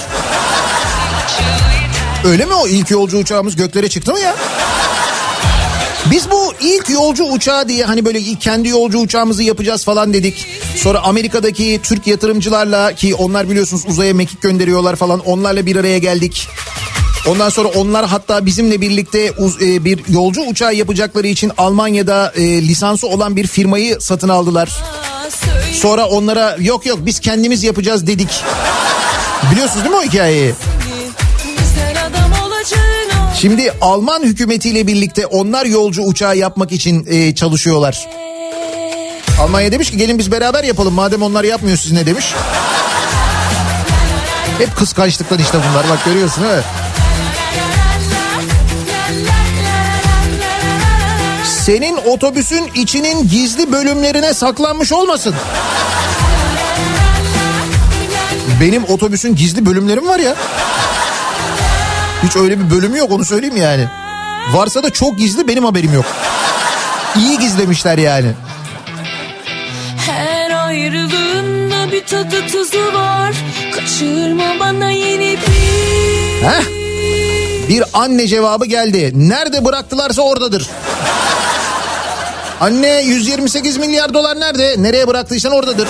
Öyle 2.25 2.45
mi 2.45 2.53
o 2.53 2.67
ilk 2.67 2.91
yolcu 2.91 3.17
uçağımız 3.17 3.55
göklere 3.55 3.89
çıktı 3.89 4.11
mı 4.13 4.19
ya? 4.19 4.35
Biz 6.11 6.31
bu 6.31 6.53
ilk 6.61 6.89
yolcu 6.89 7.23
uçağı 7.23 7.67
diye 7.67 7.85
hani 7.85 8.05
böyle 8.05 8.19
kendi 8.39 8.67
yolcu 8.69 8.99
uçağımızı 8.99 9.43
yapacağız 9.43 9.83
falan 9.83 10.13
dedik. 10.13 10.45
Sonra 10.75 10.99
Amerika'daki 10.99 11.79
Türk 11.83 12.07
yatırımcılarla 12.07 12.95
ki 12.95 13.15
onlar 13.15 13.49
biliyorsunuz 13.49 13.83
uzaya 13.87 14.13
mekik 14.13 14.41
gönderiyorlar 14.41 14.95
falan 14.95 15.19
onlarla 15.19 15.65
bir 15.65 15.75
araya 15.75 15.97
geldik. 15.97 16.47
Ondan 17.27 17.49
sonra 17.49 17.67
onlar 17.67 18.05
hatta 18.05 18.45
bizimle 18.45 18.81
birlikte 18.81 19.31
uz- 19.31 19.61
e, 19.61 19.85
bir 19.85 19.99
yolcu 20.07 20.41
uçağı 20.41 20.73
yapacakları 20.75 21.27
için 21.27 21.51
Almanya'da 21.57 22.33
e, 22.35 22.41
lisansı 22.61 23.07
olan 23.07 23.35
bir 23.35 23.47
firmayı 23.47 23.97
satın 24.01 24.29
aldılar. 24.29 24.69
Sonra 25.73 26.05
onlara 26.05 26.55
yok 26.59 26.85
yok 26.85 26.99
biz 27.01 27.19
kendimiz 27.19 27.63
yapacağız 27.63 28.07
dedik. 28.07 28.43
Biliyorsunuz 29.51 29.83
değil 29.85 29.95
mi 29.95 30.01
o 30.01 30.03
hikayeyi? 30.03 30.53
Şimdi 33.41 33.73
Alman 33.81 34.23
hükümetiyle 34.23 34.87
birlikte 34.87 35.25
onlar 35.25 35.65
yolcu 35.65 36.01
uçağı 36.01 36.37
yapmak 36.37 36.71
için 36.71 37.05
e, 37.09 37.35
çalışıyorlar. 37.35 38.07
Almanya 39.41 39.71
demiş 39.71 39.91
ki 39.91 39.97
gelin 39.97 40.19
biz 40.19 40.31
beraber 40.31 40.63
yapalım 40.63 40.93
madem 40.93 41.21
onlar 41.21 41.43
yapmıyor 41.43 41.77
siz 41.77 41.91
ne 41.91 42.05
demiş. 42.05 42.25
Hep 44.57 44.75
kıskançlıktan 44.75 45.39
işte 45.39 45.57
bunlar 45.69 45.89
bak 45.89 46.05
görüyorsun 46.05 46.43
değil 46.43 46.55
mi? 46.55 46.61
Senin 51.65 51.97
otobüsün 51.97 52.71
içinin 52.75 53.29
gizli 53.29 53.71
bölümlerine 53.71 54.33
saklanmış 54.33 54.91
olmasın. 54.91 55.35
Benim 58.61 58.83
otobüsün 58.83 59.35
gizli 59.35 59.65
bölümlerim 59.65 60.07
var 60.07 60.19
ya. 60.19 60.35
Hiç 62.23 62.35
öyle 62.35 62.59
bir 62.59 62.69
bölümü 62.71 62.97
yok 62.97 63.11
onu 63.11 63.25
söyleyeyim 63.25 63.57
yani. 63.57 63.85
Varsa 64.51 64.83
da 64.83 64.89
çok 64.89 65.17
gizli 65.17 65.47
benim 65.47 65.65
haberim 65.65 65.93
yok. 65.93 66.05
İyi 67.15 67.39
gizlemişler 67.39 67.97
yani. 67.97 68.31
Her 69.97 70.65
ayrılığında 70.67 71.91
bir 71.91 72.05
tadı 72.05 72.47
tuzu 72.47 72.93
var. 72.93 73.33
Kaçırma 73.75 74.59
bana 74.59 74.91
yeni 74.91 75.37
bir. 75.37 76.47
Heh. 76.47 76.82
Bir 77.69 77.83
anne 77.93 78.27
cevabı 78.27 78.65
geldi. 78.65 79.11
Nerede 79.15 79.65
bıraktılarsa 79.65 80.21
oradadır. 80.21 80.69
Anne 82.59 83.01
128 83.01 83.77
milyar 83.77 84.13
dolar 84.13 84.39
nerede? 84.39 84.75
Nereye 84.77 85.07
bıraktıysan 85.07 85.51
oradadır. 85.51 85.87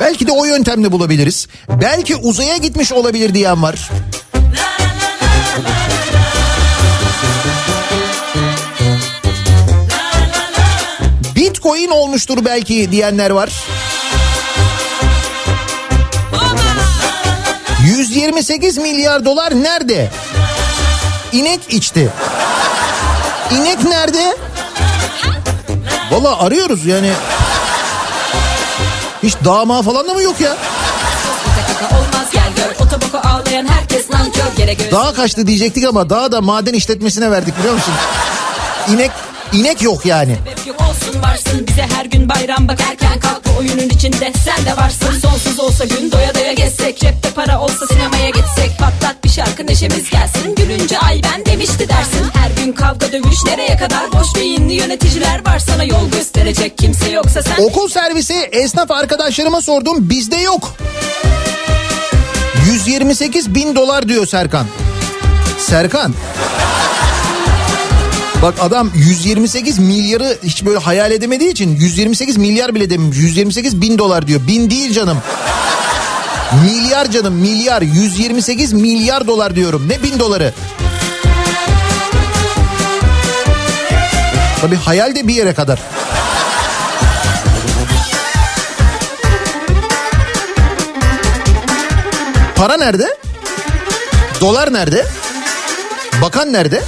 Belki 0.00 0.26
de 0.26 0.32
o 0.32 0.44
yöntemle 0.44 0.92
bulabiliriz. 0.92 1.46
Belki 1.68 2.16
uzaya 2.16 2.56
gitmiş 2.56 2.92
olabilir 2.92 3.34
diyen 3.34 3.62
var. 3.62 3.90
Bitcoin 11.36 11.88
olmuştur 11.90 12.44
belki 12.44 12.92
diyenler 12.92 13.30
var. 13.30 13.64
128 17.84 18.78
milyar 18.78 19.24
dolar 19.24 19.62
nerede? 19.62 20.10
İnek 21.32 21.60
içti. 21.68 22.08
İnek 23.58 23.84
nerede? 23.84 24.36
Valla 26.10 26.40
arıyoruz 26.40 26.86
yani. 26.86 27.10
Hiç 29.22 29.34
dama 29.44 29.82
falan 29.82 30.08
da 30.08 30.14
mı 30.14 30.22
yok 30.22 30.40
ya? 30.40 30.56
Dağa 34.92 35.12
kaçtı 35.12 35.46
diyecektik 35.46 35.84
ama 35.84 36.10
dağı 36.10 36.32
da 36.32 36.40
maden 36.40 36.74
işletmesine 36.74 37.30
verdik 37.30 37.58
biliyor 37.58 37.74
musun? 37.74 37.94
İnek 38.88 39.10
inek 39.52 39.82
yok 39.82 40.06
yani. 40.06 40.36
Olsun 40.78 41.22
varsın 41.22 41.66
bize 41.68 41.86
her 41.96 42.04
gün 42.04 42.28
bayram 42.28 42.68
bak 42.68 42.78
kalk 43.22 43.41
oyunun 43.62 43.88
içinde 43.88 44.32
sen 44.44 44.66
de 44.66 44.76
varsın 44.76 45.20
sonsuz 45.20 45.60
olsa 45.60 45.84
gün 45.84 46.12
doya 46.12 46.34
doya 46.34 46.52
gezsek 46.52 46.98
cepte 46.98 47.30
para 47.30 47.60
olsa 47.60 47.86
sinemaya 47.86 48.28
gitsek 48.28 48.78
patlat 48.78 49.24
bir 49.24 49.28
şarkı 49.28 49.66
neşemiz 49.66 50.10
gelsin 50.10 50.54
gülünce 50.54 50.98
ay 50.98 51.20
ben 51.24 51.46
demişti 51.46 51.88
dersin 51.88 52.26
her 52.34 52.50
gün 52.64 52.72
kavga 52.72 53.12
dövüş 53.12 53.44
nereye 53.46 53.76
kadar 53.76 54.12
boş 54.12 54.34
beyinli 54.36 54.72
yöneticiler 54.72 55.46
var 55.46 55.58
sana 55.58 55.84
yol 55.84 56.10
gösterecek 56.10 56.78
kimse 56.78 57.10
yoksa 57.10 57.42
sen 57.42 57.64
Okul 57.64 57.88
servisi 57.88 58.34
esnaf 58.34 58.90
arkadaşlarıma 58.90 59.60
sordum 59.60 60.10
bizde 60.10 60.36
yok. 60.36 60.74
128 62.66 63.54
bin 63.54 63.74
dolar 63.76 64.08
diyor 64.08 64.26
Serkan. 64.26 64.66
Serkan. 65.58 66.14
Bak 68.42 68.54
adam 68.60 68.90
128 68.94 69.78
milyarı 69.78 70.38
hiç 70.42 70.64
böyle 70.64 70.78
hayal 70.78 71.12
edemediği 71.12 71.50
için 71.50 71.76
128 71.76 72.36
milyar 72.36 72.74
bile 72.74 72.90
dememiş. 72.90 73.18
128 73.18 73.80
bin 73.80 73.98
dolar 73.98 74.26
diyor. 74.26 74.46
Bin 74.46 74.70
değil 74.70 74.92
canım. 74.92 75.18
Milyar 76.64 77.10
canım 77.10 77.34
milyar 77.34 77.82
128 77.82 78.72
milyar 78.72 79.26
dolar 79.26 79.56
diyorum. 79.56 79.88
Ne 79.88 80.02
bin 80.02 80.18
doları? 80.18 80.54
Tabii 84.60 84.76
hayal 84.76 85.14
de 85.14 85.28
bir 85.28 85.34
yere 85.34 85.54
kadar. 85.54 85.80
Para 92.56 92.76
nerede? 92.76 93.16
Dolar 94.40 94.72
nerede? 94.72 95.06
Bakan 96.22 96.52
nerede? 96.52 96.82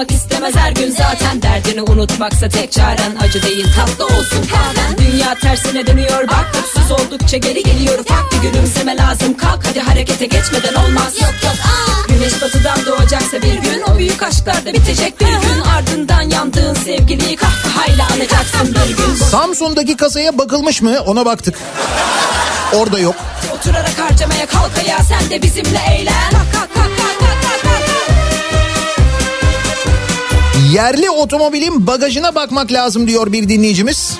Ağlamak 0.00 0.12
istemez 0.12 0.56
her 0.56 0.72
gün. 0.72 0.90
Zaten 0.90 1.42
Derdini 1.42 1.82
unutmaksa 1.82 2.48
tek 2.48 2.72
çaren 2.72 3.16
Acı 3.20 3.42
değil. 3.42 3.66
Tatlı 3.76 4.04
olsun 4.04 4.44
kahven. 4.50 4.98
Dünya 4.98 5.34
tersine 5.34 5.86
dönüyor. 5.86 6.28
Bak 6.28 6.46
Mutsuz 6.54 6.90
oldukça 6.90 7.36
geri 7.36 7.62
geliyor 7.62 7.98
Ufak 7.98 8.32
bir 8.32 8.48
gülümseme 8.48 8.96
lazım. 8.96 9.36
Kalk 9.36 9.66
hadi 9.66 9.80
harekete 9.80 10.26
geçmeden 10.26 10.74
olmaz. 10.74 11.14
Yok 11.20 11.34
yok 11.44 11.54
Güneş 12.08 12.42
batıdan 12.42 12.78
doğacaksa 12.86 13.42
bir 13.42 13.54
gün 13.54 13.82
O 13.82 13.98
büyük 13.98 14.22
aşklar 14.22 14.66
da 14.66 14.74
bitecek 14.74 15.20
bir 15.20 15.26
gün. 15.26 15.60
Ardından 15.76 16.22
yandığın 16.22 16.74
sevgiliyi 16.74 17.36
kahkahayla 17.36 18.06
anacaksın 18.06 18.74
bir 18.74 18.96
gün. 18.96 19.14
Samsun'daki 19.14 19.96
kasaya 19.96 20.38
bakılmış 20.38 20.82
mı? 20.82 21.00
Ona 21.06 21.26
baktık. 21.26 21.54
Orada 22.74 22.98
yok. 22.98 23.14
Oturarak 23.54 23.98
harcamaya 23.98 24.46
kalk 24.46 24.78
ayağa 24.78 25.04
Sen 25.04 25.30
de 25.30 25.42
bizimle 25.42 25.80
eğlen. 25.90 26.30
Kalk 26.30 26.52
kalk 26.52 26.74
kalk 26.74 26.99
Yerli 30.72 31.10
otomobilin 31.10 31.86
bagajına 31.86 32.34
bakmak 32.34 32.72
lazım 32.72 33.08
diyor 33.08 33.32
bir 33.32 33.48
dinleyicimiz. 33.48 34.18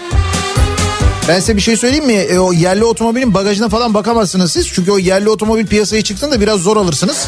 Ben 1.29 1.41
size 1.41 1.57
bir 1.57 1.61
şey 1.61 1.77
söyleyeyim 1.77 2.07
mi? 2.07 2.13
E, 2.13 2.39
o 2.39 2.53
yerli 2.53 2.85
otomobilin 2.85 3.35
bagajına 3.35 3.69
falan 3.69 3.95
bakamazsınız 3.95 4.53
siz. 4.53 4.69
Çünkü 4.69 4.91
o 4.91 4.99
yerli 4.99 5.29
otomobil 5.29 5.67
piyasaya 5.67 6.03
çıktığında 6.03 6.41
biraz 6.41 6.61
zor 6.61 6.77
alırsınız. 6.77 7.27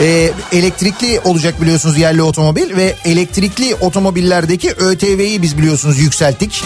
E, 0.00 0.30
elektrikli 0.52 1.20
olacak 1.24 1.62
biliyorsunuz 1.62 1.98
yerli 1.98 2.22
otomobil 2.22 2.76
ve 2.76 2.94
elektrikli 3.04 3.74
otomobillerdeki 3.74 4.72
ÖTV'yi 4.72 5.42
biz 5.42 5.58
biliyorsunuz 5.58 5.98
yükselttik. 5.98 6.64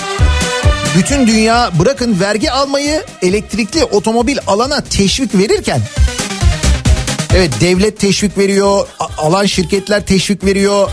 Bütün 0.98 1.26
dünya 1.26 1.70
bırakın 1.78 2.20
vergi 2.20 2.50
almayı 2.50 3.03
elektrikli 3.22 3.84
otomobil 3.84 4.38
alana 4.46 4.80
teşvik 4.80 5.34
verirken 5.34 5.80
Evet 7.36 7.50
devlet 7.60 8.00
teşvik 8.00 8.38
veriyor, 8.38 8.86
alan 9.18 9.46
şirketler 9.46 10.06
teşvik 10.06 10.44
veriyor. 10.44 10.90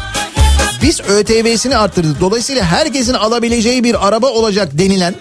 Biz 0.81 1.01
ÖTV'sini 1.01 1.77
arttırdık. 1.77 2.21
Dolayısıyla 2.21 2.63
herkesin 2.63 3.13
alabileceği 3.13 3.83
bir 3.83 4.07
araba 4.07 4.27
olacak 4.27 4.69
denilen 4.73 5.15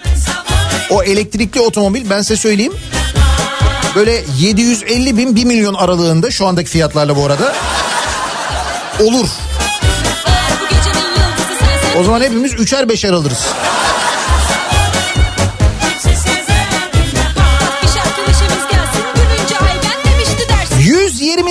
o 0.91 1.03
elektrikli 1.03 1.61
otomobil 1.61 2.11
ben 2.11 2.23
size 2.23 2.37
söyleyeyim. 2.37 2.73
Böyle 3.95 4.25
750 4.39 5.17
bin 5.17 5.37
1 5.37 5.45
milyon 5.45 5.75
aralığında 5.75 6.31
şu 6.31 6.47
andaki 6.47 6.71
fiyatlarla 6.71 7.17
bu 7.17 7.25
arada 7.27 7.55
olur. 9.01 9.29
O 12.01 12.05
zaman 12.05 12.21
hepimiz 12.21 12.55
üçer 12.55 12.89
beşer 12.89 13.13
alırız. 13.13 13.47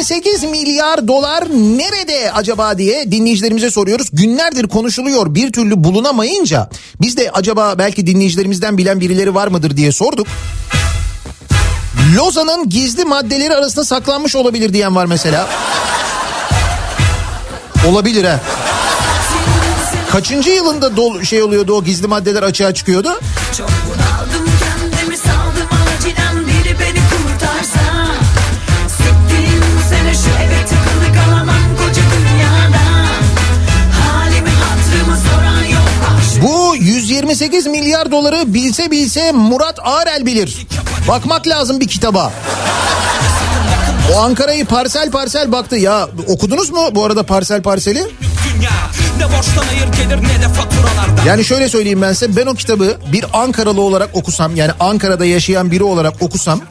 128 0.09 0.43
milyar 0.43 1.07
dolar 1.07 1.43
nerede 1.51 2.31
acaba 2.31 2.77
diye 2.77 3.11
dinleyicilerimize 3.11 3.71
soruyoruz. 3.71 4.07
Günlerdir 4.13 4.67
konuşuluyor 4.67 5.35
bir 5.35 5.51
türlü 5.51 5.83
bulunamayınca 5.83 6.69
biz 7.01 7.17
de 7.17 7.31
acaba 7.31 7.75
belki 7.77 8.07
dinleyicilerimizden 8.07 8.77
bilen 8.77 8.99
birileri 8.99 9.35
var 9.35 9.47
mıdır 9.47 9.77
diye 9.77 9.91
sorduk. 9.91 10.27
Lozan'ın 12.15 12.69
gizli 12.69 13.05
maddeleri 13.05 13.55
arasında 13.55 13.85
saklanmış 13.85 14.35
olabilir 14.35 14.73
diyen 14.73 14.95
var 14.95 15.05
mesela. 15.05 15.47
Olabilir 17.87 18.23
ha. 18.23 18.39
Kaçıncı 20.11 20.49
yılında 20.49 20.97
dol 20.97 21.23
şey 21.23 21.43
oluyordu 21.43 21.73
o 21.73 21.83
gizli 21.83 22.07
maddeler 22.07 22.43
açığa 22.43 22.73
çıkıyordu? 22.73 23.19
Çok 23.57 23.69
28 37.17 37.65
milyar 37.67 38.11
doları 38.11 38.53
bilse 38.53 38.91
bilse 38.91 39.31
Murat 39.31 39.79
Arel 39.83 40.25
bilir. 40.25 40.67
Bakmak 41.07 41.47
lazım 41.47 41.79
bir 41.79 41.87
kitaba. 41.87 42.33
O 44.13 44.19
Ankara'yı 44.19 44.65
parsel 44.65 45.11
parsel 45.11 45.51
baktı. 45.51 45.75
Ya 45.75 46.09
okudunuz 46.27 46.69
mu 46.69 46.89
bu 46.91 47.05
arada 47.05 47.23
parsel 47.23 47.61
parseli? 47.61 48.03
Yani 51.25 51.45
şöyle 51.45 51.69
söyleyeyim 51.69 52.01
ben 52.01 52.13
size 52.13 52.35
ben 52.35 52.45
o 52.45 52.53
kitabı 52.53 52.97
bir 53.11 53.25
Ankaralı 53.33 53.81
olarak 53.81 54.09
okusam 54.13 54.55
yani 54.55 54.71
Ankara'da 54.79 55.25
yaşayan 55.25 55.71
biri 55.71 55.83
olarak 55.83 56.21
okusam 56.21 56.61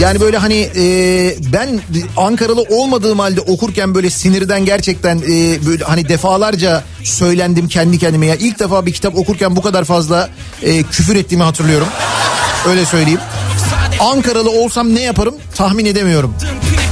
yani 0.00 0.20
böyle 0.20 0.38
hani 0.38 0.70
e, 0.76 0.82
ben 1.52 1.80
Ankaralı 2.16 2.62
olmadığım 2.62 3.18
halde 3.18 3.40
okurken 3.40 3.94
böyle 3.94 4.10
sinirden 4.10 4.64
gerçekten 4.64 5.18
e, 5.18 5.66
böyle 5.66 5.84
hani 5.84 6.08
defalarca 6.08 6.84
söylendim 7.04 7.68
kendi 7.68 7.98
kendime 7.98 8.26
ya 8.26 8.34
ilk 8.34 8.58
defa 8.58 8.86
bir 8.86 8.92
kitap 8.92 9.16
okurken 9.16 9.56
bu 9.56 9.62
kadar 9.62 9.84
fazla 9.84 10.28
e, 10.62 10.82
küfür 10.82 11.16
ettiğimi 11.16 11.42
hatırlıyorum. 11.42 11.88
Öyle 12.68 12.84
söyleyeyim. 12.84 13.20
Ankaralı 14.00 14.50
olsam 14.50 14.94
ne 14.94 15.00
yaparım 15.00 15.34
tahmin 15.54 15.84
edemiyorum. 15.84 16.34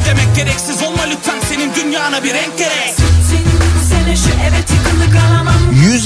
Demek 0.06 0.36
gereksiz 0.36 0.82
olma 0.82 1.02
lütfen 1.02 1.40
senin 1.48 1.74
dünyana 1.74 2.24
bir 2.24 2.34
renk 2.34 2.58
gerek 2.58 2.94
Sene 3.88 4.16
şu 4.16 4.28
eve 4.28 4.62
tıkılı 4.62 4.75
kalamam 4.75 4.75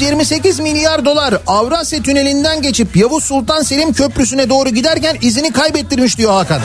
128 0.00 0.58
milyar 0.58 1.04
dolar 1.04 1.34
Avrasya 1.46 2.02
Tüneli'nden 2.02 2.62
geçip 2.62 2.96
Yavuz 2.96 3.24
Sultan 3.24 3.62
Selim 3.62 3.92
Köprüsü'ne 3.92 4.48
doğru 4.48 4.68
giderken 4.68 5.16
izini 5.20 5.52
kaybettirmiş 5.52 6.18
diyor 6.18 6.32
Hakan. 6.32 6.60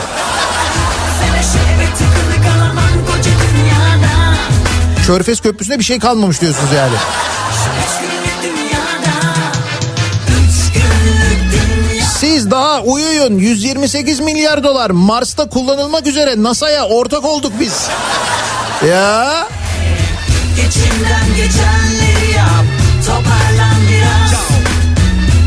Körfez 5.06 5.40
Köprüsü'ne 5.40 5.78
bir 5.78 5.84
şey 5.84 5.98
kalmamış 5.98 6.40
diyorsunuz 6.40 6.72
yani. 6.72 6.96
Siz 12.20 12.50
daha 12.50 12.80
uyuyun 12.80 13.38
128 13.38 14.20
milyar 14.20 14.64
dolar 14.64 14.90
Mars'ta 14.90 15.48
kullanılmak 15.48 16.06
üzere 16.06 16.42
NASA'ya 16.42 16.84
ortak 16.84 17.24
olduk 17.24 17.52
biz. 17.60 17.88
Ya 18.88 19.46
İçinden 20.68 21.26
geçenleri 21.36 22.05
yap 22.05 22.05
Toparlan 23.06 23.80
biraz 23.88 24.32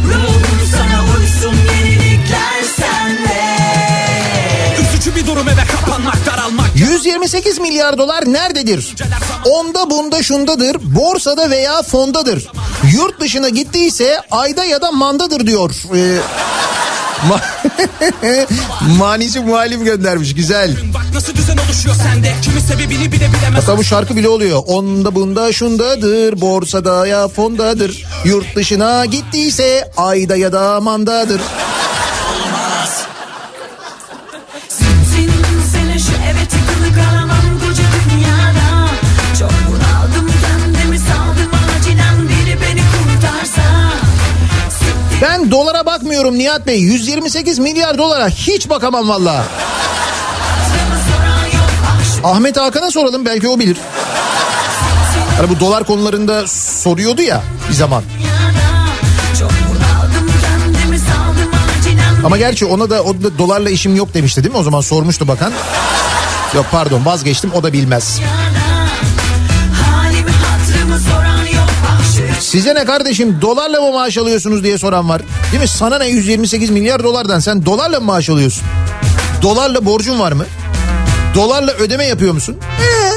Ruhum 0.07 0.59
sana 0.71 1.01
uysun 1.17 1.55
Yenilikler 1.55 2.63
sende 2.77 3.41
Üzücü 4.81 5.15
bir 5.15 5.27
durum 5.27 5.49
eve 5.49 5.63
kapanmak 5.65 6.25
daralmak 6.25 6.69
128 6.75 7.59
milyar 7.59 7.97
dolar 7.97 8.23
nerededir? 8.33 8.95
Onda 9.45 9.89
bunda 9.89 10.23
şundadır, 10.23 10.77
borsada 10.81 11.49
veya 11.49 11.81
fondadır. 11.83 12.47
Yurt 12.93 13.19
dışına 13.19 13.49
gittiyse 13.49 14.21
ayda 14.31 14.65
ya 14.65 14.81
da 14.81 14.91
mandadır 14.91 15.47
diyor. 15.47 15.71
Ee, 15.95 16.17
Manisi 18.97 19.39
muhalim 19.39 19.83
göndermiş 19.83 20.35
güzel. 20.35 20.75
Bak 20.93 21.05
nasıl 21.13 21.35
düzen 21.35 21.57
oluşuyor 21.57 21.95
sende 21.95 22.33
Kimi 22.41 22.61
sebebini 22.61 23.11
bile 23.11 23.27
bilemez 23.33 23.63
Hatta 23.63 23.77
bu 23.77 23.83
şarkı 23.83 24.15
bile 24.15 24.29
oluyor. 24.29 24.63
Onda 24.67 25.15
bunda 25.15 25.53
şundadır, 25.53 26.41
borsada 26.41 27.07
ya 27.07 27.27
fondadır. 27.27 28.05
Yurt 28.25 28.55
dışına 28.55 29.05
gittiyse 29.05 29.91
ayda 29.97 30.35
ya 30.35 30.53
da 30.53 30.81
mandadır. 30.81 31.41
Ben 45.21 45.51
dolara 45.51 45.85
bakmıyorum 45.85 46.37
Nihat 46.37 46.67
Bey. 46.67 46.79
128 46.79 47.59
milyar 47.59 47.97
dolara 47.97 48.27
hiç 48.29 48.69
bakamam 48.69 49.09
valla. 49.09 49.43
ah 52.23 52.29
Ahmet 52.29 52.57
Hakan'a 52.57 52.91
soralım 52.91 53.25
belki 53.25 53.47
o 53.47 53.59
bilir. 53.59 53.77
Hani 55.37 55.49
bu 55.49 55.59
dolar 55.59 55.83
konularında 55.83 56.47
soruyordu 56.47 57.21
ya 57.21 57.43
bir 57.69 57.73
zaman. 57.73 58.03
Ama 62.25 62.37
gerçi 62.37 62.65
ona 62.65 62.89
da, 62.89 63.03
o 63.03 63.13
da 63.23 63.37
dolarla 63.37 63.69
işim 63.69 63.95
yok 63.95 64.13
demişti 64.13 64.43
değil 64.43 64.53
mi? 64.53 64.59
O 64.59 64.63
zaman 64.63 64.81
sormuştu 64.81 65.27
bakan. 65.27 65.53
Yok 66.55 66.65
pardon 66.71 67.05
vazgeçtim 67.05 67.51
o 67.53 67.63
da 67.63 67.73
bilmez. 67.73 68.19
dünyada 68.19 68.38
Size 72.49 72.75
ne 72.75 72.85
kardeşim 72.85 73.37
dolarla 73.41 73.81
mı 73.81 73.91
maaş 73.91 74.17
alıyorsunuz 74.17 74.63
diye 74.63 74.77
soran 74.77 75.09
var. 75.09 75.21
Değil 75.51 75.61
mi? 75.63 75.67
Sana 75.67 75.97
ne 75.97 76.07
128 76.07 76.69
milyar 76.69 77.03
dolardan 77.03 77.39
sen 77.39 77.65
dolarla 77.65 77.99
mı 77.99 78.05
maaş 78.05 78.29
alıyorsun? 78.29 78.63
Dolarla 79.41 79.85
borcun 79.85 80.19
var 80.19 80.31
mı? 80.31 80.45
Dolarla 81.35 81.71
ödeme 81.71 82.05
yapıyor 82.05 82.33
musun? 82.33 82.57
Ee, 82.81 83.11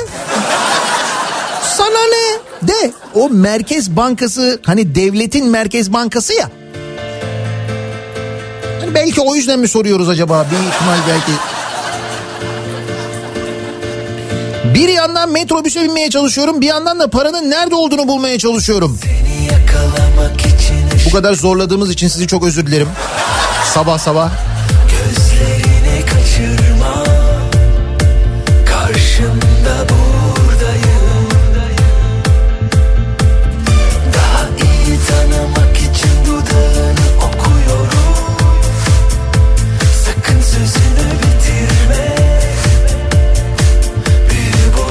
sana 1.77 1.89
ne? 1.89 2.39
De 2.69 2.93
o 3.15 3.31
Merkez 3.31 3.97
Bankası 3.97 4.61
hani 4.67 4.95
devletin 4.95 5.47
Merkez 5.47 5.93
Bankası 5.93 6.35
ya. 6.35 6.51
Hani 8.81 8.95
belki 8.95 9.21
o 9.21 9.35
yüzden 9.35 9.59
mi 9.59 9.69
soruyoruz 9.69 10.09
acaba? 10.09 10.47
Bir 10.51 10.69
ihtimal 10.69 10.99
belki. 11.09 11.52
Bir 14.75 14.89
yandan 14.89 15.33
metrobüse 15.33 15.85
binmeye 15.85 16.11
çalışıyorum 16.11 16.61
bir 16.61 16.67
yandan 16.67 17.01
da 17.01 17.11
paranın 17.11 17.51
nerede 17.51 17.75
olduğunu 17.75 18.09
bulmaya 18.09 18.39
çalışıyorum. 18.39 18.99
Bu 21.07 21.11
kadar 21.11 21.35
zorladığımız 21.35 21.91
için 21.91 22.09
sizi 22.09 22.27
çok 22.27 22.45
özür 22.45 22.67
dilerim. 22.67 22.89
Sabah 23.75 23.99
sabah. 23.99 24.31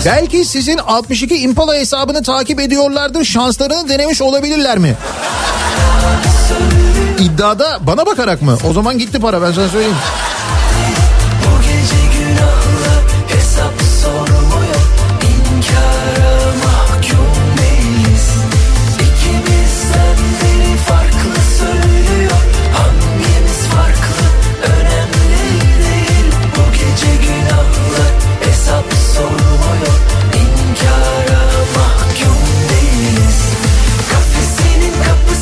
Belki 0.05 0.45
sizin 0.45 0.77
62 0.77 1.35
Impala 1.37 1.75
hesabını 1.75 2.23
takip 2.23 2.59
ediyorlardır. 2.59 3.25
Şanslarını 3.25 3.89
denemiş 3.89 4.21
olabilirler 4.21 4.77
mi? 4.77 4.95
İddiada 7.19 7.79
bana 7.81 8.05
bakarak 8.05 8.41
mı? 8.41 8.57
O 8.69 8.73
zaman 8.73 8.97
gitti 8.97 9.19
para 9.19 9.41
ben 9.41 9.51
sana 9.51 9.67
söyleyeyim. 9.67 9.95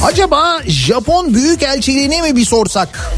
Acaba 0.03 0.61
Japon 0.65 1.33
Büyükelçiliğine 1.33 2.21
mi 2.21 2.35
bir 2.35 2.45
sorsak? 2.45 3.11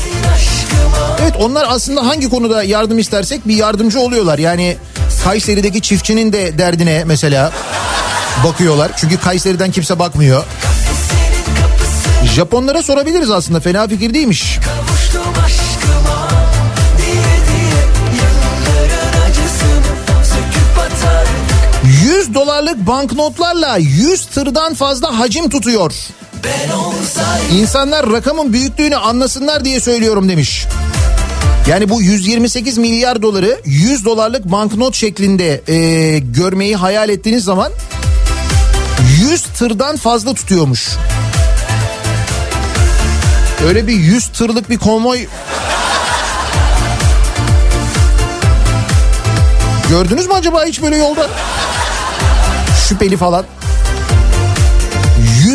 Evet 1.21 1.33
onlar 1.39 1.65
aslında 1.69 2.07
hangi 2.07 2.29
konuda 2.29 2.63
yardım 2.63 2.99
istersek 2.99 3.47
bir 3.47 3.55
yardımcı 3.55 3.99
oluyorlar. 3.99 4.39
Yani 4.39 4.77
Kayseri'deki 5.23 5.81
çiftçinin 5.81 6.33
de 6.33 6.57
derdine 6.57 7.03
mesela 7.03 7.51
bakıyorlar. 8.43 8.91
Çünkü 8.97 9.17
Kayseri'den 9.17 9.71
kimse 9.71 9.99
bakmıyor. 9.99 10.43
Japonlara 12.35 12.83
sorabiliriz 12.83 13.31
aslında 13.31 13.59
fena 13.59 13.87
fikir 13.87 14.13
değilmiş. 14.13 14.59
100 22.03 22.33
dolarlık 22.33 22.87
banknotlarla 22.87 23.77
100 23.77 24.25
tırdan 24.25 24.73
fazla 24.73 25.19
hacim 25.19 25.49
tutuyor. 25.49 25.93
İnsanlar 27.53 28.11
rakamın 28.11 28.53
büyüklüğünü 28.53 28.95
anlasınlar 28.95 29.65
diye 29.65 29.79
söylüyorum 29.79 30.29
demiş. 30.29 30.65
Yani 31.67 31.89
bu 31.89 32.01
128 32.01 32.77
milyar 32.77 33.21
doları 33.21 33.61
100 33.65 34.05
dolarlık 34.05 34.45
banknot 34.45 34.95
şeklinde 34.95 35.61
e, 35.67 36.19
görmeyi 36.19 36.75
hayal 36.75 37.09
ettiğiniz 37.09 37.43
zaman 37.43 37.71
100 39.31 39.43
tırdan 39.43 39.97
fazla 39.97 40.33
tutuyormuş. 40.33 40.89
Öyle 43.67 43.87
bir 43.87 43.93
100 43.93 44.27
tırlık 44.27 44.69
bir 44.69 44.77
konvoy 44.77 45.25
Gördünüz 49.89 50.27
mü 50.27 50.33
acaba 50.33 50.65
hiç 50.65 50.81
böyle 50.81 50.97
yolda? 50.97 51.29
Şüpheli 52.87 53.17
falan. 53.17 53.45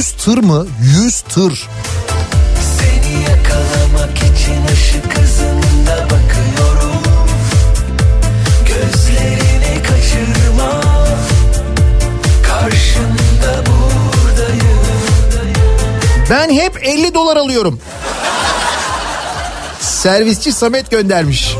100 0.06 0.12
tır 0.12 0.38
mı? 0.38 0.66
100 1.04 1.20
tır. 1.20 1.68
Seni 2.78 3.22
yakalamak 3.22 4.18
için 4.18 4.66
ışık 4.72 5.18
hızında 5.18 6.04
bakıyorum 6.04 7.02
Gözlerini 8.66 9.82
kaçırma 9.82 10.80
Karşında 12.42 13.64
buradayım 13.66 14.78
Ben 16.30 16.50
hep 16.50 16.86
50 16.86 17.14
dolar 17.14 17.36
alıyorum. 17.36 17.80
Servisçi 19.80 20.52
Samet 20.52 20.90
göndermiş. 20.90 21.56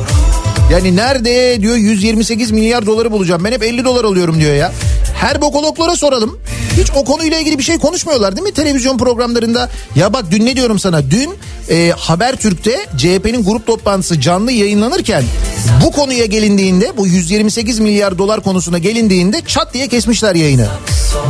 Yani 0.72 0.96
nerede 0.96 1.60
diyor 1.60 1.76
128 1.76 2.50
milyar 2.50 2.86
doları 2.86 3.12
bulacağım. 3.12 3.44
Ben 3.44 3.52
hep 3.52 3.62
50 3.62 3.84
dolar 3.84 4.04
alıyorum 4.04 4.40
diyor 4.40 4.54
ya. 4.54 4.72
Herbokologlara 5.14 5.96
soralım. 5.96 6.38
Hiç 6.76 6.86
o 6.94 7.04
konuyla 7.04 7.38
ilgili 7.38 7.58
bir 7.58 7.62
şey 7.62 7.78
konuşmuyorlar 7.78 8.36
değil 8.36 8.46
mi 8.46 8.52
televizyon 8.54 8.98
programlarında? 8.98 9.70
Ya 9.94 10.12
bak 10.12 10.24
dün 10.30 10.46
ne 10.46 10.56
diyorum 10.56 10.78
sana? 10.78 11.10
Dün 11.10 11.34
e, 11.70 11.92
Habertürk'te 11.96 12.86
CHP'nin 12.96 13.44
grup 13.44 13.66
toplantısı 13.66 14.20
canlı 14.20 14.52
yayınlanırken 14.52 15.24
bu 15.84 15.92
konuya 15.92 16.24
gelindiğinde 16.24 16.96
bu 16.96 17.06
128 17.06 17.78
milyar 17.78 18.18
dolar 18.18 18.40
konusuna 18.40 18.78
gelindiğinde 18.78 19.42
çat 19.46 19.74
diye 19.74 19.88
kesmişler 19.88 20.34
yayını. 20.34 20.66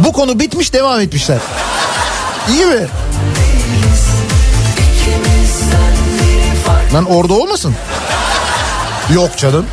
Bu 0.05 0.13
konu 0.13 0.41
bitmiş 0.41 0.73
devam 0.73 1.01
etmişler. 1.01 1.39
İyi 2.53 2.67
mi? 2.67 2.87
Lan 6.95 7.05
orada 7.05 7.35
olmasın? 7.35 7.75
Yok 9.15 9.39
canım. 9.39 9.67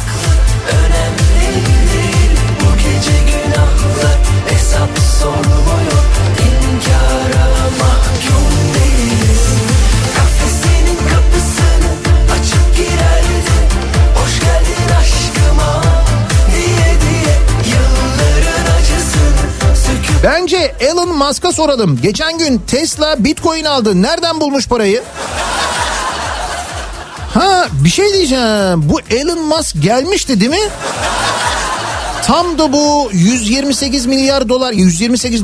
Elon 20.63 21.17
Musk'a 21.17 21.51
soralım. 21.51 21.99
Geçen 22.01 22.37
gün 22.37 22.61
Tesla 22.67 23.23
Bitcoin 23.23 23.65
aldı. 23.65 24.01
Nereden 24.01 24.39
bulmuş 24.39 24.67
parayı? 24.67 25.03
Ha 27.33 27.67
bir 27.71 27.89
şey 27.89 28.13
diyeceğim. 28.13 28.89
Bu 28.89 29.01
Elon 29.09 29.41
Musk 29.41 29.75
gelmişti 29.81 30.39
değil 30.39 30.51
mi? 30.51 30.69
Tam 32.25 32.57
da 32.57 32.73
bu 32.73 33.09
128 33.13 34.05
milyar 34.05 34.49
dolar 34.49 34.71
128 34.71 35.43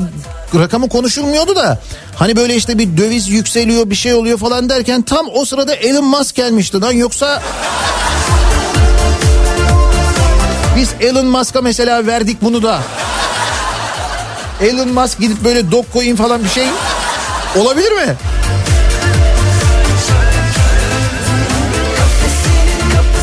rakamı 0.54 0.88
konuşulmuyordu 0.88 1.56
da 1.56 1.78
hani 2.16 2.36
böyle 2.36 2.56
işte 2.56 2.78
bir 2.78 2.96
döviz 2.96 3.28
yükseliyor 3.28 3.90
bir 3.90 3.94
şey 3.94 4.14
oluyor 4.14 4.38
falan 4.38 4.68
derken 4.68 5.02
tam 5.02 5.26
o 5.34 5.44
sırada 5.44 5.74
Elon 5.74 6.04
Musk 6.04 6.34
gelmişti 6.34 6.80
lan 6.80 6.92
yoksa 6.92 7.42
biz 10.76 10.94
Elon 11.00 11.26
Musk'a 11.26 11.60
mesela 11.60 12.06
verdik 12.06 12.42
bunu 12.42 12.62
da 12.62 12.80
Elon 14.60 14.88
Musk 14.88 15.18
gidip 15.18 15.44
böyle 15.44 15.70
Dogecoin 15.70 16.16
falan 16.16 16.44
bir 16.44 16.48
şey 16.48 16.66
olabilir 17.56 17.92
mi? 17.92 18.16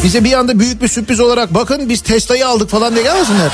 Bize 0.04 0.24
bir 0.24 0.34
anda 0.34 0.60
büyük 0.60 0.82
bir 0.82 0.88
sürpriz 0.88 1.20
olarak 1.20 1.54
bakın 1.54 1.90
biz 1.90 2.02
Tesla'yı 2.02 2.48
aldık 2.48 2.70
falan 2.70 2.96
diye 2.96 3.04
gelmesinler. 3.04 3.52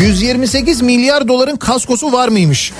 ...128 0.00 0.82
milyar 0.82 1.28
doların 1.28 1.56
kaskosu 1.56 2.12
var 2.12 2.28
mıymış? 2.28 2.72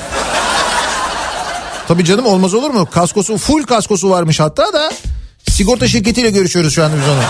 Tabii 1.88 2.04
canım 2.04 2.26
olmaz 2.26 2.54
olur 2.54 2.70
mu? 2.70 2.88
Kaskosu 2.90 3.36
full 3.38 3.62
kaskosu 3.62 4.10
varmış 4.10 4.40
hatta 4.40 4.72
da... 4.72 4.92
...sigorta 5.56 5.88
şirketiyle 5.88 6.30
görüşüyoruz 6.30 6.74
şu 6.74 6.84
anda 6.84 6.96
biz 6.96 7.08
onu. 7.08 7.22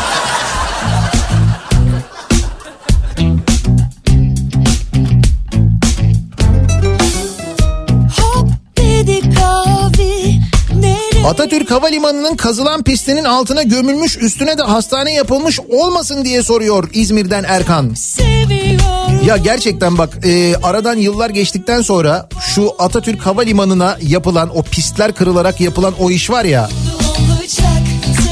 Atatürk 11.27 11.71
Havalimanı'nın 11.71 12.37
kazılan 12.37 12.83
pistinin 12.83 13.25
altına 13.25 13.63
gömülmüş 13.63 14.17
üstüne 14.17 14.59
de 14.59 14.63
hastane 14.63 15.13
yapılmış 15.13 15.61
olmasın 15.61 16.25
diye 16.25 16.43
soruyor 16.43 16.89
İzmir'den 16.93 17.45
Erkan. 17.49 17.95
seviyorum 17.95 19.25
Ya 19.27 19.37
gerçekten 19.37 19.99
bak 19.99 20.27
e, 20.27 20.57
aradan 20.63 20.97
yıllar 20.97 21.31
geçtikten 21.31 21.83
sonra 21.83 22.29
şu 22.41 22.75
Atatürk 22.79 23.27
Havalimanı'na 23.27 23.99
yapılan 24.03 24.59
o 24.59 24.63
pistler 24.63 25.13
kırılarak 25.13 25.61
yapılan 25.61 25.95
o 26.01 26.11
iş 26.11 26.31
var 26.31 26.45
ya. 26.45 26.69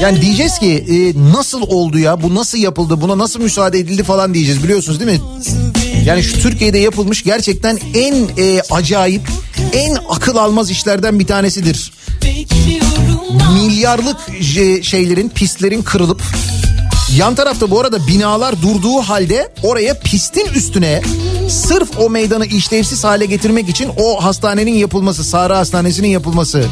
Yani 0.01 0.21
diyeceğiz 0.21 0.59
ki 0.59 0.85
e, 0.89 0.95
nasıl 1.31 1.61
oldu 1.61 1.99
ya 1.99 2.21
bu 2.23 2.35
nasıl 2.35 2.57
yapıldı 2.57 3.01
buna 3.01 3.17
nasıl 3.17 3.39
müsaade 3.41 3.79
edildi 3.79 4.03
falan 4.03 4.33
diyeceğiz 4.33 4.63
biliyorsunuz 4.63 4.99
değil 4.99 5.11
mi? 5.11 5.19
Yani 6.05 6.23
şu 6.23 6.39
Türkiye'de 6.39 6.77
yapılmış 6.77 7.23
gerçekten 7.23 7.79
en 7.93 8.15
e, 8.37 8.61
acayip 8.71 9.21
en 9.73 9.97
akıl 10.09 10.35
almaz 10.35 10.69
işlerden 10.71 11.19
bir 11.19 11.27
tanesidir. 11.27 11.91
milyarlık 13.53 14.17
je- 14.41 14.83
şeylerin 14.83 15.29
pistlerin 15.29 15.81
kırılıp 15.81 16.21
yan 17.17 17.35
tarafta 17.35 17.71
bu 17.71 17.79
arada 17.79 18.07
binalar 18.07 18.61
durduğu 18.61 18.97
halde 19.01 19.53
oraya 19.63 19.99
pistin 19.99 20.45
üstüne 20.55 21.01
sırf 21.49 21.89
o 21.99 22.09
meydanı 22.09 22.45
işlevsiz 22.45 23.03
hale 23.03 23.25
getirmek 23.25 23.69
için 23.69 23.89
o 23.97 24.23
hastanenin 24.23 24.73
yapılması 24.73 25.23
Sahra 25.23 25.57
Hastanesi'nin 25.57 26.07
yapılması 26.07 26.65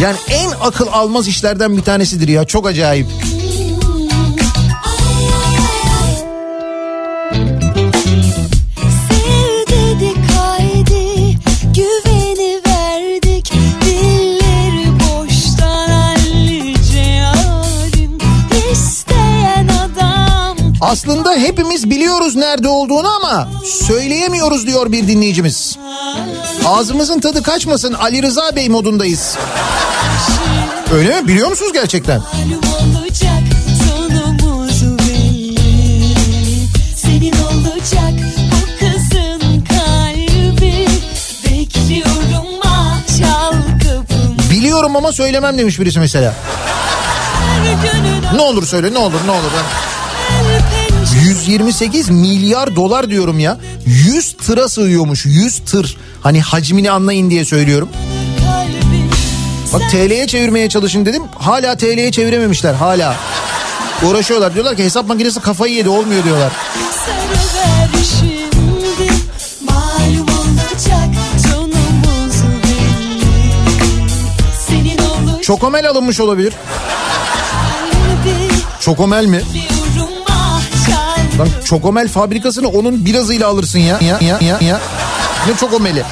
yani 0.00 0.16
en 0.30 0.50
akıl 0.60 0.86
almaz 0.92 1.28
işlerden 1.28 1.76
bir 1.76 1.82
tanesidir 1.82 2.28
ya. 2.28 2.44
Çok 2.44 2.66
acayip. 2.66 3.06
Aslında 20.92 21.32
hepimiz 21.34 21.90
biliyoruz 21.90 22.36
nerede 22.36 22.68
olduğunu 22.68 23.08
ama 23.08 23.50
söyleyemiyoruz 23.64 24.66
diyor 24.66 24.92
bir 24.92 25.08
dinleyicimiz. 25.08 25.78
Ağzımızın 26.66 27.20
tadı 27.20 27.42
kaçmasın 27.42 27.92
Ali 27.92 28.22
Rıza 28.22 28.56
Bey 28.56 28.68
modundayız. 28.68 29.36
Öyle 30.94 31.20
mi? 31.20 31.28
Biliyor 31.28 31.48
musunuz 31.48 31.72
gerçekten? 31.72 32.18
malum 32.18 32.96
olacak 32.96 33.42
sonumuz 33.88 34.98
belli 34.98 36.66
senin 36.96 37.32
olacak 37.32 38.12
bu 38.52 38.78
kızın 38.78 39.64
kalbi 39.64 40.86
bekliyorum 41.44 42.60
çal 43.18 43.52
kapımı 43.78 44.50
Biliyorum 44.50 44.96
ama 44.96 45.12
söylemem 45.12 45.58
demiş 45.58 45.80
birisi 45.80 45.98
mesela. 46.00 46.34
Ne 48.34 48.40
olur 48.40 48.66
söyle 48.66 48.94
ne 48.94 48.98
olur 48.98 49.20
ne 49.26 49.30
olur. 49.30 49.50
her 50.28 50.44
pencere 50.88 51.24
128 51.24 52.10
milyar 52.10 52.76
dolar 52.76 53.10
diyorum 53.10 53.38
ya. 53.38 53.58
100 53.86 54.32
tıra 54.32 54.68
sığıyormuş 54.68 55.26
100 55.26 55.58
tır. 55.58 55.96
Hani 56.22 56.40
hacmini 56.40 56.90
anlayın 56.90 57.30
diye 57.30 57.44
söylüyorum. 57.44 57.88
Bak 59.72 59.82
TL'ye 59.90 60.26
çevirmeye 60.26 60.68
çalışın 60.68 61.06
dedim. 61.06 61.22
Hala 61.38 61.76
TL'ye 61.76 62.12
çevirememişler 62.12 62.74
hala. 62.74 63.16
Uğraşıyorlar 64.02 64.54
diyorlar 64.54 64.76
ki 64.76 64.84
hesap 64.84 65.08
makinesi 65.08 65.40
kafayı 65.40 65.74
yedi 65.74 65.88
olmuyor 65.88 66.24
diyorlar. 66.24 66.52
Çokomel 75.42 75.88
alınmış 75.88 76.20
olabilir. 76.20 76.52
Çokomel 78.80 79.26
mi? 79.26 79.42
Lan 81.38 81.48
çokomel 81.64 82.08
fabrikasını 82.08 82.68
onun 82.68 83.04
birazıyla 83.04 83.48
alırsın 83.48 83.78
ya. 83.78 83.98
Ya 84.00 84.18
ya 84.20 84.38
ya. 84.40 84.58
ya. 84.60 84.80
Ne 85.48 85.56
çokomeli? 85.56 86.02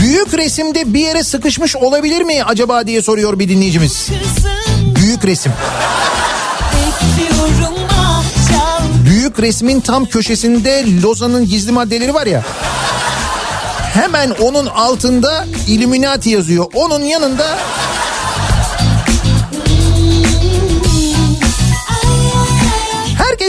Büyük 0.00 0.34
resimde 0.34 0.94
bir 0.94 1.00
yere 1.00 1.24
sıkışmış 1.24 1.76
olabilir 1.76 2.22
mi 2.22 2.44
acaba 2.44 2.86
diye 2.86 3.02
soruyor 3.02 3.38
bir 3.38 3.48
dinleyicimiz. 3.48 4.08
Büyük 4.96 5.24
resim. 5.24 5.52
Büyük 9.04 9.38
resmin 9.40 9.80
tam 9.80 10.04
köşesinde 10.04 10.84
Lozan'ın 11.02 11.48
gizli 11.48 11.72
maddeleri 11.72 12.14
var 12.14 12.26
ya. 12.26 12.42
Hemen 13.94 14.30
onun 14.30 14.66
altında 14.66 15.46
Illuminati 15.68 16.30
yazıyor. 16.30 16.66
Onun 16.74 17.02
yanında 17.02 17.58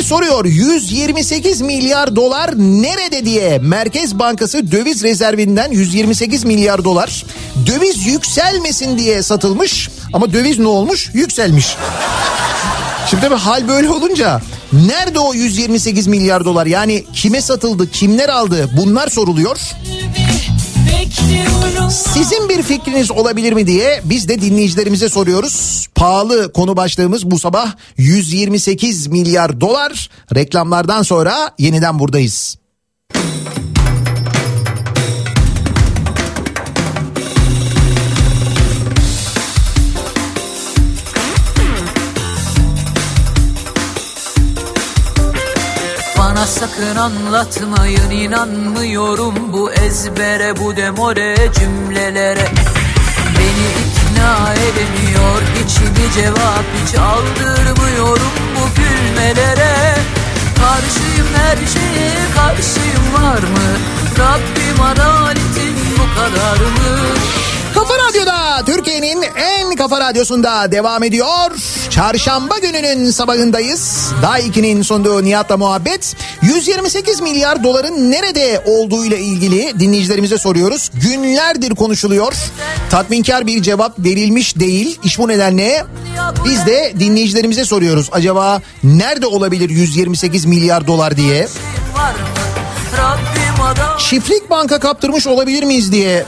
soruyor 0.04 0.46
128 0.46 1.62
milyar 1.62 2.16
dolar 2.16 2.52
nerede 2.58 3.26
diye. 3.26 3.60
Merkez 3.60 4.20
Bankası 4.20 4.72
döviz 4.72 5.04
rezervinden 5.04 5.72
128 5.72 6.44
milyar 6.44 6.84
dolar 6.84 7.26
döviz 7.66 8.08
yükselmesin 8.08 8.98
diye 8.98 9.24
satılmış. 9.24 9.90
Ama 10.14 10.34
döviz 10.34 10.60
ne 10.60 10.68
olmuş? 10.68 11.10
Yükselmiş. 11.14 11.78
Şimdi 13.10 13.24
tabii 13.24 13.36
hal 13.36 13.68
böyle 13.68 13.90
olunca 13.90 14.42
nerede 14.74 15.20
o 15.20 15.34
128 15.34 16.08
milyar 16.08 16.46
dolar? 16.46 16.66
Yani 16.66 17.04
kime 17.14 17.42
satıldı, 17.42 17.92
kimler 17.92 18.30
aldı 18.30 18.70
bunlar 18.78 19.08
soruluyor. 19.08 19.58
bekliyorum 19.58 20.03
Sizin 22.14 22.50
bir 22.50 22.64
fikriniz 22.64 23.12
olabilir 23.12 23.54
mi 23.54 23.68
diye 23.68 24.02
biz 24.04 24.28
de 24.30 24.42
dinleyicilerimize 24.42 25.10
soruyoruz. 25.10 25.88
Pahalı 25.96 26.54
konu 26.54 26.78
başlığımız 26.78 27.32
bu 27.32 27.40
sabah 27.40 27.76
128 27.98 29.08
milyar 29.08 29.62
dolar. 29.62 30.10
Reklamlardan 30.36 31.04
sonra 31.04 31.52
yeniden 31.60 32.00
buradayız. 32.00 32.63
Bana 46.44 46.52
sakın 46.52 46.96
anlatmayın 46.96 48.10
inanmıyorum 48.10 49.54
bu 49.54 49.72
ezbere 49.72 50.60
bu 50.60 50.76
demore 50.76 51.36
cümlelere. 51.60 52.52
Beni 53.38 53.68
ikna 53.84 54.54
edemiyor 54.54 55.42
içimi 55.64 56.12
cevap 56.16 56.66
hiç 56.76 56.96
aldırmıyorum 56.96 58.34
bu 58.56 58.76
gülmelere. 58.76 59.96
Karşıyım 60.56 61.28
her 61.36 61.58
şeye 61.58 62.14
karşıyım 62.36 63.14
var 63.14 63.40
mı? 63.40 63.70
Rabbim 64.20 64.82
adaletin 64.82 65.78
bu 65.98 66.20
kadar 66.20 66.58
mı? 66.58 67.00
Kafa 67.74 67.94
Radyo'da 67.98 68.33
Türkiye'nin 69.04 69.28
en 69.36 69.76
kafa 69.76 70.00
radyosunda 70.00 70.72
devam 70.72 71.04
ediyor. 71.04 71.52
Çarşamba 71.90 72.58
gününün 72.58 73.12
sabahındayız. 73.12 74.12
Daha 74.22 74.40
2'nin 74.40 74.82
sunduğu 74.82 75.24
Nihat'la 75.24 75.58
muhabbet. 75.58 76.16
128 76.42 77.22
milyar 77.22 77.64
doların 77.64 78.12
nerede 78.12 78.64
olduğuyla 78.66 79.18
ilgili 79.18 79.80
dinleyicilerimize 79.80 80.38
soruyoruz. 80.38 80.92
Günlerdir 80.94 81.76
konuşuluyor. 81.76 82.34
Tatminkar 82.90 83.48
bir 83.48 83.62
cevap 83.62 84.00
verilmiş 84.00 84.56
değil. 84.56 85.00
İş 85.04 85.20
bu 85.20 85.28
nedenle 85.28 85.86
biz 86.46 86.66
de 86.66 86.94
dinleyicilerimize 87.00 87.66
soruyoruz. 87.66 88.10
Acaba 88.12 88.62
nerede 88.84 89.28
olabilir 89.28 89.70
128 89.70 90.46
milyar 90.46 90.88
dolar 90.88 91.18
diye. 91.18 91.48
Çiftlik 94.00 94.50
banka 94.50 94.80
kaptırmış 94.80 95.28
olabilir 95.28 95.64
miyiz 95.64 95.92
diye 95.92 96.26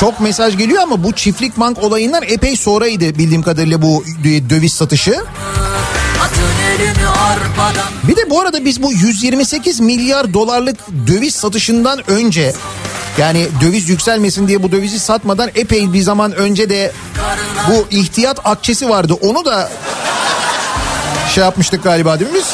çok 0.00 0.20
mesaj 0.20 0.58
geliyor 0.58 0.82
ama 0.82 1.04
bu 1.04 1.12
çiftlik 1.12 1.60
bank 1.60 1.82
olayından 1.82 2.22
epey 2.22 2.56
sonraydı 2.56 3.18
bildiğim 3.18 3.42
kadarıyla 3.42 3.82
bu 3.82 4.04
döviz 4.24 4.72
satışı. 4.72 5.14
Bir 8.08 8.16
de 8.16 8.30
bu 8.30 8.40
arada 8.40 8.64
biz 8.64 8.82
bu 8.82 8.92
128 8.92 9.80
milyar 9.80 10.34
dolarlık 10.34 10.76
döviz 11.06 11.34
satışından 11.34 12.10
önce 12.10 12.52
yani 13.18 13.48
döviz 13.60 13.88
yükselmesin 13.88 14.48
diye 14.48 14.62
bu 14.62 14.72
dövizi 14.72 14.98
satmadan 14.98 15.50
epey 15.54 15.92
bir 15.92 16.02
zaman 16.02 16.32
önce 16.32 16.70
de 16.70 16.92
bu 17.68 17.86
ihtiyat 17.90 18.38
akçesi 18.44 18.88
vardı. 18.88 19.14
Onu 19.20 19.44
da 19.44 19.70
şey 21.34 21.44
yapmıştık 21.44 21.82
galiba 21.82 22.20
değil 22.20 22.30
mi 22.30 22.36
biz? 22.38 22.46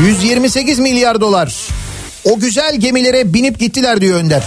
...128 0.00 0.80
milyar 0.80 1.20
dolar. 1.20 1.54
O 2.24 2.38
güzel 2.38 2.76
gemilere 2.76 3.34
binip 3.34 3.58
gittiler 3.58 4.00
diyor 4.00 4.18
Önder. 4.18 4.42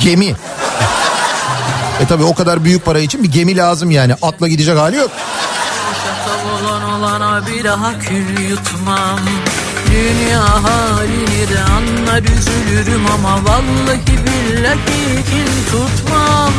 Gemi. 0.00 0.34
E 2.00 2.06
tabi 2.08 2.24
o 2.24 2.34
kadar 2.34 2.64
büyük 2.64 2.84
para 2.84 2.98
için 2.98 3.22
bir 3.22 3.32
gemi 3.32 3.56
lazım 3.56 3.90
yani. 3.90 4.14
Atla 4.22 4.48
gidecek 4.48 4.78
hali 4.78 4.96
yok. 4.96 5.10
Olan 6.60 6.82
olana 6.90 7.46
bir 7.46 7.64
daha 7.64 7.98
kül 7.98 8.48
yutmam 8.50 9.20
Dünya 9.94 10.64
halini 10.64 11.48
de 11.54 11.60
anlar 11.60 12.22
üzülürüm 12.22 13.06
ama 13.14 13.44
vallahi 13.44 14.00
billahi 14.06 15.24
kin 15.30 15.70
tutmam 15.70 16.52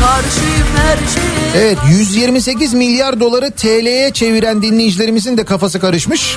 Karşıyım 0.00 0.66
her 0.76 0.96
şeye 0.96 1.64
Evet 1.64 1.78
128 1.90 2.74
milyar 2.74 3.20
doları 3.20 3.50
TL'ye 3.50 4.10
çeviren 4.10 4.62
dinleyicilerimizin 4.62 5.36
de 5.36 5.44
kafası 5.44 5.80
karışmış. 5.80 6.36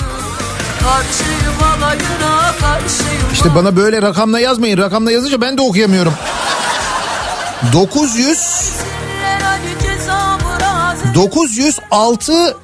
Karşıyım 0.83 1.63
alayına 1.63 2.53
karşıyım 2.61 3.33
İşte 3.33 3.55
bana 3.55 3.75
böyle 3.75 4.01
rakamla 4.01 4.39
yazmayın. 4.39 4.77
Rakamla 4.77 5.11
yazınca 5.11 5.41
ben 5.41 5.57
de 5.57 5.61
okuyamıyorum. 5.61 6.13
900 7.73 8.39
hadi 9.41 9.87
cezamı 9.87 10.59
razı 10.61 11.13
906 11.15 12.57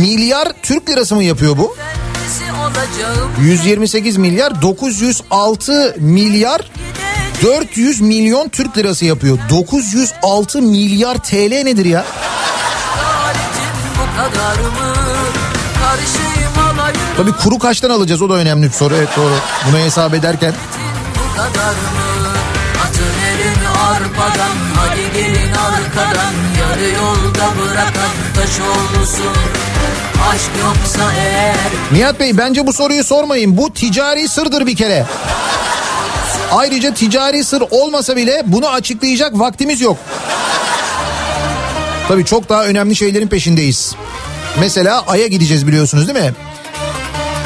milyar 0.00 0.48
Türk 0.62 0.90
lirası 0.90 1.14
mı 1.14 1.24
yapıyor 1.24 1.58
bu? 1.58 1.76
Kendisi 1.76 2.52
olacağım 2.52 3.30
128 3.40 4.16
milyar 4.16 4.62
906 4.62 5.96
milyar 5.98 6.70
400 7.42 8.00
milyon 8.00 8.48
Türk 8.48 8.78
lirası 8.78 9.04
yapıyor. 9.04 9.38
906 9.50 10.62
milyar 10.62 11.18
TL 11.18 11.62
nedir 11.64 11.84
ya? 11.84 12.04
Tabii 17.16 17.32
kuru 17.32 17.58
kaçtan 17.58 17.90
alacağız 17.90 18.22
o 18.22 18.28
da 18.28 18.34
önemli 18.34 18.66
bir 18.66 18.72
soru. 18.72 18.94
Evet 18.96 19.08
doğru. 19.16 19.34
Bunu 19.68 19.78
hesap 19.78 20.14
ederken. 20.14 20.54
bu 21.14 21.36
kadar 21.36 21.70
mı? 21.70 22.02
Atın 22.84 23.04
elini 23.04 23.68
arpadan 23.68 24.56
Hadi 24.76 25.12
gelin 25.14 25.52
arkadan 25.52 26.32
Yarı 26.60 26.90
yolda 26.94 27.46
bırakan 27.60 28.10
taş 28.34 28.50
olsun 28.60 29.32
Aşk 30.32 30.50
yoksa 30.62 31.12
eğer 31.18 31.56
Nihat 31.92 32.20
Bey 32.20 32.38
bence 32.38 32.66
bu 32.66 32.72
soruyu 32.72 33.04
sormayın. 33.04 33.56
Bu 33.56 33.72
ticari 33.72 34.28
sırdır 34.28 34.66
bir 34.66 34.76
kere. 34.76 35.06
Ayrıca 36.52 36.94
ticari 36.94 37.44
sır 37.44 37.62
olmasa 37.70 38.16
bile 38.16 38.42
bunu 38.46 38.68
açıklayacak 38.68 39.38
vaktimiz 39.38 39.80
yok. 39.80 39.96
Tabii 42.08 42.24
çok 42.24 42.48
daha 42.48 42.64
önemli 42.64 42.96
şeylerin 42.96 43.28
peşindeyiz. 43.28 43.94
Mesela 44.60 45.04
Ay'a 45.06 45.26
gideceğiz 45.26 45.66
biliyorsunuz 45.66 46.08
değil 46.08 46.18
mi? 46.26 46.34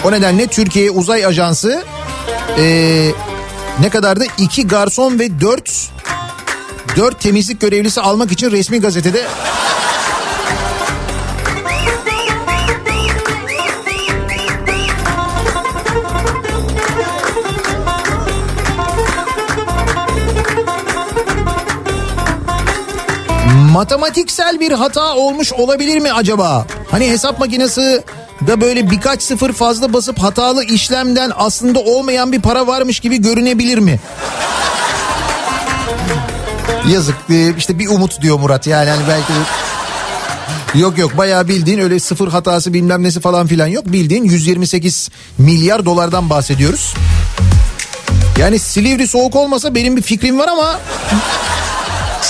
O 0.05 0.13
nedenle 0.13 0.47
Türkiye 0.47 0.91
Uzay 0.91 1.27
Ajansı 1.27 1.83
eee, 2.59 3.13
ne 3.81 3.91
kadardı? 3.91 4.25
İki 4.39 4.67
garson 4.67 5.19
ve 5.19 5.41
dört 5.41 5.71
dört 6.97 7.21
temizlik 7.21 7.61
görevlisi 7.61 8.01
almak 8.01 8.33
için 8.33 8.51
resmi 8.51 8.81
gazetede 8.81 9.27
matematiksel 23.77 24.61
bir 24.61 24.73
hata 24.73 25.15
olmuş 25.15 25.53
olabilir 25.53 25.99
mi 25.99 26.13
acaba? 26.13 26.67
Hani 26.91 27.11
hesap 27.11 27.39
makinesi 27.39 28.03
da 28.47 28.61
böyle 28.61 28.91
birkaç 28.91 29.23
sıfır 29.23 29.53
fazla 29.53 29.93
basıp 29.93 30.19
hatalı 30.19 30.65
işlemden 30.65 31.33
aslında 31.37 31.79
olmayan 31.79 32.33
bir 32.33 32.41
para 32.41 32.67
varmış 32.67 33.01
gibi 33.01 33.23
görünebilir 33.23 33.79
mi? 33.79 34.01
Yazık 36.89 37.17
işte 37.59 37.79
bir 37.79 37.89
umut 37.89 38.23
diyor 38.23 38.39
Murat 38.39 38.67
yani 38.67 38.91
hani 38.91 39.03
belki 39.09 39.33
Yok 40.75 40.99
yok 40.99 41.17
bayağı 41.17 41.49
bildiğin 41.49 41.79
öyle 41.79 42.01
sıfır 42.01 42.29
hatası 42.29 42.73
bilmem 42.73 43.03
nesi 43.03 43.21
falan 43.21 43.47
filan 43.47 43.67
yok. 43.67 43.87
Bildiğin 43.87 44.25
128 44.25 45.11
milyar 45.39 45.85
dolardan 45.85 46.31
bahsediyoruz. 46.31 46.95
Yani 48.39 48.59
Silivri 48.59 49.09
soğuk 49.09 49.37
olmasa 49.37 49.75
benim 49.75 49.97
bir 49.97 50.03
fikrim 50.03 50.39
var 50.39 50.49
ama 50.49 50.81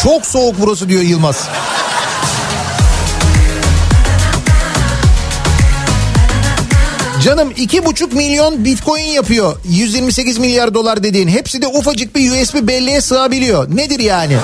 çok 0.02 0.27
soğuk 0.27 0.55
burası 0.60 0.89
diyor 0.89 1.02
Yılmaz. 1.02 1.48
Canım 7.23 7.52
iki 7.56 7.85
buçuk 7.85 8.12
milyon 8.12 8.64
bitcoin 8.64 9.05
yapıyor. 9.05 9.56
128 9.64 10.39
milyar 10.39 10.74
dolar 10.74 11.02
dediğin. 11.02 11.28
Hepsi 11.28 11.62
de 11.62 11.66
ufacık 11.66 12.16
bir 12.16 12.43
USB 12.43 12.68
belleğe 12.68 13.01
sığabiliyor. 13.01 13.77
Nedir 13.77 13.98
yani? 13.98 14.36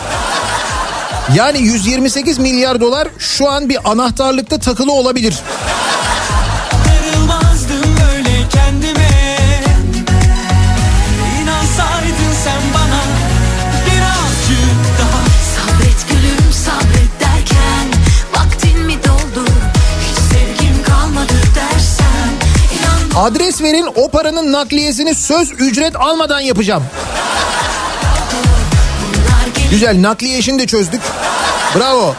Yani 1.35 1.59
128 1.59 2.39
milyar 2.39 2.81
dolar 2.81 3.09
şu 3.19 3.51
an 3.51 3.69
bir 3.69 3.91
anahtarlıkta 3.91 4.59
takılı 4.59 4.93
olabilir. 4.93 5.35
Adres 23.17 23.63
verin 23.63 23.89
o 23.97 24.09
paranın 24.09 24.53
nakliyesini 24.53 25.15
söz 25.15 25.53
ücret 25.53 25.97
almadan 25.97 26.41
yapacağım. 26.41 26.85
Güzel 29.71 30.03
nakliye 30.03 30.39
işini 30.39 30.59
de 30.59 30.67
çözdük. 30.67 31.01
Bravo. 31.77 32.15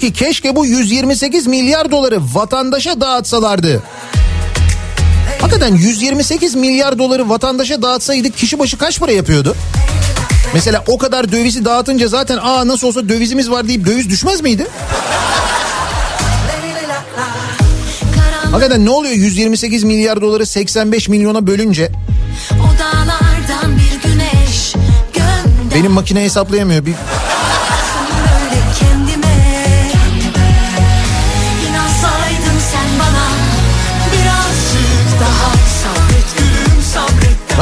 Diyor 0.00 0.12
ki 0.12 0.18
keşke 0.24 0.56
bu 0.56 0.66
128 0.66 1.46
milyar 1.46 1.90
doları 1.90 2.20
vatandaşa 2.34 3.00
dağıtsalardı. 3.00 3.82
Hakikaten 5.40 5.74
128 5.74 6.54
milyar 6.54 6.98
doları 6.98 7.28
vatandaşa 7.28 7.82
dağıtsaydık 7.82 8.36
kişi 8.36 8.58
başı 8.58 8.78
kaç 8.78 9.00
para 9.00 9.12
yapıyordu? 9.12 9.56
Mesela 10.54 10.84
o 10.86 10.98
kadar 10.98 11.32
dövizi 11.32 11.64
dağıtınca 11.64 12.08
zaten 12.08 12.38
aa 12.42 12.66
nasıl 12.66 12.86
olsa 12.86 13.08
dövizimiz 13.08 13.50
var 13.50 13.68
deyip 13.68 13.86
döviz 13.86 14.10
düşmez 14.10 14.40
miydi? 14.40 14.66
Hakikaten 18.50 18.84
ne 18.84 18.90
oluyor 18.90 19.14
128 19.14 19.84
milyar 19.84 20.20
doları 20.20 20.46
85 20.46 21.08
milyona 21.08 21.46
bölünce? 21.46 21.92
Benim 25.74 25.92
makine 25.92 26.22
hesaplayamıyor. 26.24 26.86
Bir 26.86 26.94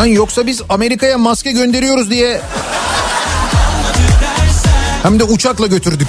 Lan 0.00 0.06
yoksa 0.06 0.46
biz 0.46 0.62
Amerika'ya 0.68 1.18
maske 1.18 1.52
gönderiyoruz 1.52 2.10
diye 2.10 2.40
hem 5.02 5.20
de 5.20 5.24
uçakla 5.24 5.66
götürdük. 5.66 6.08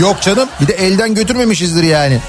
Yok 0.00 0.22
canım 0.22 0.48
bir 0.60 0.68
de 0.68 0.72
elden 0.72 1.14
götürmemişizdir 1.14 1.82
yani. 1.82 2.20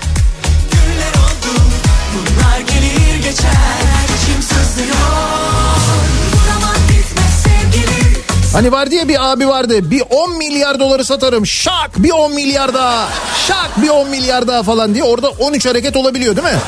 Hani 8.53 8.71
vardı 8.71 8.95
ya 8.95 9.07
bir 9.07 9.31
abi 9.31 9.47
vardı 9.47 9.91
bir 9.91 10.03
10 10.09 10.37
milyar 10.37 10.79
doları 10.79 11.05
satarım 11.05 11.45
şak 11.47 11.91
bir 11.97 12.11
10 12.11 12.33
milyar 12.33 12.73
daha 12.73 13.09
şak 13.47 13.81
bir 13.81 13.89
10 13.89 14.09
milyar 14.09 14.47
daha 14.47 14.63
falan 14.63 14.93
diye 14.93 15.03
orada 15.03 15.29
13 15.29 15.65
hareket 15.65 15.95
olabiliyor 15.95 16.35
değil 16.35 16.47
mi? 16.47 16.59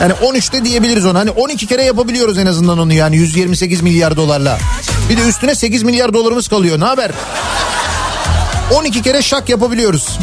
Yani 0.00 0.12
13'te 0.12 0.64
diyebiliriz 0.64 1.06
onu. 1.06 1.18
Hani 1.18 1.30
12 1.30 1.66
kere 1.66 1.82
yapabiliyoruz 1.82 2.38
en 2.38 2.46
azından 2.46 2.78
onu 2.78 2.92
yani 2.92 3.16
128 3.16 3.80
milyar 3.80 4.16
dolarla. 4.16 4.58
Bir 5.10 5.16
de 5.16 5.22
üstüne 5.28 5.54
8 5.54 5.82
milyar 5.82 6.14
dolarımız 6.14 6.48
kalıyor. 6.48 6.80
Ne 6.80 6.84
haber? 6.84 7.10
12 8.74 9.02
kere 9.02 9.22
şak 9.22 9.48
yapabiliyoruz. 9.48 10.18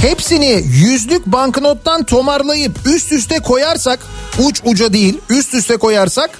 Hepsini 0.00 0.62
yüzlük 0.66 1.26
banknottan 1.26 2.02
tomarlayıp 2.02 2.72
üst 2.86 3.12
üste 3.12 3.38
koyarsak 3.38 4.00
uç 4.38 4.60
uca 4.64 4.92
değil 4.92 5.18
üst 5.30 5.54
üste 5.54 5.76
koyarsak 5.76 6.38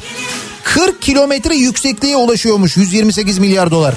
40 0.74 1.03
kilometre 1.03 1.55
yüksekliğe 1.55 2.16
ulaşıyormuş 2.16 2.77
128 2.77 3.39
milyar 3.39 3.70
dolar. 3.70 3.95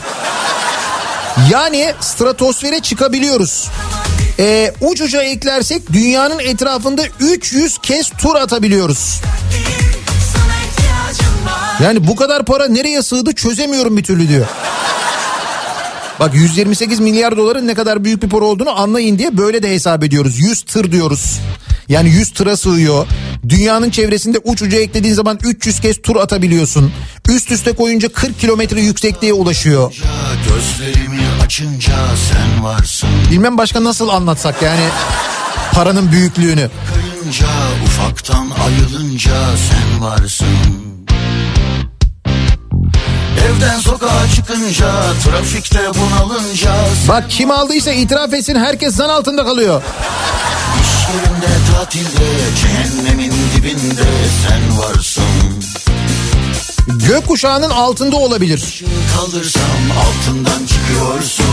Yani 1.52 1.94
stratosfere 2.00 2.80
çıkabiliyoruz. 2.80 3.68
Ee, 4.40 4.74
uç 4.82 5.02
uca 5.02 5.22
eklersek 5.22 5.94
dünyanın 5.94 6.40
etrafında 6.40 7.04
300 7.20 7.78
kez 7.78 8.10
tur 8.10 8.36
atabiliyoruz. 8.36 9.22
Yani 11.84 12.08
bu 12.08 12.16
kadar 12.16 12.46
para 12.46 12.68
nereye 12.68 13.02
sığdı 13.02 13.36
çözemiyorum 13.36 13.98
bir 13.98 14.04
türlü 14.04 14.30
diyor. 14.30 14.46
Bak 16.20 16.34
128 16.36 17.00
milyar 17.00 17.38
doların 17.38 17.68
ne 17.68 17.74
kadar 17.74 18.04
büyük 18.04 18.24
bir 18.24 18.30
para 18.30 18.46
olduğunu 18.46 18.80
anlayın 18.80 19.18
diye 19.18 19.38
böyle 19.38 19.64
de 19.64 19.72
hesap 19.72 20.04
ediyoruz. 20.04 20.40
100 20.40 20.62
tır 20.62 20.92
diyoruz. 20.92 21.40
Yani 21.90 22.10
100 22.10 22.34
tıra 22.34 22.58
sığıyor. 22.58 23.08
Dünyanın 23.50 23.90
çevresinde 23.90 24.38
uç 24.44 24.62
uca 24.62 24.78
eklediğin 24.78 25.14
zaman 25.14 25.40
300 25.44 25.80
kez 25.80 26.02
tur 26.02 26.16
atabiliyorsun. 26.16 26.92
Üst 27.30 27.52
üste 27.52 27.72
koyunca 27.72 28.10
40 28.10 28.40
kilometre 28.40 28.82
yüksekliğe 28.82 29.34
ulaşıyor. 29.34 29.94
Gözlerimi 30.48 31.22
açınca 31.44 31.94
sen 32.30 32.64
varsın 32.64 33.10
Bilmem 33.32 33.58
başka 33.58 33.84
nasıl 33.84 34.10
anlatsak 34.10 34.62
yani 34.62 34.84
paranın 35.74 36.12
büyüklüğünü. 36.12 36.70
Kayınca 36.94 37.48
ufaktan 37.86 38.48
ayılınca 38.66 39.34
sen 39.58 40.02
varsın 40.02 40.48
Evden 43.46 43.80
sokağa 43.80 44.28
çıkınca 44.36 45.14
trafikte 45.24 45.80
bunalınca 45.80 46.72
Bak 47.08 47.24
kim 47.30 47.52
aldıysa 47.52 47.92
itiraf 47.92 48.34
etsin 48.34 48.56
herkes 48.56 48.96
zan 48.96 49.10
altında 49.10 49.46
kalıyor. 49.46 49.84
İş 50.82 51.08
yerinde 51.16 51.48
tatilde 51.74 52.28
cehennemin 52.62 53.34
dibinde 53.56 54.04
sen 54.48 54.80
varsın 54.80 55.24
Gökkuşağının 57.08 57.70
altında 57.70 58.16
olabilir. 58.16 58.58
Işığı 58.58 58.86
kaldırsam 59.16 59.62
altından 60.00 60.66
çıkıyorsun 60.66 61.46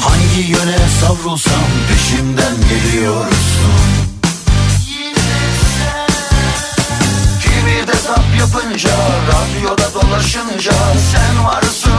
Hangi 0.00 0.50
yöne 0.50 0.78
savrulsam 1.00 1.64
peşimden 1.88 2.54
geliyorsun 2.68 3.93
Zap 8.04 8.24
yapınca 8.38 8.90
radyoda 9.28 9.94
dolaşınca 9.94 10.72
sen 11.12 11.44
varsın. 11.44 11.90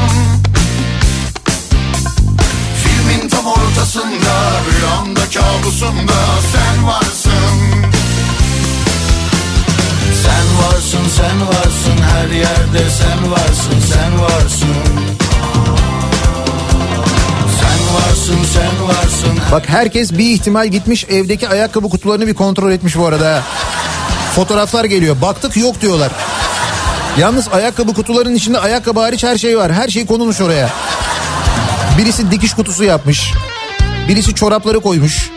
Filmin 2.84 3.30
tam 3.30 3.45
ortasında 3.45 4.52
rüyamda 4.69 5.22
kabusumda 5.22 6.14
sen 6.53 6.88
varsın. 6.88 7.56
Sen 10.23 10.45
varsın 10.61 11.10
sen 11.18 11.48
varsın 11.48 12.03
her 12.14 12.30
yerde 12.30 12.90
sen 12.90 13.32
varsın 13.32 13.80
sen 13.94 14.22
varsın. 14.22 14.68
Sen 17.60 17.95
varsın 17.95 18.44
sen 18.53 18.88
varsın 18.88 19.40
Bak 19.52 19.69
herkes 19.69 20.11
bir 20.11 20.34
ihtimal 20.34 20.68
gitmiş 20.68 21.06
evdeki 21.10 21.49
ayakkabı 21.49 21.90
kutularını 21.90 22.27
bir 22.27 22.34
kontrol 22.34 22.72
etmiş 22.72 22.98
bu 22.98 23.06
arada. 23.06 23.44
Fotoğraflar 24.35 24.85
geliyor. 24.85 25.21
Baktık 25.21 25.57
yok 25.57 25.81
diyorlar. 25.81 26.11
Yalnız 27.17 27.47
ayakkabı 27.47 27.93
kutularının 27.93 28.35
içinde 28.35 28.59
ayakkabı 28.59 28.99
hariç 28.99 29.23
her 29.23 29.37
şey 29.37 29.57
var. 29.57 29.73
Her 29.73 29.87
şey 29.87 30.05
konulmuş 30.05 30.41
oraya. 30.41 30.69
Birisi 31.97 32.31
dikiş 32.31 32.53
kutusu 32.53 32.83
yapmış. 32.83 33.33
Birisi 34.07 34.35
çorapları 34.35 34.79
koymuş. 34.79 35.31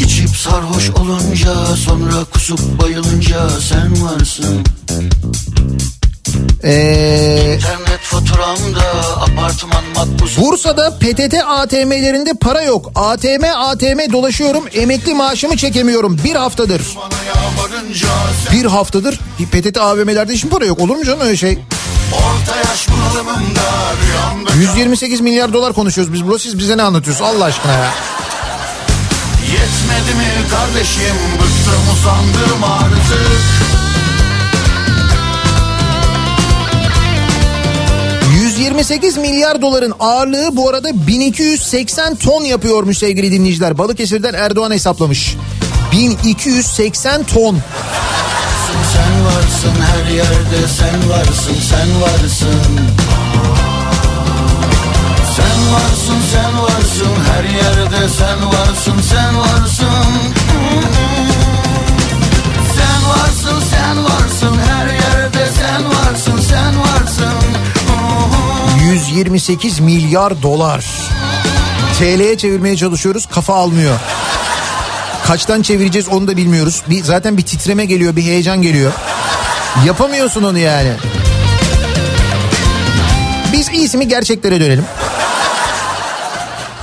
İçip 0.00 0.36
sarhoş 0.36 0.90
olunca 0.90 1.54
sonra 1.76 2.24
kusup 2.32 2.82
bayılınca 2.82 3.50
sen 3.60 4.02
varsın 4.02 4.64
Ee, 6.64 7.58
Bursa'da 10.38 10.90
PTT 10.90 11.34
ATM'lerinde 11.46 12.34
para 12.34 12.62
yok. 12.62 12.90
ATM 12.94 13.44
ATM 13.56 14.12
dolaşıyorum. 14.12 14.64
Emekli 14.74 15.14
maaşımı 15.14 15.56
çekemiyorum. 15.56 16.20
Bir 16.24 16.34
haftadır. 16.34 16.82
Bir 18.52 18.64
haftadır 18.64 19.20
PTT 19.52 19.78
AVM'lerde 19.78 20.32
hiç 20.32 20.44
mi 20.44 20.50
para 20.50 20.64
yok? 20.64 20.78
Olur 20.80 20.96
mu 20.96 21.04
canım 21.04 21.20
öyle 21.20 21.36
şey? 21.36 21.58
orta 22.12 22.56
yaş 22.56 22.88
bunalımında 22.88 23.60
rüyamda 24.02 24.50
128 24.54 25.20
milyar 25.20 25.52
dolar 25.52 25.72
konuşuyoruz 25.72 26.12
biz 26.12 26.24
burada. 26.24 26.38
Siz 26.38 26.58
bize 26.58 26.76
ne 26.76 26.82
anlatıyorsunuz 26.82 27.30
Allah 27.30 27.44
aşkına 27.44 27.72
ya? 27.72 27.90
Yetmedi 29.42 30.14
mi 30.18 30.48
kardeşim 30.50 31.16
bıktım 31.34 31.82
usandım 31.94 32.64
artık 32.64 33.79
128 38.60 39.16
milyar 39.16 39.62
doların 39.62 39.94
ağırlığı 40.00 40.56
bu 40.56 40.68
arada 40.68 41.06
1280 41.06 42.14
ton 42.14 42.44
yapıyormuş 42.44 42.98
sevgili 42.98 43.32
dinleyiciler. 43.32 43.78
Balıkesir'den 43.78 44.34
Erdoğan 44.34 44.70
hesaplamış. 44.70 45.36
1280 45.92 47.24
ton. 47.24 47.58
Sen 48.92 49.24
varsın 49.24 49.82
her 49.82 50.12
yerde 50.12 50.68
sen 50.78 51.10
varsın 51.10 51.54
sen 51.70 52.02
varsın 52.02 52.80
Sen 55.36 55.72
varsın 55.72 56.20
sen 56.32 56.62
varsın 56.62 57.14
her 57.32 57.44
yerde 57.44 58.08
sen 58.18 58.46
varsın 58.46 59.00
sen 59.10 59.38
varsın 59.38 59.86
Sen 62.76 63.08
varsın 63.08 63.62
sen 63.70 64.04
varsın 64.04 64.56
her 64.68 64.86
yerde 64.86 65.48
sen 65.58 65.84
varsın 65.84 66.40
sen 66.48 66.80
varsın 66.80 67.69
128 68.90 69.80
milyar 69.80 70.42
dolar. 70.42 70.84
TL'ye 71.98 72.38
çevirmeye 72.38 72.76
çalışıyoruz 72.76 73.26
kafa 73.26 73.54
almıyor. 73.54 73.98
Kaçtan 75.26 75.62
çevireceğiz 75.62 76.08
onu 76.08 76.28
da 76.28 76.36
bilmiyoruz. 76.36 76.82
Bir, 76.90 77.04
zaten 77.04 77.36
bir 77.36 77.42
titreme 77.42 77.84
geliyor 77.84 78.16
bir 78.16 78.22
heyecan 78.22 78.62
geliyor. 78.62 78.92
Yapamıyorsun 79.86 80.42
onu 80.42 80.58
yani. 80.58 80.92
Biz 83.52 83.68
iyisi 83.68 83.98
mi 83.98 84.08
gerçeklere 84.08 84.60
dönelim. 84.60 84.84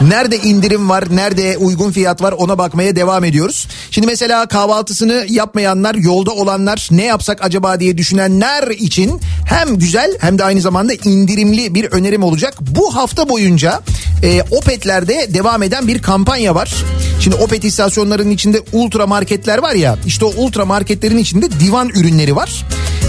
Nerede 0.02 0.38
indirim 0.38 0.90
var, 0.90 1.04
nerede 1.12 1.58
uygun 1.58 1.92
fiyat 1.92 2.22
var 2.22 2.32
ona 2.32 2.58
bakmaya 2.58 2.96
devam 2.96 3.24
ediyoruz. 3.24 3.68
Şimdi 3.92 4.08
mesela 4.08 4.46
kahvaltısını 4.46 5.26
yapmayanlar, 5.30 5.96
yolda 5.96 6.32
olanlar 6.32 6.88
ne 6.92 7.06
yapsak 7.06 7.46
acaba 7.46 7.80
diye 7.80 7.98
düşünenler 7.98 8.68
için 8.68 9.22
hem 9.46 9.78
güzel 9.78 10.18
hem 10.20 10.38
de 10.38 10.44
aynı 10.44 10.62
zamanda 10.62 10.94
indirimli 10.94 11.74
bir 11.74 11.86
önerim 11.86 12.24
olacak. 12.24 12.54
Bu 12.62 12.96
hafta 12.96 13.30
boyunca 13.30 13.82
e, 14.24 14.42
Opet'lerde 14.52 15.34
devam 15.34 15.64
eden 15.64 15.88
bir 15.88 16.02
kampanya 16.02 16.56
var. 16.56 16.74
Şimdi 17.20 17.36
Opet 17.36 17.64
istasyonlarının 17.64 18.32
içinde 18.32 18.62
ultra 18.72 19.08
marketler 19.08 19.58
var 19.58 19.74
ya 19.74 19.98
işte 20.06 20.26
o 20.26 20.34
ultra 20.38 20.66
marketlerin 20.66 21.18
içinde 21.18 21.60
divan 21.60 21.90
ürünleri 21.90 22.36
var. 22.36 22.66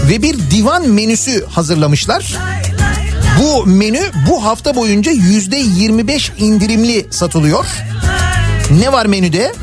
Ve 0.09 0.21
bir 0.21 0.39
divan 0.51 0.89
menüsü 0.89 1.45
hazırlamışlar. 1.45 2.37
Bu 3.39 3.65
menü 3.65 4.01
bu 4.29 4.45
hafta 4.45 4.75
boyunca 4.75 5.11
yüzde 5.11 5.57
25 5.57 6.31
indirimli 6.37 7.07
satılıyor. 7.09 7.65
Ne 8.79 8.91
var 8.91 9.05
menüde? 9.05 9.53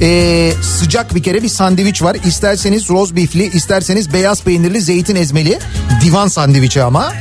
Ee, 0.00 0.52
sıcak 0.62 1.14
bir 1.14 1.22
kere 1.22 1.42
bir 1.42 1.48
sandviç 1.48 2.02
var. 2.02 2.16
İsterseniz 2.26 2.88
roast 2.88 3.16
beefli, 3.16 3.46
isterseniz 3.46 4.12
beyaz 4.12 4.42
peynirli, 4.42 4.80
zeytin 4.80 5.16
ezmeli. 5.16 5.58
Divan 6.04 6.28
sandviçi 6.28 6.82
ama. 6.82 7.12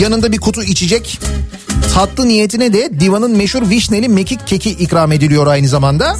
Yanında 0.00 0.32
bir 0.32 0.38
kutu 0.38 0.62
içecek. 0.62 1.20
Tatlı 1.94 2.28
niyetine 2.28 2.72
de 2.72 3.00
divanın 3.00 3.36
meşhur 3.36 3.70
vişneli 3.70 4.08
mekik 4.08 4.46
keki 4.46 4.70
ikram 4.70 5.12
ediliyor 5.12 5.46
aynı 5.46 5.68
zamanda. 5.68 6.16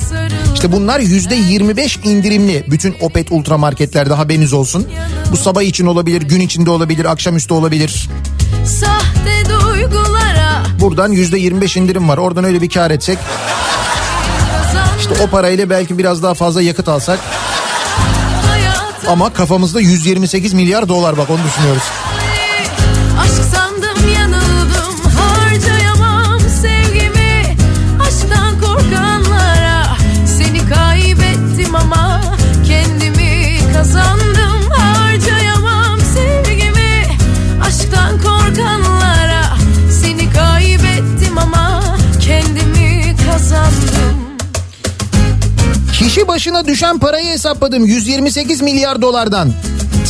İşte 0.54 0.72
bunlar 0.72 1.00
yüzde 1.00 1.34
25 1.34 1.98
indirimli 2.04 2.64
bütün 2.70 2.94
Opet 3.00 3.32
Ultra 3.32 3.58
marketlerde 3.58 4.14
haberiniz 4.14 4.52
olsun. 4.52 4.86
Bu 5.32 5.36
sabah 5.36 5.62
için 5.62 5.86
olabilir, 5.86 6.22
gün 6.22 6.40
içinde 6.40 6.70
olabilir, 6.70 7.04
akşamüstü 7.04 7.54
olabilir. 7.54 8.08
Sahte 8.66 9.44
duygulara 9.48 10.62
Buradan 10.80 11.12
yüzde 11.12 11.38
25 11.38 11.76
indirim 11.76 12.08
var. 12.08 12.18
Oradan 12.18 12.44
öyle 12.44 12.62
bir 12.62 12.68
kar 12.68 12.90
etsek. 12.90 13.18
İşte 14.98 15.14
o 15.24 15.26
parayla 15.26 15.70
belki 15.70 15.98
biraz 15.98 16.22
daha 16.22 16.34
fazla 16.34 16.62
yakıt 16.62 16.88
alsak. 16.88 17.18
hayatım 18.50 19.10
Ama 19.10 19.32
kafamızda 19.32 19.80
128 19.80 20.52
milyar 20.52 20.88
dolar 20.88 21.16
bak 21.18 21.30
onu 21.30 21.38
düşünüyoruz. 21.46 21.82
Kişi 46.00 46.28
başına 46.28 46.66
düşen 46.66 46.98
parayı 46.98 47.26
hesapladım 47.26 47.84
128 47.86 48.60
milyar 48.60 49.02
dolardan. 49.02 49.52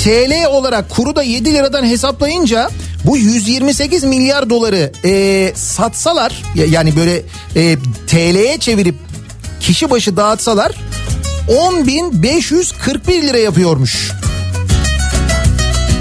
TL 0.04 0.46
olarak 0.48 0.90
kuru 0.90 1.16
da 1.16 1.22
7 1.22 1.54
liradan 1.54 1.84
hesaplayınca 1.84 2.70
bu 3.04 3.16
128 3.16 4.04
milyar 4.04 4.50
doları 4.50 4.92
e, 5.04 5.52
satsalar 5.56 6.42
ya- 6.54 6.66
yani 6.66 6.96
böyle 6.96 7.22
e, 7.56 7.76
TL'ye 8.06 8.58
çevirip 8.58 8.94
kişi 9.60 9.90
başı 9.90 10.16
dağıtsalar 10.16 10.72
10.541 11.48 13.22
lira 13.22 13.38
yapıyormuş. 13.38 14.10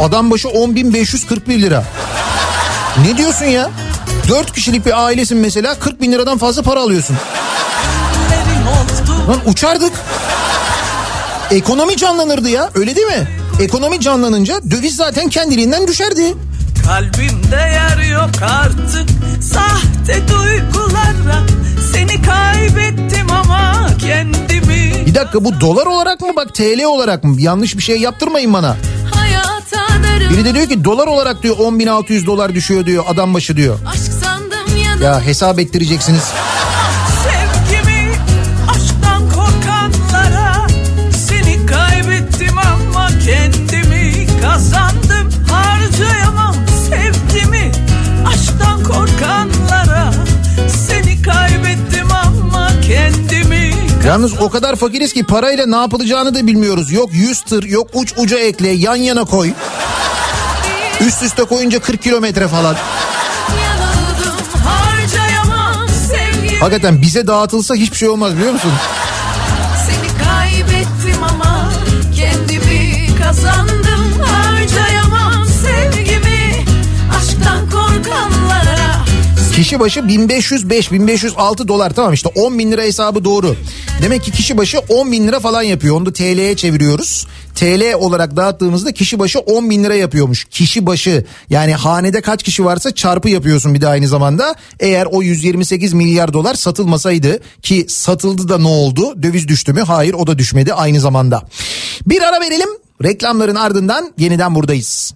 Adam 0.01 0.31
başı 0.31 0.47
10.541 0.47 1.61
lira. 1.61 1.83
Ne 3.07 3.17
diyorsun 3.17 3.45
ya? 3.45 3.69
4 4.29 4.53
kişilik 4.53 4.85
bir 4.85 5.05
ailesin 5.05 5.37
mesela 5.37 5.75
40 5.79 6.01
bin 6.01 6.11
liradan 6.11 6.37
fazla 6.37 6.61
para 6.61 6.79
alıyorsun. 6.79 7.17
Lan 9.29 9.39
uçardık. 9.45 9.91
Ekonomi 11.51 11.97
canlanırdı 11.97 12.49
ya 12.49 12.69
öyle 12.75 12.95
değil 12.95 13.07
mi? 13.07 13.27
Ekonomi 13.59 13.99
canlanınca 13.99 14.59
döviz 14.71 14.95
zaten 14.95 15.29
kendiliğinden 15.29 15.87
düşerdi. 15.87 16.33
Kalbimde 16.85 17.55
yer 17.55 17.97
yok 18.11 18.29
artık 18.41 19.09
Sahte 19.43 20.27
duygulara 20.27 21.43
Seni 21.93 22.21
kaybettim 22.21 23.31
ama 23.31 23.87
kendimi 23.99 25.05
Bir 25.05 25.15
dakika 25.15 25.45
bu 25.45 25.61
dolar 25.61 25.85
olarak 25.85 26.21
mı 26.21 26.27
bak 26.35 26.55
TL 26.55 26.83
olarak 26.83 27.23
mı? 27.23 27.35
Yanlış 27.41 27.77
bir 27.77 27.83
şey 27.83 27.97
yaptırmayın 27.97 28.53
bana. 28.53 28.77
Hayata 29.15 30.03
darım 30.03 30.29
Biri 30.29 30.45
de 30.45 30.53
diyor 30.53 30.67
ki 30.67 30.83
dolar 30.83 31.07
olarak 31.07 31.43
diyor 31.43 31.57
10.600 31.57 32.25
dolar 32.25 32.55
düşüyor 32.55 32.85
diyor 32.85 33.03
adam 33.07 33.33
başı 33.33 33.57
diyor. 33.57 33.79
aşk 33.87 34.01
sandım 34.23 34.77
yanıldım 34.83 35.05
Ya 35.05 35.21
hesap 35.21 35.59
ettireceksiniz. 35.59 36.23
Yalnız 54.09 54.41
o 54.41 54.49
kadar 54.49 54.75
fakiriz 54.75 55.13
ki 55.13 55.23
parayla 55.23 55.65
ne 55.65 55.75
yapılacağını 55.75 56.35
da 56.35 56.47
bilmiyoruz. 56.47 56.91
Yok 56.91 57.09
100 57.13 57.41
tır 57.41 57.63
yok 57.63 57.89
uç 57.93 58.13
uca 58.17 58.37
ekle 58.37 58.67
yan 58.67 58.95
yana 58.95 59.25
koy. 59.25 59.53
Üst 60.99 61.23
üste 61.23 61.43
koyunca 61.43 61.79
40 61.79 62.01
kilometre 62.01 62.47
falan. 62.47 62.75
yanıldım 63.61 64.35
Hakikaten 66.59 67.01
bize 67.01 67.27
dağıtılsa 67.27 67.75
hiçbir 67.75 67.97
şey 67.97 68.09
olmaz 68.09 68.35
biliyor 68.35 68.53
musun? 68.53 68.71
Seni 69.85 70.27
kaybettim 70.27 71.23
ama 71.23 71.71
kendimi 72.15 73.07
kazandım 73.23 73.78
Kişi 79.59 79.79
başı 79.79 80.07
1505 80.07 80.91
1506 80.91 81.67
dolar 81.67 81.93
tamam 81.93 82.13
işte 82.13 82.29
10 82.35 82.59
bin 82.59 82.71
lira 82.71 82.81
hesabı 82.81 83.23
doğru. 83.23 83.55
Demek 84.01 84.23
ki 84.23 84.31
kişi 84.31 84.57
başı 84.57 84.79
10 84.79 85.11
bin 85.11 85.27
lira 85.27 85.39
falan 85.39 85.61
yapıyor. 85.61 85.95
Onu 85.95 86.05
da 86.05 86.13
TL'ye 86.13 86.55
çeviriyoruz. 86.55 87.27
TL 87.55 87.93
olarak 87.93 88.35
dağıttığımızda 88.35 88.91
kişi 88.91 89.19
başı 89.19 89.39
10 89.39 89.69
bin 89.69 89.83
lira 89.83 89.95
yapıyormuş. 89.95 90.45
Kişi 90.45 90.85
başı 90.85 91.25
yani 91.49 91.73
hanede 91.73 92.21
kaç 92.21 92.43
kişi 92.43 92.65
varsa 92.65 92.95
çarpı 92.95 93.29
yapıyorsun 93.29 93.73
bir 93.73 93.81
de 93.81 93.87
aynı 93.87 94.07
zamanda. 94.07 94.55
Eğer 94.79 95.07
o 95.11 95.21
128 95.21 95.93
milyar 95.93 96.33
dolar 96.33 96.55
satılmasaydı 96.55 97.39
ki 97.61 97.85
satıldı 97.89 98.49
da 98.49 98.57
ne 98.57 98.67
oldu? 98.67 99.23
Döviz 99.23 99.47
düştü 99.47 99.73
mü? 99.73 99.81
Hayır 99.81 100.13
o 100.13 100.27
da 100.27 100.37
düşmedi 100.37 100.73
aynı 100.73 100.99
zamanda. 100.99 101.41
Bir 102.05 102.21
ara 102.21 102.41
verelim. 102.41 102.69
Reklamların 103.03 103.55
ardından 103.55 104.13
yeniden 104.17 104.55
buradayız. 104.55 105.13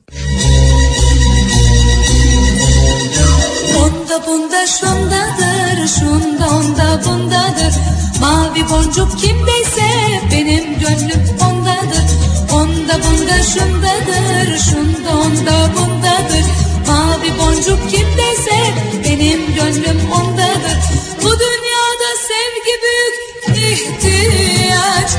Onda 3.83 4.27
bunda 4.27 4.67
şundadır, 4.67 5.87
şunda 5.87 6.47
onda 6.49 7.01
bundadır. 7.05 7.73
Mavi 8.21 8.69
boncuk 8.69 9.19
kimdeyse 9.19 9.87
benim 10.31 10.79
gönlüm 10.79 11.23
ondadır. 11.47 12.05
Onda 12.53 12.99
bunda 13.03 13.43
şundadır, 13.43 14.57
şunda 14.57 15.17
onda 15.17 15.69
bundadır. 15.77 16.45
Mavi 16.87 17.37
boncuk 17.39 17.89
kimdeyse 17.89 18.73
benim 19.03 19.55
gönlüm 19.55 20.11
ondadır. 20.11 20.77
Bu 21.23 21.31
dünyada 21.39 22.09
sevgi 22.27 22.75
büyük 22.83 23.79
ihtiyaç. 23.79 25.11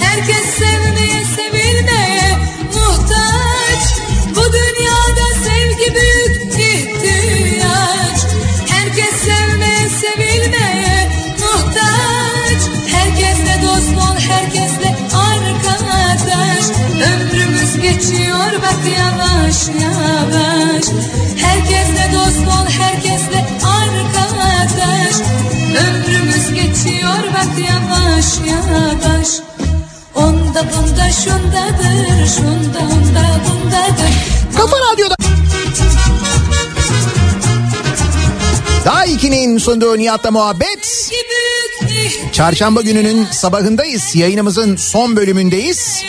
Herkes 0.00 0.44
sevmeye 0.58 1.24
sevilmeye 1.36 1.57
geçiyor 17.98 18.52
bak 18.62 18.78
yavaş 18.98 19.68
yavaş. 19.68 20.84
Herkesle 21.36 22.10
dost 22.14 22.48
ol, 22.48 22.66
herkesle 22.80 23.46
arkadaş. 23.62 25.14
Ömrümüz 25.86 26.52
geçiyor 26.54 27.22
bak 27.34 27.58
yavaş 27.58 28.26
yavaş. 28.48 29.28
Onda 30.14 30.64
bunda 30.72 31.12
şundadır, 31.12 32.26
şunda 32.36 32.78
onda 32.78 33.40
bundadır. 33.44 34.12
Kafa 34.56 34.76
Radyo'da. 34.92 35.17
Daha 38.88 39.06
2'nin 39.06 39.58
sonunda 39.58 39.96
Nihat'la 39.96 40.30
muhabbet. 40.30 41.10
Çarşamba 42.32 42.80
gününün 42.80 43.26
sabahındayız. 43.30 44.16
Yayınımızın 44.16 44.76
son 44.76 45.16
bölümündeyiz. 45.16 46.02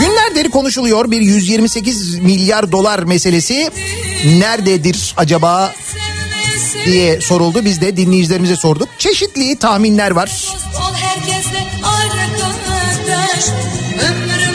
Günlerdir 0.00 0.50
konuşuluyor 0.50 1.10
bir 1.10 1.20
128 1.20 2.14
milyar 2.18 2.72
dolar 2.72 2.98
meselesi. 2.98 3.70
Nerededir 4.24 5.14
acaba? 5.16 5.74
diye 6.86 7.20
soruldu. 7.20 7.64
Biz 7.64 7.80
de 7.80 7.96
dinleyicilerimize 7.96 8.56
sorduk. 8.56 8.88
Çeşitli 8.98 9.56
tahminler 9.56 10.10
var. 10.10 10.54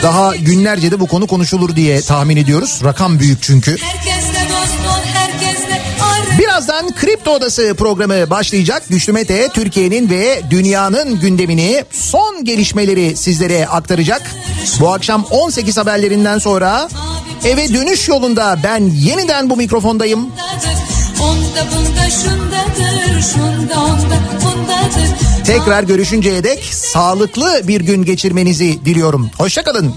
Daha 0.02 0.36
günlerce 0.36 0.90
de 0.90 1.00
bu 1.00 1.06
konu 1.06 1.26
konuşulur 1.26 1.76
diye 1.76 2.00
tahmin 2.00 2.36
ediyoruz. 2.36 2.80
Rakam 2.84 3.18
büyük 3.18 3.42
çünkü. 3.42 3.76
herkesle 3.80 4.59
Birazdan 6.40 6.94
Kripto 6.94 7.30
Odası 7.30 7.74
programı 7.78 8.30
başlayacak. 8.30 8.82
Güçlü 8.90 9.12
Mete 9.12 9.48
Türkiye'nin 9.48 10.10
ve 10.10 10.42
dünyanın 10.50 11.20
gündemini 11.20 11.84
son 11.90 12.44
gelişmeleri 12.44 13.16
sizlere 13.16 13.66
aktaracak. 13.66 14.22
Bu 14.80 14.92
akşam 14.92 15.24
18 15.30 15.76
haberlerinden 15.76 16.38
sonra 16.38 16.88
eve 17.44 17.74
dönüş 17.74 18.08
yolunda 18.08 18.58
ben 18.64 18.80
yeniden 18.80 19.50
bu 19.50 19.56
mikrofondayım. 19.56 20.32
Onda 21.22 21.66
bunda 21.76 22.10
şundadır 22.10 23.22
Şunda 23.22 23.80
onda 23.80 24.20
bundadır 24.44 25.44
Tekrar 25.44 25.82
görüşünceye 25.82 26.44
dek 26.44 26.64
sağlıklı 26.64 27.60
bir 27.68 27.80
gün 27.80 28.04
geçirmenizi 28.04 28.84
diliyorum. 28.84 29.30
Hoşçakalın. 29.38 29.94